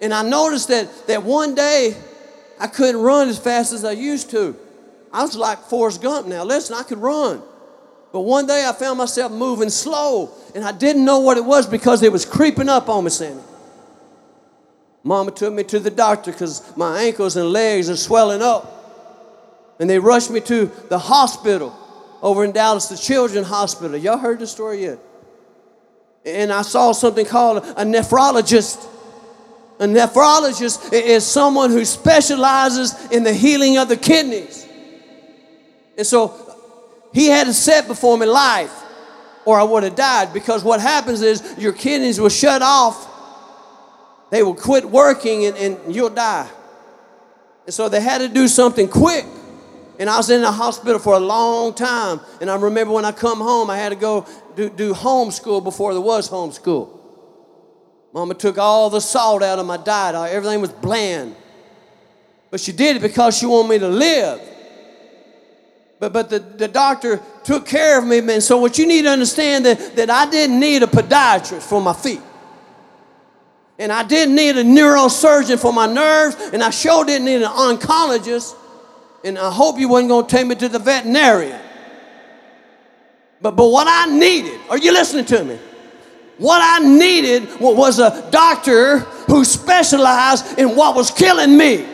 And 0.01 0.13
I 0.13 0.21
noticed 0.21 0.67
that, 0.67 1.07
that 1.07 1.23
one 1.23 1.55
day 1.55 1.97
I 2.59 2.67
couldn't 2.67 3.01
run 3.01 3.27
as 3.27 3.39
fast 3.39 3.73
as 3.73 3.83
I 3.83 3.91
used 3.91 4.29
to. 4.31 4.55
I 5.11 5.23
was 5.23 5.35
like 5.35 5.57
Forrest 5.63 6.01
Gump 6.01 6.27
now. 6.27 6.43
Listen, 6.43 6.75
I 6.75 6.83
could 6.83 6.99
run. 6.99 7.41
But 8.13 8.21
one 8.21 8.45
day 8.45 8.65
I 8.67 8.71
found 8.71 8.99
myself 8.99 9.31
moving 9.31 9.69
slow, 9.69 10.31
and 10.55 10.63
I 10.63 10.71
didn't 10.71 11.03
know 11.03 11.19
what 11.19 11.37
it 11.37 11.43
was 11.43 11.65
because 11.65 12.03
it 12.03 12.11
was 12.11 12.23
creeping 12.25 12.69
up 12.69 12.87
on 12.87 13.03
me, 13.03 13.09
Sandy. 13.09 13.43
Mama 15.03 15.31
took 15.31 15.53
me 15.53 15.63
to 15.63 15.79
the 15.79 15.89
doctor 15.89 16.31
because 16.31 16.75
my 16.77 17.01
ankles 17.01 17.35
and 17.35 17.49
legs 17.49 17.89
are 17.89 17.97
swelling 17.97 18.41
up. 18.41 18.73
And 19.79 19.89
they 19.89 19.99
rushed 19.99 20.29
me 20.29 20.39
to 20.41 20.71
the 20.89 20.99
hospital 20.99 21.75
over 22.21 22.43
in 22.43 22.51
Dallas, 22.51 22.87
the 22.87 22.97
Children's 22.97 23.47
Hospital. 23.47 23.97
Y'all 23.97 24.17
heard 24.17 24.39
the 24.39 24.47
story 24.47 24.83
yet? 24.83 24.99
And 26.27 26.51
I 26.51 26.61
saw 26.61 26.91
something 26.91 27.25
called 27.25 27.57
a 27.57 27.85
nephrologist. 27.85 28.85
A 29.79 29.85
nephrologist 29.85 30.91
is 30.91 31.25
someone 31.25 31.71
who 31.71 31.85
specializes 31.85 33.11
in 33.11 33.23
the 33.23 33.33
healing 33.33 33.77
of 33.77 33.87
the 33.87 33.97
kidneys. 33.97 34.67
And 35.97 36.05
so 36.05 36.33
he 37.13 37.27
had 37.27 37.47
a 37.47 37.53
set 37.53 37.87
before 37.87 38.17
me 38.17 38.25
life, 38.25 38.73
or 39.45 39.59
I 39.59 39.63
would 39.63 39.83
have 39.83 39.95
died 39.95 40.33
because 40.33 40.63
what 40.63 40.81
happens 40.81 41.21
is 41.21 41.55
your 41.57 41.73
kidneys 41.73 42.19
will 42.19 42.29
shut 42.29 42.61
off, 42.61 43.07
they 44.29 44.43
will 44.43 44.55
quit 44.55 44.83
working, 44.85 45.45
and, 45.45 45.57
and 45.57 45.95
you'll 45.95 46.09
die. 46.09 46.49
And 47.65 47.73
so 47.73 47.87
they 47.87 48.01
had 48.01 48.19
to 48.19 48.27
do 48.27 48.47
something 48.47 48.87
quick. 48.87 49.25
And 49.99 50.09
I 50.09 50.17
was 50.17 50.29
in 50.29 50.41
the 50.41 50.51
hospital 50.51 50.99
for 50.99 51.15
a 51.15 51.19
long 51.19 51.73
time. 51.73 52.19
And 52.39 52.51
I 52.51 52.55
remember 52.55 52.93
when 52.93 53.05
I 53.05 53.11
come 53.11 53.39
home, 53.39 53.69
I 53.69 53.77
had 53.77 53.89
to 53.89 53.95
go 53.95 54.25
do, 54.55 54.69
do 54.69 54.93
homeschool 54.93 55.63
before 55.63 55.93
there 55.93 56.01
was 56.01 56.29
homeschool. 56.29 56.89
Mama 58.13 58.33
took 58.35 58.57
all 58.57 58.89
the 58.89 59.01
salt 59.01 59.41
out 59.43 59.59
of 59.59 59.65
my 59.65 59.77
diet. 59.77 60.31
Everything 60.31 60.61
was 60.61 60.71
bland. 60.71 61.35
But 62.49 62.59
she 62.59 62.71
did 62.71 62.97
it 62.97 63.01
because 63.01 63.37
she 63.37 63.45
wanted 63.45 63.69
me 63.69 63.79
to 63.79 63.87
live. 63.87 64.41
But, 65.99 66.13
but 66.13 66.29
the, 66.29 66.39
the 66.39 66.67
doctor 66.67 67.19
took 67.43 67.65
care 67.65 67.97
of 67.99 68.05
me. 68.05 68.19
And 68.19 68.43
so 68.43 68.57
what 68.59 68.77
you 68.77 68.85
need 68.85 69.03
to 69.03 69.09
understand 69.09 69.65
that, 69.65 69.95
that 69.95 70.09
I 70.09 70.29
didn't 70.29 70.59
need 70.59 70.83
a 70.83 70.87
podiatrist 70.87 71.63
for 71.63 71.81
my 71.81 71.93
feet. 71.93 72.21
And 73.79 73.91
I 73.91 74.03
didn't 74.03 74.35
need 74.35 74.57
a 74.57 74.63
neurosurgeon 74.63 75.59
for 75.59 75.73
my 75.73 75.87
nerves. 75.87 76.35
And 76.53 76.63
I 76.63 76.69
sure 76.69 77.03
didn't 77.03 77.25
need 77.25 77.41
an 77.41 77.49
oncologist 77.49 78.55
and 79.27 79.37
I 79.37 79.51
hope 79.51 79.77
you 79.77 79.89
wasn't 79.89 80.09
going 80.09 80.25
to 80.25 80.35
take 80.35 80.47
me 80.47 80.55
to 80.55 80.69
the 80.69 80.79
veterinarian. 80.79 81.59
But, 83.41 83.57
but 83.57 83.67
what 83.67 83.85
I 83.89 84.11
needed, 84.11 84.59
are 84.69 84.77
you 84.77 84.93
listening 84.93 85.25
to 85.25 85.43
me? 85.43 85.59
What 86.37 86.61
I 86.63 86.79
needed 86.87 87.59
was 87.59 87.99
a 87.99 88.29
doctor 88.31 88.99
who 88.99 89.43
specialized 89.43 90.57
in 90.57 90.75
what 90.75 90.95
was 90.95 91.11
killing 91.11 91.57
me. 91.57 91.85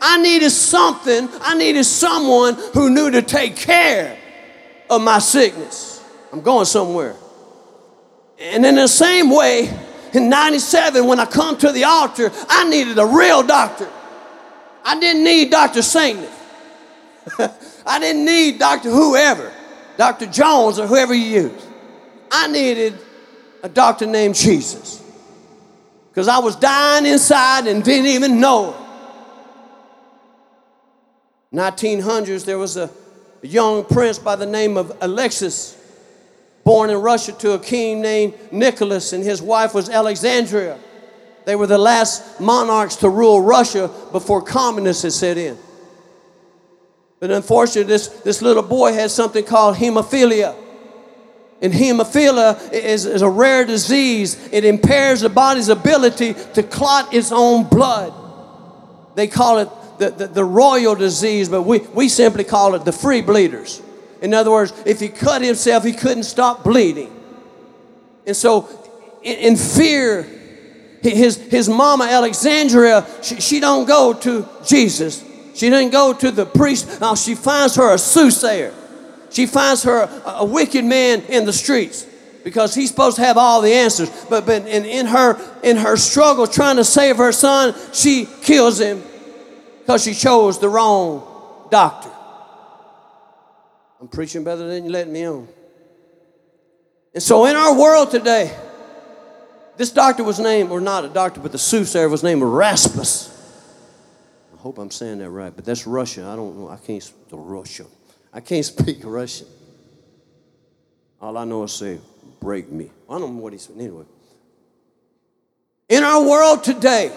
I 0.00 0.20
needed 0.22 0.50
something, 0.50 1.28
I 1.40 1.56
needed 1.56 1.84
someone 1.84 2.54
who 2.72 2.90
knew 2.90 3.10
to 3.10 3.22
take 3.22 3.56
care 3.56 4.16
of 4.88 5.02
my 5.02 5.18
sickness. 5.18 6.02
I'm 6.32 6.40
going 6.40 6.64
somewhere. 6.64 7.16
And 8.38 8.64
in 8.64 8.76
the 8.76 8.88
same 8.88 9.30
way, 9.30 9.70
in 10.12 10.28
97, 10.28 11.06
when 11.06 11.20
I 11.20 11.26
come 11.26 11.58
to 11.58 11.72
the 11.72 11.84
altar, 11.84 12.30
I 12.48 12.68
needed 12.68 12.98
a 12.98 13.06
real 13.06 13.42
doctor. 13.42 13.90
I 14.86 15.00
didn't 15.00 15.24
need 15.24 15.50
Dr. 15.50 15.82
Saintly. 15.82 16.28
I 17.86 17.98
didn't 17.98 18.24
need 18.24 18.60
Dr. 18.60 18.88
Whoever, 18.88 19.52
Dr. 19.96 20.26
Jones 20.26 20.78
or 20.78 20.86
whoever 20.86 21.12
you 21.12 21.42
use. 21.42 21.66
I 22.30 22.46
needed 22.46 22.94
a 23.64 23.68
doctor 23.68 24.06
named 24.06 24.36
Jesus. 24.36 25.02
Because 26.08 26.28
I 26.28 26.38
was 26.38 26.54
dying 26.54 27.04
inside 27.04 27.66
and 27.66 27.82
didn't 27.82 28.06
even 28.06 28.38
know 28.38 28.70
it. 28.70 28.76
1900s, 31.56 32.44
there 32.44 32.58
was 32.58 32.76
a 32.76 32.88
young 33.42 33.84
prince 33.84 34.20
by 34.20 34.36
the 34.36 34.46
name 34.46 34.76
of 34.76 34.96
Alexis, 35.00 35.76
born 36.62 36.90
in 36.90 36.98
Russia 36.98 37.32
to 37.32 37.52
a 37.52 37.58
king 37.58 38.00
named 38.00 38.34
Nicholas, 38.52 39.12
and 39.12 39.24
his 39.24 39.42
wife 39.42 39.74
was 39.74 39.88
Alexandria. 39.88 40.78
They 41.46 41.54
were 41.54 41.68
the 41.68 41.78
last 41.78 42.40
monarchs 42.40 42.96
to 42.96 43.08
rule 43.08 43.40
Russia 43.40 43.88
before 44.10 44.42
communists 44.42 45.04
had 45.04 45.12
set 45.12 45.38
in. 45.38 45.56
But 47.20 47.30
unfortunately, 47.30 47.84
this, 47.84 48.08
this 48.08 48.42
little 48.42 48.64
boy 48.64 48.92
had 48.92 49.12
something 49.12 49.44
called 49.44 49.76
hemophilia. 49.76 50.56
And 51.62 51.72
hemophilia 51.72 52.72
is, 52.72 53.06
is 53.06 53.22
a 53.22 53.30
rare 53.30 53.64
disease. 53.64 54.48
It 54.52 54.64
impairs 54.64 55.20
the 55.20 55.28
body's 55.28 55.68
ability 55.68 56.34
to 56.54 56.64
clot 56.64 57.14
its 57.14 57.30
own 57.30 57.68
blood. 57.68 58.12
They 59.14 59.28
call 59.28 59.58
it 59.58 59.68
the, 59.98 60.10
the, 60.10 60.26
the 60.26 60.44
royal 60.44 60.96
disease, 60.96 61.48
but 61.48 61.62
we, 61.62 61.78
we 61.78 62.08
simply 62.08 62.42
call 62.42 62.74
it 62.74 62.84
the 62.84 62.92
free 62.92 63.22
bleeders. 63.22 63.80
In 64.20 64.34
other 64.34 64.50
words, 64.50 64.72
if 64.84 64.98
he 64.98 65.08
cut 65.08 65.42
himself, 65.42 65.84
he 65.84 65.92
couldn't 65.92 66.24
stop 66.24 66.64
bleeding. 66.64 67.12
And 68.26 68.36
so, 68.36 68.68
in, 69.22 69.36
in 69.36 69.56
fear 69.56 70.35
his, 71.10 71.36
his 71.36 71.68
mama 71.68 72.04
alexandria 72.04 73.06
she, 73.22 73.40
she 73.40 73.60
don't 73.60 73.86
go 73.86 74.12
to 74.12 74.48
jesus 74.64 75.24
she 75.54 75.70
didn't 75.70 75.90
go 75.90 76.12
to 76.12 76.30
the 76.30 76.46
priest 76.46 77.00
now 77.00 77.14
she 77.14 77.34
finds 77.34 77.76
her 77.76 77.94
a 77.94 77.98
soothsayer 77.98 78.72
she 79.30 79.46
finds 79.46 79.82
her 79.82 80.02
a, 80.02 80.30
a 80.38 80.44
wicked 80.44 80.84
man 80.84 81.22
in 81.28 81.44
the 81.44 81.52
streets 81.52 82.06
because 82.46 82.76
he's 82.76 82.90
supposed 82.90 83.16
to 83.16 83.22
have 83.22 83.36
all 83.36 83.60
the 83.60 83.72
answers. 83.72 84.08
But, 84.30 84.46
but 84.46 84.68
in, 84.68 84.84
in, 84.84 85.06
her, 85.06 85.36
in 85.64 85.76
her 85.78 85.96
struggle 85.96 86.46
trying 86.46 86.76
to 86.76 86.84
save 86.84 87.16
her 87.16 87.32
son, 87.32 87.74
she 87.92 88.24
kills 88.42 88.80
him 88.80 89.02
because 89.80 90.04
she 90.04 90.14
chose 90.14 90.60
the 90.60 90.68
wrong 90.68 91.66
doctor. 91.72 92.08
I'm 94.00 94.06
preaching 94.06 94.44
better 94.44 94.64
than 94.64 94.84
you 94.84 94.90
letting 94.90 95.12
me 95.12 95.26
on. 95.26 95.48
And 97.14 97.22
so 97.22 97.46
in 97.46 97.56
our 97.56 97.76
world 97.76 98.12
today, 98.12 98.56
this 99.76 99.90
doctor 99.90 100.24
was 100.24 100.38
named, 100.38 100.70
or 100.70 100.80
not 100.80 101.04
a 101.04 101.08
doctor, 101.08 101.40
but 101.40 101.52
the 101.52 101.58
soothsayer 101.58 102.08
was 102.08 102.22
named 102.22 102.42
Erasmus. 102.42 103.32
I 104.54 104.56
hope 104.58 104.78
I'm 104.78 104.90
saying 104.90 105.18
that 105.18 105.30
right, 105.30 105.54
but 105.54 105.64
that's 105.64 105.86
Russian. 105.86 106.24
I 106.24 106.34
don't 106.36 106.56
know. 106.58 106.68
I 106.68 106.76
can't 106.76 107.12
the 107.28 107.36
Russian. 107.36 107.86
I 108.32 108.40
can't 108.40 108.64
speak 108.64 108.98
Russian. 109.04 109.46
All 111.20 111.36
I 111.36 111.44
know 111.44 111.62
is 111.64 111.72
say, 111.72 111.98
break 112.40 112.70
me. 112.70 112.90
I 113.08 113.18
don't 113.18 113.36
know 113.36 113.42
what 113.42 113.52
he 113.52 113.58
said. 113.58 113.76
Anyway. 113.78 114.04
In 115.88 116.02
our 116.02 116.22
world 116.22 116.64
today, 116.64 117.12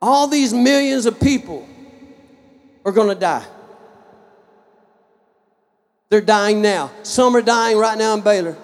all 0.00 0.26
these 0.28 0.52
millions 0.52 1.06
of 1.06 1.18
people 1.18 1.66
are 2.84 2.92
going 2.92 3.08
to 3.08 3.14
die. 3.14 3.44
They're 6.10 6.20
dying 6.20 6.62
now. 6.62 6.92
Some 7.02 7.34
are 7.34 7.42
dying 7.42 7.76
right 7.76 7.98
now 7.98 8.14
in 8.14 8.20
Baylor, 8.20 8.56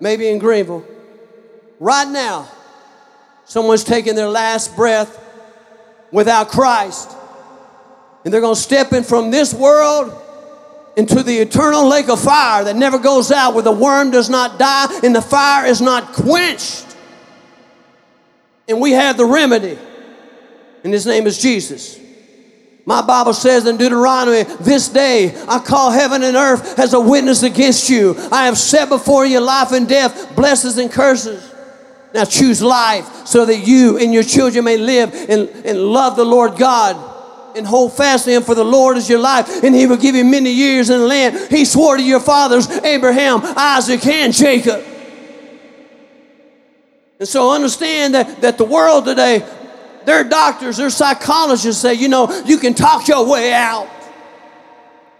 maybe 0.00 0.28
in 0.28 0.38
Greenville. 0.38 0.86
Right 1.80 2.08
now, 2.08 2.48
someone's 3.44 3.84
taking 3.84 4.14
their 4.14 4.28
last 4.28 4.74
breath 4.76 5.20
without 6.10 6.48
Christ. 6.48 7.10
And 8.24 8.32
they're 8.32 8.40
going 8.40 8.54
to 8.54 8.60
step 8.60 8.92
in 8.92 9.02
from 9.02 9.30
this 9.30 9.52
world 9.52 10.20
into 10.96 11.22
the 11.22 11.36
eternal 11.38 11.86
lake 11.88 12.08
of 12.08 12.20
fire 12.20 12.64
that 12.64 12.76
never 12.76 12.98
goes 12.98 13.32
out, 13.32 13.54
where 13.54 13.62
the 13.62 13.72
worm 13.72 14.10
does 14.10 14.30
not 14.30 14.58
die 14.58 15.00
and 15.02 15.14
the 15.14 15.20
fire 15.20 15.66
is 15.66 15.80
not 15.80 16.12
quenched. 16.12 16.86
And 18.68 18.80
we 18.80 18.92
have 18.92 19.16
the 19.16 19.26
remedy, 19.26 19.76
and 20.84 20.92
his 20.92 21.04
name 21.04 21.26
is 21.26 21.38
Jesus. 21.38 22.00
My 22.86 23.00
Bible 23.00 23.32
says 23.32 23.66
in 23.66 23.78
Deuteronomy, 23.78 24.42
this 24.60 24.88
day 24.88 25.34
I 25.48 25.58
call 25.58 25.90
heaven 25.90 26.22
and 26.22 26.36
earth 26.36 26.78
as 26.78 26.92
a 26.92 27.00
witness 27.00 27.42
against 27.42 27.88
you. 27.88 28.14
I 28.30 28.46
have 28.46 28.58
set 28.58 28.90
before 28.90 29.24
you 29.24 29.40
life 29.40 29.72
and 29.72 29.88
death, 29.88 30.36
blessings 30.36 30.76
and 30.76 30.92
curses. 30.92 31.52
Now 32.12 32.24
choose 32.24 32.62
life 32.62 33.26
so 33.26 33.46
that 33.46 33.66
you 33.66 33.98
and 33.98 34.12
your 34.12 34.22
children 34.22 34.64
may 34.66 34.76
live 34.76 35.12
and, 35.28 35.48
and 35.64 35.78
love 35.78 36.16
the 36.16 36.24
Lord 36.24 36.56
God 36.56 37.12
and 37.56 37.66
hold 37.66 37.96
fast 37.96 38.26
to 38.26 38.32
him 38.32 38.42
for 38.42 38.54
the 38.54 38.64
Lord 38.64 38.96
is 38.96 39.08
your 39.08 39.18
life 39.18 39.64
and 39.64 39.74
he 39.74 39.86
will 39.86 39.96
give 39.96 40.14
you 40.14 40.24
many 40.24 40.50
years 40.50 40.90
in 40.90 41.00
the 41.00 41.06
land. 41.06 41.50
He 41.50 41.64
swore 41.64 41.96
to 41.96 42.02
your 42.02 42.20
fathers, 42.20 42.68
Abraham, 42.68 43.40
Isaac, 43.42 44.06
and 44.06 44.32
Jacob. 44.32 44.84
And 47.18 47.28
so 47.28 47.50
understand 47.50 48.14
that, 48.14 48.42
that 48.42 48.58
the 48.58 48.64
world 48.64 49.06
today, 49.06 49.42
their 50.06 50.24
doctors, 50.24 50.76
their 50.76 50.90
psychologists 50.90 51.80
say, 51.80 51.94
you 51.94 52.08
know, 52.08 52.42
you 52.44 52.58
can 52.58 52.74
talk 52.74 53.08
your 53.08 53.28
way 53.28 53.52
out. 53.52 53.90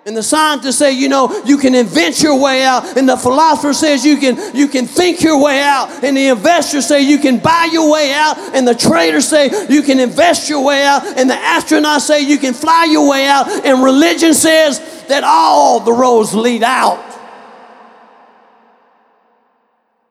And 0.06 0.14
the 0.14 0.22
scientists 0.22 0.76
say, 0.76 0.92
you 0.92 1.08
know, 1.08 1.42
you 1.46 1.56
can 1.56 1.74
invent 1.74 2.22
your 2.22 2.38
way 2.38 2.62
out. 2.62 2.98
And 2.98 3.08
the 3.08 3.16
philosopher 3.16 3.72
says 3.72 4.04
you 4.04 4.18
can, 4.18 4.54
you 4.54 4.68
can 4.68 4.86
think 4.86 5.22
your 5.22 5.42
way 5.42 5.62
out. 5.62 6.04
And 6.04 6.14
the 6.14 6.28
investors 6.28 6.86
say 6.86 7.00
you 7.00 7.16
can 7.18 7.38
buy 7.38 7.70
your 7.72 7.90
way 7.90 8.12
out. 8.12 8.36
And 8.54 8.68
the 8.68 8.74
traders 8.74 9.26
say 9.26 9.50
you 9.70 9.80
can 9.80 9.98
invest 9.98 10.50
your 10.50 10.62
way 10.62 10.84
out. 10.84 11.06
And 11.06 11.30
the 11.30 11.34
astronauts 11.34 12.02
say 12.02 12.20
you 12.20 12.36
can 12.36 12.52
fly 12.52 12.84
your 12.84 13.08
way 13.08 13.26
out. 13.26 13.48
And 13.64 13.82
religion 13.82 14.34
says 14.34 15.06
that 15.08 15.24
all 15.24 15.80
the 15.80 15.92
roads 15.92 16.34
lead 16.34 16.62
out. 16.62 17.02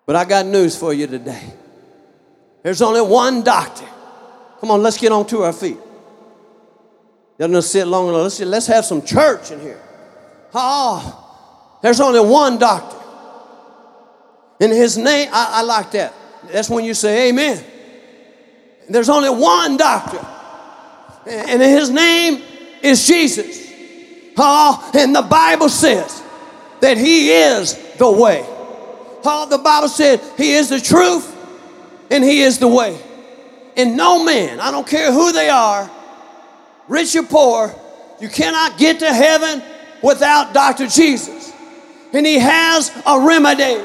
But 0.08 0.16
I 0.16 0.26
got 0.26 0.48
news 0.48 0.76
for 0.76 0.92
you 0.92 1.06
today. 1.06 1.54
There's 2.64 2.82
only 2.82 3.02
one 3.02 3.44
doctor. 3.44 3.86
Come 4.64 4.72
on, 4.72 4.82
let's 4.82 4.98
get 4.98 5.12
on 5.12 5.28
to 5.28 5.44
our 5.44 5.52
feet. 5.52 5.78
Doesn't 7.38 7.64
sit 7.64 7.86
long 7.86 8.08
enough. 8.08 8.22
Let's, 8.22 8.40
let's 8.40 8.68
have 8.68 8.86
some 8.86 9.02
church 9.02 9.52
in 9.52 9.60
here. 9.60 9.82
Oh, 10.54 11.78
there's 11.82 12.00
only 12.00 12.22
one 12.22 12.58
doctor. 12.60 12.96
In 14.62 14.72
his 14.72 14.98
name, 14.98 15.28
I, 15.34 15.56
I 15.56 15.62
like 15.64 15.92
that. 15.92 16.14
That's 16.50 16.70
when 16.70 16.86
you 16.86 16.94
say 16.94 17.28
amen. 17.28 17.62
There's 18.90 19.10
only 19.10 19.30
one 19.32 19.76
doctor. 19.76 20.26
And 21.28 21.62
his 21.62 21.90
name 21.90 22.42
is 22.82 23.06
Jesus. 23.06 23.70
Oh, 24.38 24.92
and 24.96 25.14
the 25.14 25.24
Bible 25.24 25.68
says 25.68 26.24
that 26.80 26.98
he 26.98 27.32
is 27.32 27.76
the 27.98 28.10
way. 28.10 28.46
Oh, 29.26 29.46
the 29.50 29.58
Bible 29.58 29.90
said 29.90 30.22
he 30.38 30.54
is 30.54 30.70
the 30.70 30.80
truth 30.80 31.36
and 32.10 32.24
he 32.24 32.44
is 32.44 32.60
the 32.60 32.70
way. 32.70 32.98
And 33.76 33.98
no 33.98 34.24
man, 34.24 34.60
I 34.60 34.72
don't 34.72 34.88
care 34.88 35.12
who 35.12 35.32
they 35.32 35.50
are, 35.50 35.90
rich 36.88 37.16
or 37.16 37.24
poor, 37.24 37.74
you 38.20 38.30
cannot 38.30 38.78
get 38.78 39.00
to 39.00 39.12
heaven 39.12 39.62
without 40.02 40.54
Dr. 40.54 40.88
Jesus. 40.88 41.52
And 42.14 42.26
he 42.26 42.38
has 42.38 42.92
a 43.06 43.20
remedy. 43.20 43.82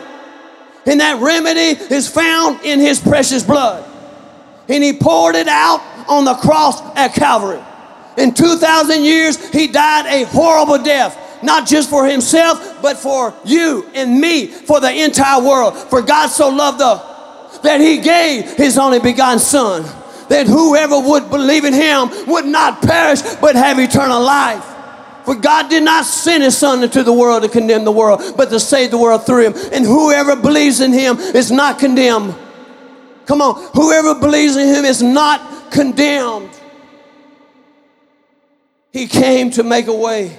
And 0.86 1.00
that 1.00 1.20
remedy 1.20 1.80
is 1.92 2.08
found 2.08 2.60
in 2.64 2.80
his 2.80 3.00
precious 3.00 3.42
blood. 3.42 3.84
And 4.68 4.84
he 4.84 4.92
poured 4.92 5.34
it 5.34 5.48
out 5.48 5.80
on 6.08 6.24
the 6.24 6.34
cross 6.34 6.80
at 6.96 7.14
Calvary. 7.14 7.62
In 8.18 8.34
2,000 8.34 9.04
years, 9.04 9.50
he 9.50 9.68
died 9.68 10.06
a 10.06 10.24
horrible 10.24 10.82
death, 10.82 11.42
not 11.42 11.66
just 11.66 11.88
for 11.88 12.06
himself, 12.06 12.82
but 12.82 12.98
for 12.98 13.32
you 13.44 13.88
and 13.94 14.20
me, 14.20 14.46
for 14.46 14.80
the 14.80 14.92
entire 15.04 15.40
world. 15.40 15.76
For 15.76 16.02
God 16.02 16.28
so 16.28 16.48
loved 16.48 16.80
the 16.80 17.17
that 17.62 17.80
he 17.80 17.98
gave 17.98 18.56
his 18.56 18.78
only 18.78 19.00
begotten 19.00 19.38
son 19.38 19.84
that 20.28 20.46
whoever 20.46 20.98
would 20.98 21.30
believe 21.30 21.64
in 21.64 21.72
him 21.72 22.10
would 22.26 22.44
not 22.44 22.82
perish 22.82 23.22
but 23.40 23.56
have 23.56 23.78
eternal 23.78 24.20
life. 24.20 24.64
For 25.24 25.34
God 25.34 25.68
did 25.68 25.82
not 25.82 26.04
send 26.06 26.42
his 26.42 26.56
son 26.56 26.82
into 26.82 27.02
the 27.02 27.12
world 27.12 27.42
to 27.42 27.48
condemn 27.48 27.84
the 27.84 27.92
world, 27.92 28.22
but 28.36 28.48
to 28.50 28.58
save 28.58 28.90
the 28.90 28.98
world 28.98 29.26
through 29.26 29.50
him. 29.50 29.54
And 29.72 29.84
whoever 29.84 30.36
believes 30.36 30.80
in 30.80 30.92
him 30.92 31.18
is 31.18 31.50
not 31.50 31.78
condemned. 31.78 32.34
Come 33.26 33.42
on, 33.42 33.62
whoever 33.74 34.18
believes 34.18 34.56
in 34.56 34.68
him 34.68 34.86
is 34.86 35.02
not 35.02 35.70
condemned. 35.70 36.48
He 38.90 39.06
came 39.06 39.50
to 39.50 39.62
make 39.62 39.86
a 39.86 39.94
way. 39.94 40.36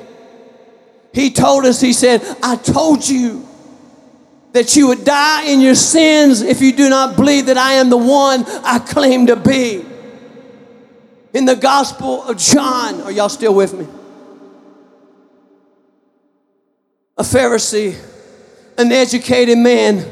He 1.13 1.30
told 1.30 1.65
us, 1.65 1.80
He 1.80 1.93
said, 1.93 2.24
I 2.41 2.55
told 2.55 3.07
you 3.07 3.47
that 4.51 4.75
you 4.75 4.87
would 4.87 5.05
die 5.05 5.43
in 5.43 5.61
your 5.61 5.75
sins 5.75 6.41
if 6.41 6.61
you 6.61 6.71
do 6.71 6.89
not 6.89 7.15
believe 7.15 7.47
that 7.47 7.57
I 7.57 7.73
am 7.73 7.89
the 7.89 7.97
one 7.97 8.43
I 8.63 8.79
claim 8.79 9.27
to 9.27 9.35
be. 9.35 9.85
In 11.33 11.45
the 11.45 11.55
Gospel 11.55 12.23
of 12.23 12.37
John, 12.37 13.01
are 13.01 13.11
y'all 13.11 13.29
still 13.29 13.53
with 13.53 13.73
me? 13.73 13.87
A 17.17 17.21
Pharisee, 17.23 17.95
an 18.77 18.91
educated 18.91 19.57
man, 19.57 20.03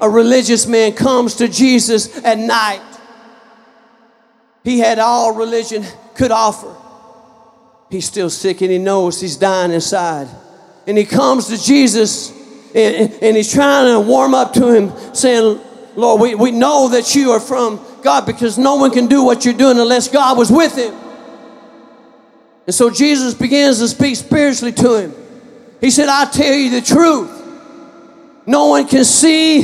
a 0.00 0.08
religious 0.08 0.66
man 0.66 0.92
comes 0.92 1.34
to 1.36 1.48
Jesus 1.48 2.24
at 2.24 2.38
night. 2.38 2.80
He 4.62 4.78
had 4.78 4.98
all 4.98 5.34
religion 5.34 5.84
could 6.14 6.30
offer. 6.30 6.74
He's 7.90 8.06
still 8.06 8.30
sick 8.30 8.62
and 8.62 8.70
he 8.70 8.78
knows 8.78 9.20
he's 9.20 9.36
dying 9.36 9.72
inside. 9.72 10.28
And 10.86 10.96
he 10.96 11.04
comes 11.04 11.48
to 11.48 11.62
Jesus 11.62 12.32
and, 12.74 13.12
and 13.22 13.36
he's 13.36 13.52
trying 13.52 13.92
to 13.92 14.00
warm 14.00 14.34
up 14.34 14.52
to 14.54 14.72
him, 14.72 14.92
saying, 15.14 15.60
Lord, 15.94 16.20
we, 16.20 16.34
we 16.34 16.50
know 16.50 16.88
that 16.88 17.14
you 17.14 17.30
are 17.30 17.40
from 17.40 17.80
God 18.02 18.26
because 18.26 18.58
no 18.58 18.76
one 18.76 18.90
can 18.90 19.06
do 19.06 19.22
what 19.22 19.44
you're 19.44 19.54
doing 19.54 19.78
unless 19.78 20.08
God 20.08 20.36
was 20.36 20.50
with 20.50 20.76
him. 20.76 20.94
And 22.66 22.74
so 22.74 22.90
Jesus 22.90 23.34
begins 23.34 23.78
to 23.78 23.88
speak 23.88 24.16
spiritually 24.16 24.72
to 24.72 24.96
him. 24.96 25.14
He 25.80 25.90
said, 25.90 26.08
I 26.08 26.24
tell 26.24 26.54
you 26.54 26.70
the 26.70 26.80
truth. 26.80 27.30
No 28.46 28.66
one 28.66 28.88
can 28.88 29.04
see 29.04 29.62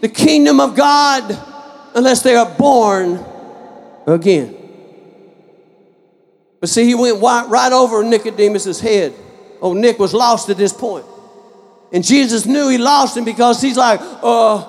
the 0.00 0.08
kingdom 0.08 0.60
of 0.60 0.76
God 0.76 1.38
unless 1.94 2.22
they 2.22 2.34
are 2.34 2.50
born 2.50 3.24
again. 4.06 4.58
But 6.60 6.68
see, 6.68 6.84
he 6.84 6.94
went 6.94 7.20
right 7.20 7.72
over 7.72 8.04
Nicodemus's 8.04 8.80
head. 8.80 9.14
Oh, 9.60 9.72
Nick 9.72 9.98
was 9.98 10.12
lost 10.12 10.48
at 10.48 10.56
this 10.56 10.72
point. 10.72 11.06
And 11.92 12.02
Jesus 12.02 12.46
knew 12.46 12.68
he 12.68 12.78
lost 12.78 13.16
him 13.16 13.24
because 13.24 13.60
he's 13.60 13.76
like, 13.76 14.00
uh, 14.00 14.66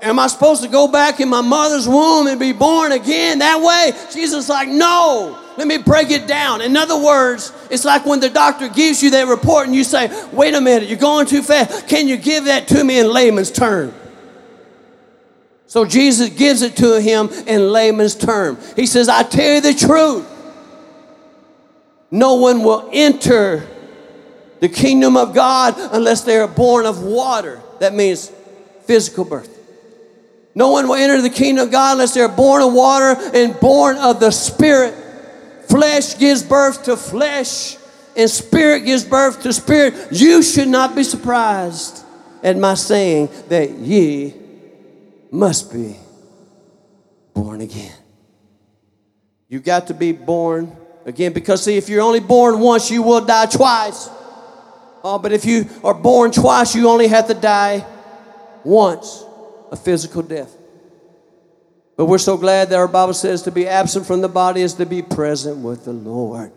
am 0.00 0.18
I 0.18 0.28
supposed 0.28 0.62
to 0.62 0.68
go 0.68 0.86
back 0.86 1.20
in 1.20 1.28
my 1.28 1.40
mother's 1.40 1.88
womb 1.88 2.28
and 2.28 2.38
be 2.38 2.52
born 2.52 2.92
again 2.92 3.40
that 3.40 3.60
way? 3.60 3.92
Jesus 4.12 4.48
like, 4.48 4.68
no. 4.68 5.38
Let 5.58 5.66
me 5.66 5.76
break 5.76 6.10
it 6.10 6.26
down. 6.26 6.62
In 6.62 6.76
other 6.76 6.96
words, 6.96 7.52
it's 7.70 7.84
like 7.84 8.06
when 8.06 8.20
the 8.20 8.30
doctor 8.30 8.68
gives 8.68 9.02
you 9.02 9.10
that 9.10 9.26
report 9.26 9.66
and 9.66 9.76
you 9.76 9.84
say, 9.84 10.08
wait 10.32 10.54
a 10.54 10.60
minute, 10.60 10.88
you're 10.88 10.98
going 10.98 11.26
too 11.26 11.42
fast. 11.42 11.88
Can 11.88 12.08
you 12.08 12.16
give 12.16 12.44
that 12.46 12.68
to 12.68 12.82
me 12.82 12.98
in 12.98 13.12
layman's 13.12 13.50
term? 13.50 13.92
So 15.66 15.84
Jesus 15.84 16.28
gives 16.30 16.62
it 16.62 16.76
to 16.78 17.00
him 17.00 17.28
in 17.46 17.70
layman's 17.70 18.14
term. 18.14 18.58
He 18.76 18.86
says, 18.86 19.08
I 19.08 19.24
tell 19.24 19.54
you 19.54 19.60
the 19.60 19.74
truth. 19.74 20.28
No 22.10 22.34
one 22.34 22.62
will 22.62 22.88
enter 22.92 23.66
the 24.62 24.68
kingdom 24.68 25.16
of 25.16 25.34
God 25.34 25.74
unless 25.76 26.22
they 26.22 26.36
are 26.38 26.46
born 26.46 26.86
of 26.86 27.02
water. 27.02 27.60
That 27.80 27.94
means 27.94 28.30
physical 28.84 29.24
birth. 29.24 29.50
No 30.54 30.70
one 30.70 30.86
will 30.86 30.94
enter 30.94 31.20
the 31.20 31.30
kingdom 31.30 31.66
of 31.66 31.72
God 31.72 31.94
unless 31.94 32.14
they're 32.14 32.28
born 32.28 32.62
of 32.62 32.72
water 32.72 33.20
and 33.34 33.58
born 33.58 33.96
of 33.96 34.20
the 34.20 34.30
Spirit. 34.30 34.94
Flesh 35.68 36.16
gives 36.16 36.44
birth 36.44 36.84
to 36.84 36.96
flesh, 36.96 37.76
and 38.16 38.30
spirit 38.30 38.84
gives 38.84 39.02
birth 39.02 39.42
to 39.42 39.52
spirit. 39.52 39.94
You 40.12 40.42
should 40.44 40.68
not 40.68 40.94
be 40.94 41.02
surprised 41.02 42.04
at 42.44 42.56
my 42.56 42.74
saying 42.74 43.30
that 43.48 43.70
ye 43.70 44.32
must 45.32 45.72
be 45.72 45.96
born 47.34 47.62
again. 47.62 47.96
You 49.48 49.58
got 49.58 49.88
to 49.88 49.94
be 49.94 50.12
born 50.12 50.76
again 51.04 51.32
because, 51.32 51.64
see, 51.64 51.76
if 51.76 51.88
you're 51.88 52.02
only 52.02 52.20
born 52.20 52.60
once, 52.60 52.92
you 52.92 53.02
will 53.02 53.24
die 53.24 53.46
twice. 53.46 54.08
Oh, 55.04 55.18
but 55.18 55.32
if 55.32 55.44
you 55.44 55.68
are 55.82 55.94
born 55.94 56.30
twice, 56.30 56.74
you 56.74 56.88
only 56.88 57.08
have 57.08 57.26
to 57.28 57.34
die 57.34 57.84
once 58.64 59.24
a 59.70 59.76
physical 59.76 60.22
death. 60.22 60.56
But 61.96 62.06
we're 62.06 62.18
so 62.18 62.36
glad 62.36 62.70
that 62.70 62.76
our 62.76 62.88
Bible 62.88 63.14
says 63.14 63.42
to 63.42 63.50
be 63.50 63.66
absent 63.66 64.06
from 64.06 64.20
the 64.20 64.28
body 64.28 64.62
is 64.62 64.74
to 64.74 64.86
be 64.86 65.02
present 65.02 65.58
with 65.58 65.84
the 65.84 65.92
Lord. 65.92 66.52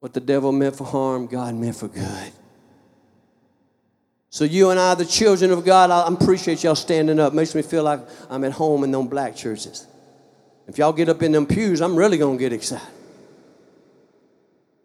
What 0.00 0.12
the 0.12 0.20
devil 0.20 0.52
meant 0.52 0.76
for 0.76 0.84
harm, 0.84 1.26
God 1.26 1.54
meant 1.54 1.76
for 1.76 1.88
good. 1.88 2.32
So 4.30 4.44
you 4.44 4.70
and 4.70 4.78
I, 4.78 4.94
the 4.94 5.06
children 5.06 5.50
of 5.50 5.64
God, 5.64 5.90
I 5.90 6.06
appreciate 6.12 6.62
y'all 6.62 6.74
standing 6.74 7.18
up. 7.18 7.32
Makes 7.32 7.54
me 7.54 7.62
feel 7.62 7.82
like 7.82 8.00
I'm 8.28 8.44
at 8.44 8.52
home 8.52 8.84
in 8.84 8.90
them 8.90 9.08
black 9.08 9.34
churches. 9.34 9.86
If 10.66 10.78
y'all 10.78 10.92
get 10.92 11.08
up 11.08 11.22
in 11.22 11.32
them 11.32 11.46
pews, 11.46 11.80
I'm 11.80 11.96
really 11.96 12.18
going 12.18 12.36
to 12.36 12.40
get 12.40 12.52
excited. 12.52 12.97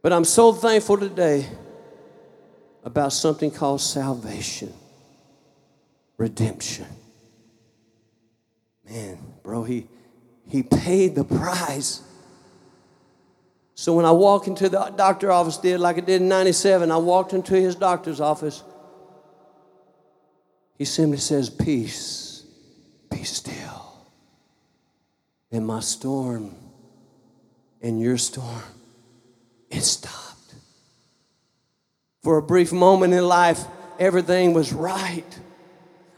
But 0.04 0.12
I'm 0.12 0.26
so 0.26 0.52
thankful 0.52 0.98
today 0.98 1.48
about 2.84 3.14
something 3.14 3.50
called 3.50 3.80
salvation, 3.80 4.74
redemption. 6.18 6.88
Man, 8.88 9.18
bro, 9.44 9.64
he, 9.64 9.88
he 10.50 10.62
paid 10.62 11.16
the 11.16 11.24
price. 11.24 12.02
So 13.76 13.94
when 13.94 14.04
I 14.04 14.12
walk 14.12 14.46
into 14.48 14.68
the 14.68 14.94
doctor 14.98 15.32
office, 15.32 15.58
did 15.58 15.80
like 15.80 15.98
I 15.98 16.02
did 16.02 16.22
in 16.22 16.28
97, 16.28 16.92
I 16.92 16.98
walked 16.98 17.32
into 17.32 17.56
his 17.56 17.74
doctor's 17.74 18.20
office. 18.20 18.62
He 20.78 20.84
simply 20.84 21.18
says, 21.18 21.50
Peace, 21.50 22.46
be 23.10 23.24
still. 23.24 24.06
In 25.50 25.66
my 25.66 25.80
storm, 25.80 26.54
in 27.80 28.00
your 28.00 28.18
storm, 28.18 28.64
it 29.74 29.84
stopped. 29.84 30.54
For 32.24 32.38
a 32.38 32.42
brief 32.42 32.72
moment 32.72 33.14
in 33.14 33.26
life, 33.26 33.60
everything 34.00 34.54
was 34.54 34.72
right. 34.72 35.40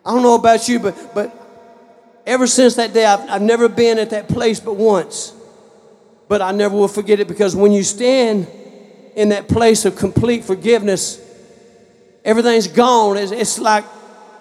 I 0.05 0.11
don't 0.11 0.21
know 0.21 0.35
about 0.35 0.67
you, 0.69 0.79
but, 0.79 1.15
but 1.15 1.35
ever 2.25 2.45
since 2.45 2.75
that 2.75 2.93
day, 2.93 3.05
I've, 3.05 3.27
I've 3.29 3.41
never 3.41 3.67
been 3.67 3.97
at 3.97 4.11
that 4.11 4.27
place 4.27 4.59
but 4.59 4.75
once. 4.75 5.33
But 6.27 6.41
I 6.41 6.51
never 6.51 6.75
will 6.75 6.87
forget 6.87 7.19
it 7.19 7.27
because 7.27 7.55
when 7.55 7.71
you 7.71 7.83
stand 7.83 8.47
in 9.15 9.29
that 9.29 9.47
place 9.47 9.85
of 9.85 9.95
complete 9.95 10.43
forgiveness, 10.43 11.19
everything's 12.23 12.67
gone. 12.67 13.17
It's, 13.17 13.31
it's 13.31 13.59
like 13.59 13.85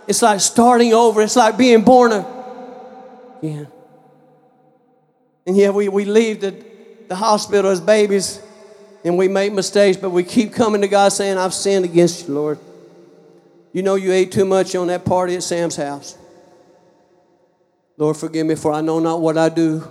it's 0.07 0.23
like 0.23 0.41
starting 0.41 0.93
over. 0.93 1.23
It's 1.23 1.37
like 1.37 1.57
being 1.57 1.83
born 1.83 2.13
again. 2.13 3.69
And 5.47 5.57
yeah, 5.57 5.71
we, 5.71 5.89
we 5.89 6.05
leave 6.05 6.41
the, 6.41 6.55
the 7.09 7.17
hospital 7.17 7.71
as 7.71 7.81
babies 7.81 8.41
and 9.05 9.19
we 9.19 9.29
make 9.29 9.53
mistakes, 9.53 9.99
but 9.99 10.11
we 10.11 10.25
keep 10.25 10.53
coming 10.55 10.81
to 10.81 10.89
God 10.89 11.11
saying, 11.11 11.37
I've 11.37 11.55
sinned 11.55 11.85
against 11.85 12.27
you, 12.27 12.35
Lord. 12.35 12.59
You 13.73 13.83
know 13.83 13.97
you 13.97 14.13
ate 14.13 14.33
too 14.33 14.47
much 14.47 14.75
on 14.75 14.87
that 14.87 15.05
party 15.05 15.37
at 15.37 15.43
Sam's 15.43 15.77
house. 15.77 16.17
Lord, 17.97 18.17
forgive 18.17 18.47
me 18.47 18.55
for 18.55 18.73
I 18.73 18.81
know 18.81 18.99
not 18.99 19.21
what 19.21 19.37
I 19.37 19.49
do. 19.51 19.87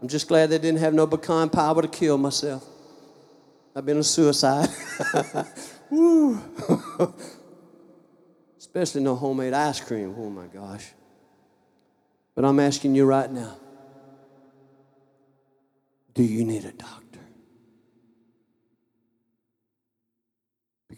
I'm 0.00 0.08
just 0.08 0.28
glad 0.28 0.50
they 0.50 0.58
didn't 0.58 0.80
have 0.80 0.94
no 0.94 1.06
pecan 1.06 1.50
power 1.50 1.82
to 1.82 1.88
kill 1.88 2.16
myself. 2.16 2.64
I've 3.74 3.86
been 3.86 3.98
a 3.98 4.04
suicide. 4.04 4.68
Especially 8.58 9.02
no 9.02 9.16
homemade 9.16 9.52
ice 9.52 9.80
cream. 9.80 10.14
Oh 10.16 10.30
my 10.30 10.46
gosh. 10.46 10.92
But 12.34 12.44
I'm 12.44 12.60
asking 12.60 12.94
you 12.94 13.04
right 13.04 13.30
now 13.30 13.56
do 16.14 16.22
you 16.22 16.44
need 16.44 16.64
a 16.66 16.72
doctor? 16.72 17.01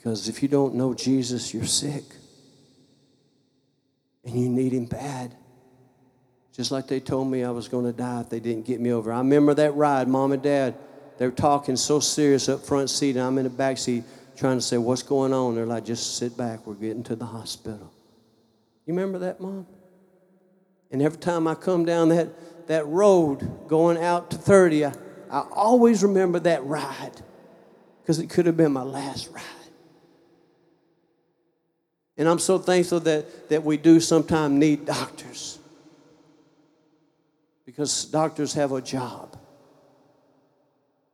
Because 0.04 0.28
if 0.28 0.42
you 0.42 0.48
don't 0.50 0.74
know 0.74 0.92
Jesus, 0.92 1.54
you're 1.54 1.64
sick. 1.64 2.04
And 4.22 4.38
you 4.38 4.50
need 4.50 4.74
him 4.74 4.84
bad. 4.84 5.34
Just 6.52 6.70
like 6.70 6.88
they 6.88 7.00
told 7.00 7.30
me 7.30 7.42
I 7.42 7.50
was 7.50 7.68
going 7.68 7.86
to 7.86 7.92
die 7.92 8.20
if 8.20 8.28
they 8.28 8.38
didn't 8.38 8.66
get 8.66 8.82
me 8.82 8.92
over. 8.92 9.10
I 9.10 9.18
remember 9.18 9.54
that 9.54 9.74
ride, 9.74 10.06
mom 10.06 10.32
and 10.32 10.42
dad. 10.42 10.74
They 11.16 11.24
were 11.24 11.32
talking 11.32 11.74
so 11.74 12.00
serious 12.00 12.50
up 12.50 12.66
front 12.66 12.90
seat, 12.90 13.16
and 13.16 13.24
I'm 13.24 13.38
in 13.38 13.44
the 13.44 13.50
back 13.50 13.78
seat 13.78 14.04
trying 14.36 14.58
to 14.58 14.62
say, 14.62 14.76
What's 14.76 15.02
going 15.02 15.32
on? 15.32 15.54
They're 15.54 15.64
like, 15.64 15.86
Just 15.86 16.18
sit 16.18 16.36
back. 16.36 16.66
We're 16.66 16.74
getting 16.74 17.04
to 17.04 17.16
the 17.16 17.24
hospital. 17.24 17.90
You 18.84 18.92
remember 18.92 19.20
that, 19.20 19.40
mom? 19.40 19.66
And 20.90 21.00
every 21.00 21.18
time 21.18 21.48
I 21.48 21.54
come 21.54 21.86
down 21.86 22.10
that, 22.10 22.66
that 22.66 22.86
road 22.86 23.68
going 23.68 23.96
out 23.96 24.30
to 24.32 24.36
30, 24.36 24.84
I, 24.84 24.92
I 25.30 25.40
always 25.50 26.02
remember 26.02 26.40
that 26.40 26.62
ride 26.66 27.22
because 28.02 28.18
it 28.18 28.28
could 28.28 28.44
have 28.44 28.58
been 28.58 28.72
my 28.72 28.82
last 28.82 29.30
ride. 29.32 29.63
And 32.16 32.28
I'm 32.28 32.38
so 32.38 32.58
thankful 32.58 33.00
that, 33.00 33.48
that 33.48 33.64
we 33.64 33.76
do 33.76 33.98
sometimes 34.00 34.54
need 34.54 34.86
doctors 34.86 35.58
because 37.66 38.04
doctors 38.04 38.54
have 38.54 38.72
a 38.72 38.80
job. 38.80 39.36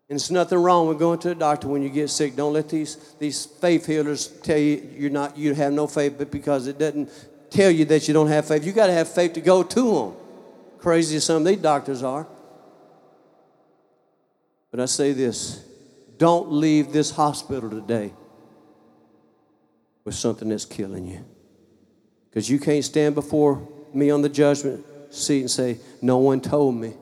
And 0.09 0.17
it's 0.17 0.31
nothing 0.31 0.59
wrong 0.59 0.89
with 0.89 0.99
going 0.99 1.21
to 1.21 1.31
a 1.31 1.35
doctor 1.35 1.69
when 1.69 1.83
you 1.83 1.89
get 1.89 2.11
sick. 2.11 2.35
Don't 2.35 2.53
let 2.53 2.69
these, 2.69 2.97
these 3.19 3.47
faith 3.47 3.87
healers 3.87 4.27
tell 4.27 4.59
you 4.59 4.89
you're 4.97 5.11
not, 5.11 5.39
you 5.39 5.55
have 5.55 5.73
no 5.73 5.87
faith, 5.87 6.17
but 6.19 6.31
because 6.31 6.67
it 6.67 6.79
doesn't 6.79 7.09
tell 7.49 7.71
you 7.71 7.85
that 7.87 8.09
you 8.09 8.15
don't 8.15 8.27
have 8.27 8.47
faith. 8.47 8.65
You 8.67 8.73
got 8.73 8.89
to 8.89 8.93
have 8.93 9.09
faith 9.09 9.35
to 9.35 9.41
go 9.41 9.63
to 9.63 9.95
them. 9.95 10.15
Crazy 10.79 11.17
as 11.17 11.25
some 11.25 11.37
of 11.37 11.45
these 11.45 11.59
doctors 11.59 12.03
are. 12.03 12.27
But 14.71 14.81
I 14.81 14.87
say 14.87 15.13
this 15.13 15.65
don't 16.19 16.53
leave 16.53 16.93
this 16.93 17.13
hospital 17.13 17.71
today 17.71 18.13
with 20.05 20.15
something 20.15 20.49
that's 20.49 20.65
killing 20.65 21.07
you. 21.07 21.25
Because 22.29 22.49
you 22.49 22.59
can't 22.59 22.85
stand 22.85 23.15
before 23.15 23.67
me 23.93 24.11
on 24.11 24.23
the 24.23 24.29
judgment 24.29 24.85
seat 25.11 25.41
and 25.41 25.51
say, 25.51 25.79
No 26.01 26.19
one 26.19 26.41
told 26.41 26.75
me. 26.75 26.95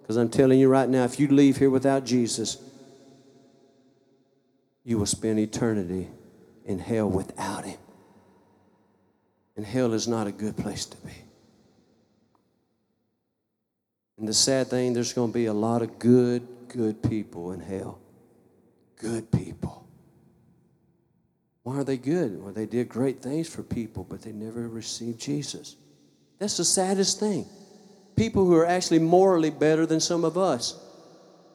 Because 0.00 0.16
I'm 0.16 0.28
telling 0.28 0.58
you 0.58 0.68
right 0.68 0.88
now, 0.88 1.04
if 1.04 1.18
you 1.18 1.28
leave 1.28 1.56
here 1.56 1.70
without 1.70 2.04
Jesus, 2.04 2.58
you 4.84 4.98
will 4.98 5.06
spend 5.06 5.38
eternity 5.38 6.08
in 6.64 6.78
hell 6.78 7.10
without 7.10 7.64
Him. 7.64 7.78
And 9.56 9.66
hell 9.66 9.92
is 9.92 10.06
not 10.06 10.26
a 10.26 10.32
good 10.32 10.56
place 10.56 10.84
to 10.86 10.96
be. 10.98 11.12
And 14.18 14.28
the 14.28 14.34
sad 14.34 14.68
thing, 14.68 14.92
there's 14.92 15.12
going 15.12 15.30
to 15.30 15.34
be 15.34 15.46
a 15.46 15.52
lot 15.52 15.82
of 15.82 15.98
good, 15.98 16.46
good 16.68 17.02
people 17.02 17.52
in 17.52 17.60
hell. 17.60 17.98
Good 18.96 19.30
people. 19.30 19.75
Why 21.66 21.78
are 21.78 21.84
they 21.84 21.96
good? 21.96 22.40
Well, 22.40 22.52
they 22.52 22.64
did 22.64 22.88
great 22.88 23.20
things 23.20 23.48
for 23.48 23.64
people, 23.64 24.06
but 24.08 24.22
they 24.22 24.30
never 24.30 24.68
received 24.68 25.20
Jesus. 25.20 25.74
That's 26.38 26.56
the 26.58 26.64
saddest 26.64 27.18
thing 27.18 27.44
people 28.14 28.44
who 28.44 28.54
are 28.54 28.64
actually 28.64 29.00
morally 29.00 29.50
better 29.50 29.84
than 29.84 29.98
some 29.98 30.24
of 30.24 30.38
us. 30.38 30.80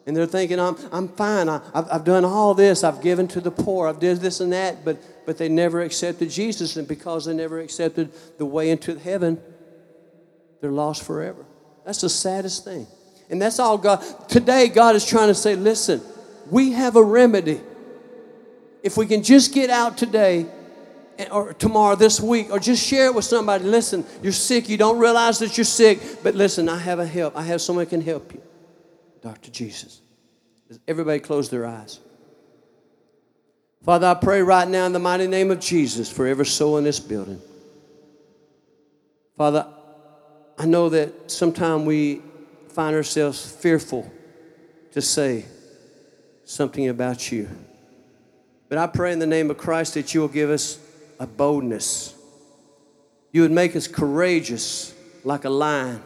And 0.05 0.15
they're 0.15 0.25
thinking, 0.25 0.59
I'm, 0.59 0.75
I'm 0.91 1.07
fine. 1.07 1.47
I, 1.47 1.61
have 1.73 1.87
I've 1.89 2.03
done 2.03 2.25
all 2.25 2.53
this. 2.53 2.83
I've 2.83 3.01
given 3.01 3.29
to 3.29 3.39
the 3.39 3.51
poor. 3.51 3.87
I've 3.87 4.01
did 4.01 4.17
this 4.17 4.41
and 4.41 4.51
that. 4.51 4.83
But, 4.83 5.01
but 5.25 5.37
they 5.37 5.47
never 5.47 5.81
accepted 5.81 6.29
Jesus. 6.29 6.75
And 6.75 6.85
because 6.89 7.23
they 7.23 7.33
never 7.33 7.61
accepted 7.61 8.11
the 8.37 8.45
way 8.45 8.69
into 8.69 8.99
heaven, 8.99 9.39
they're 10.59 10.71
lost 10.71 11.03
forever. 11.03 11.45
That's 11.85 12.01
the 12.01 12.09
saddest 12.09 12.65
thing. 12.65 12.85
And 13.29 13.41
that's 13.41 13.59
all 13.59 13.77
God. 13.77 14.03
Today, 14.27 14.67
God 14.67 14.97
is 14.97 15.05
trying 15.05 15.29
to 15.29 15.35
say, 15.35 15.55
listen, 15.55 16.01
we 16.49 16.73
have 16.73 16.97
a 16.97 17.03
remedy. 17.03 17.61
If 18.83 18.97
we 18.97 19.05
can 19.05 19.23
just 19.23 19.53
get 19.53 19.69
out 19.69 19.97
today 19.97 20.45
eh, 21.17 21.27
or 21.31 21.53
tomorrow, 21.53 21.95
this 21.95 22.19
week, 22.19 22.49
or 22.51 22.59
just 22.59 22.85
share 22.85 23.07
it 23.07 23.15
with 23.15 23.25
somebody. 23.25 23.63
Listen, 23.63 24.05
you're 24.23 24.31
sick. 24.31 24.69
You 24.69 24.77
don't 24.77 24.97
realize 24.97 25.39
that 25.39 25.57
you're 25.57 25.65
sick, 25.65 25.99
but 26.23 26.35
listen, 26.35 26.67
I 26.67 26.77
have 26.77 26.99
a 26.99 27.05
help. 27.05 27.37
I 27.37 27.43
have 27.43 27.61
someone 27.61 27.85
can 27.85 28.01
help 28.01 28.33
you. 28.33 28.41
Dr. 29.21 29.51
Jesus. 29.51 30.01
Everybody 30.87 31.19
close 31.19 31.49
their 31.49 31.65
eyes. 31.65 31.99
Father, 33.83 34.07
I 34.07 34.13
pray 34.13 34.41
right 34.41 34.67
now 34.67 34.85
in 34.85 34.93
the 34.93 34.99
mighty 34.99 35.27
name 35.27 35.51
of 35.51 35.59
Jesus 35.59 36.11
for 36.11 36.27
every 36.27 36.45
soul 36.45 36.77
in 36.77 36.83
this 36.83 36.99
building. 36.99 37.41
Father, 39.37 39.67
I 40.57 40.65
know 40.65 40.89
that 40.89 41.31
sometimes 41.31 41.85
we 41.85 42.21
find 42.69 42.95
ourselves 42.95 43.43
fearful 43.51 44.09
to 44.91 45.01
say 45.01 45.45
something 46.45 46.89
about 46.89 47.31
you. 47.31 47.49
But 48.71 48.77
I 48.77 48.87
pray 48.87 49.11
in 49.11 49.19
the 49.19 49.27
name 49.27 49.51
of 49.51 49.57
Christ 49.57 49.95
that 49.95 50.13
you 50.13 50.21
will 50.21 50.29
give 50.29 50.49
us 50.49 50.79
a 51.19 51.27
boldness. 51.27 52.15
You 53.33 53.41
would 53.41 53.51
make 53.51 53.75
us 53.75 53.85
courageous 53.85 54.93
like 55.25 55.43
a 55.43 55.49
lion. 55.49 56.01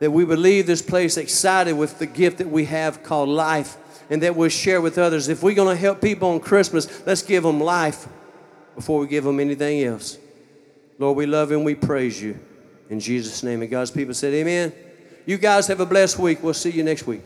That 0.00 0.10
we 0.10 0.24
would 0.24 0.38
leave 0.38 0.66
this 0.66 0.82
place 0.82 1.16
excited 1.16 1.72
with 1.72 1.98
the 1.98 2.04
gift 2.04 2.36
that 2.36 2.50
we 2.50 2.66
have 2.66 3.02
called 3.02 3.30
life 3.30 3.78
and 4.10 4.22
that 4.22 4.36
we'll 4.36 4.50
share 4.50 4.82
with 4.82 4.98
others. 4.98 5.28
If 5.28 5.42
we're 5.42 5.54
going 5.54 5.74
to 5.74 5.80
help 5.80 6.02
people 6.02 6.28
on 6.28 6.40
Christmas, 6.40 7.02
let's 7.06 7.22
give 7.22 7.44
them 7.44 7.58
life 7.58 8.08
before 8.74 8.98
we 8.98 9.06
give 9.06 9.24
them 9.24 9.40
anything 9.40 9.84
else. 9.84 10.18
Lord, 10.98 11.16
we 11.16 11.24
love 11.24 11.50
and 11.50 11.64
we 11.64 11.74
praise 11.74 12.20
you. 12.20 12.38
In 12.90 13.00
Jesus' 13.00 13.42
name. 13.42 13.62
And 13.62 13.70
God's 13.70 13.90
people 13.90 14.12
said, 14.12 14.34
Amen. 14.34 14.70
You 15.24 15.38
guys 15.38 15.66
have 15.68 15.80
a 15.80 15.86
blessed 15.86 16.18
week. 16.18 16.42
We'll 16.42 16.52
see 16.52 16.72
you 16.72 16.82
next 16.82 17.06
week. 17.06 17.22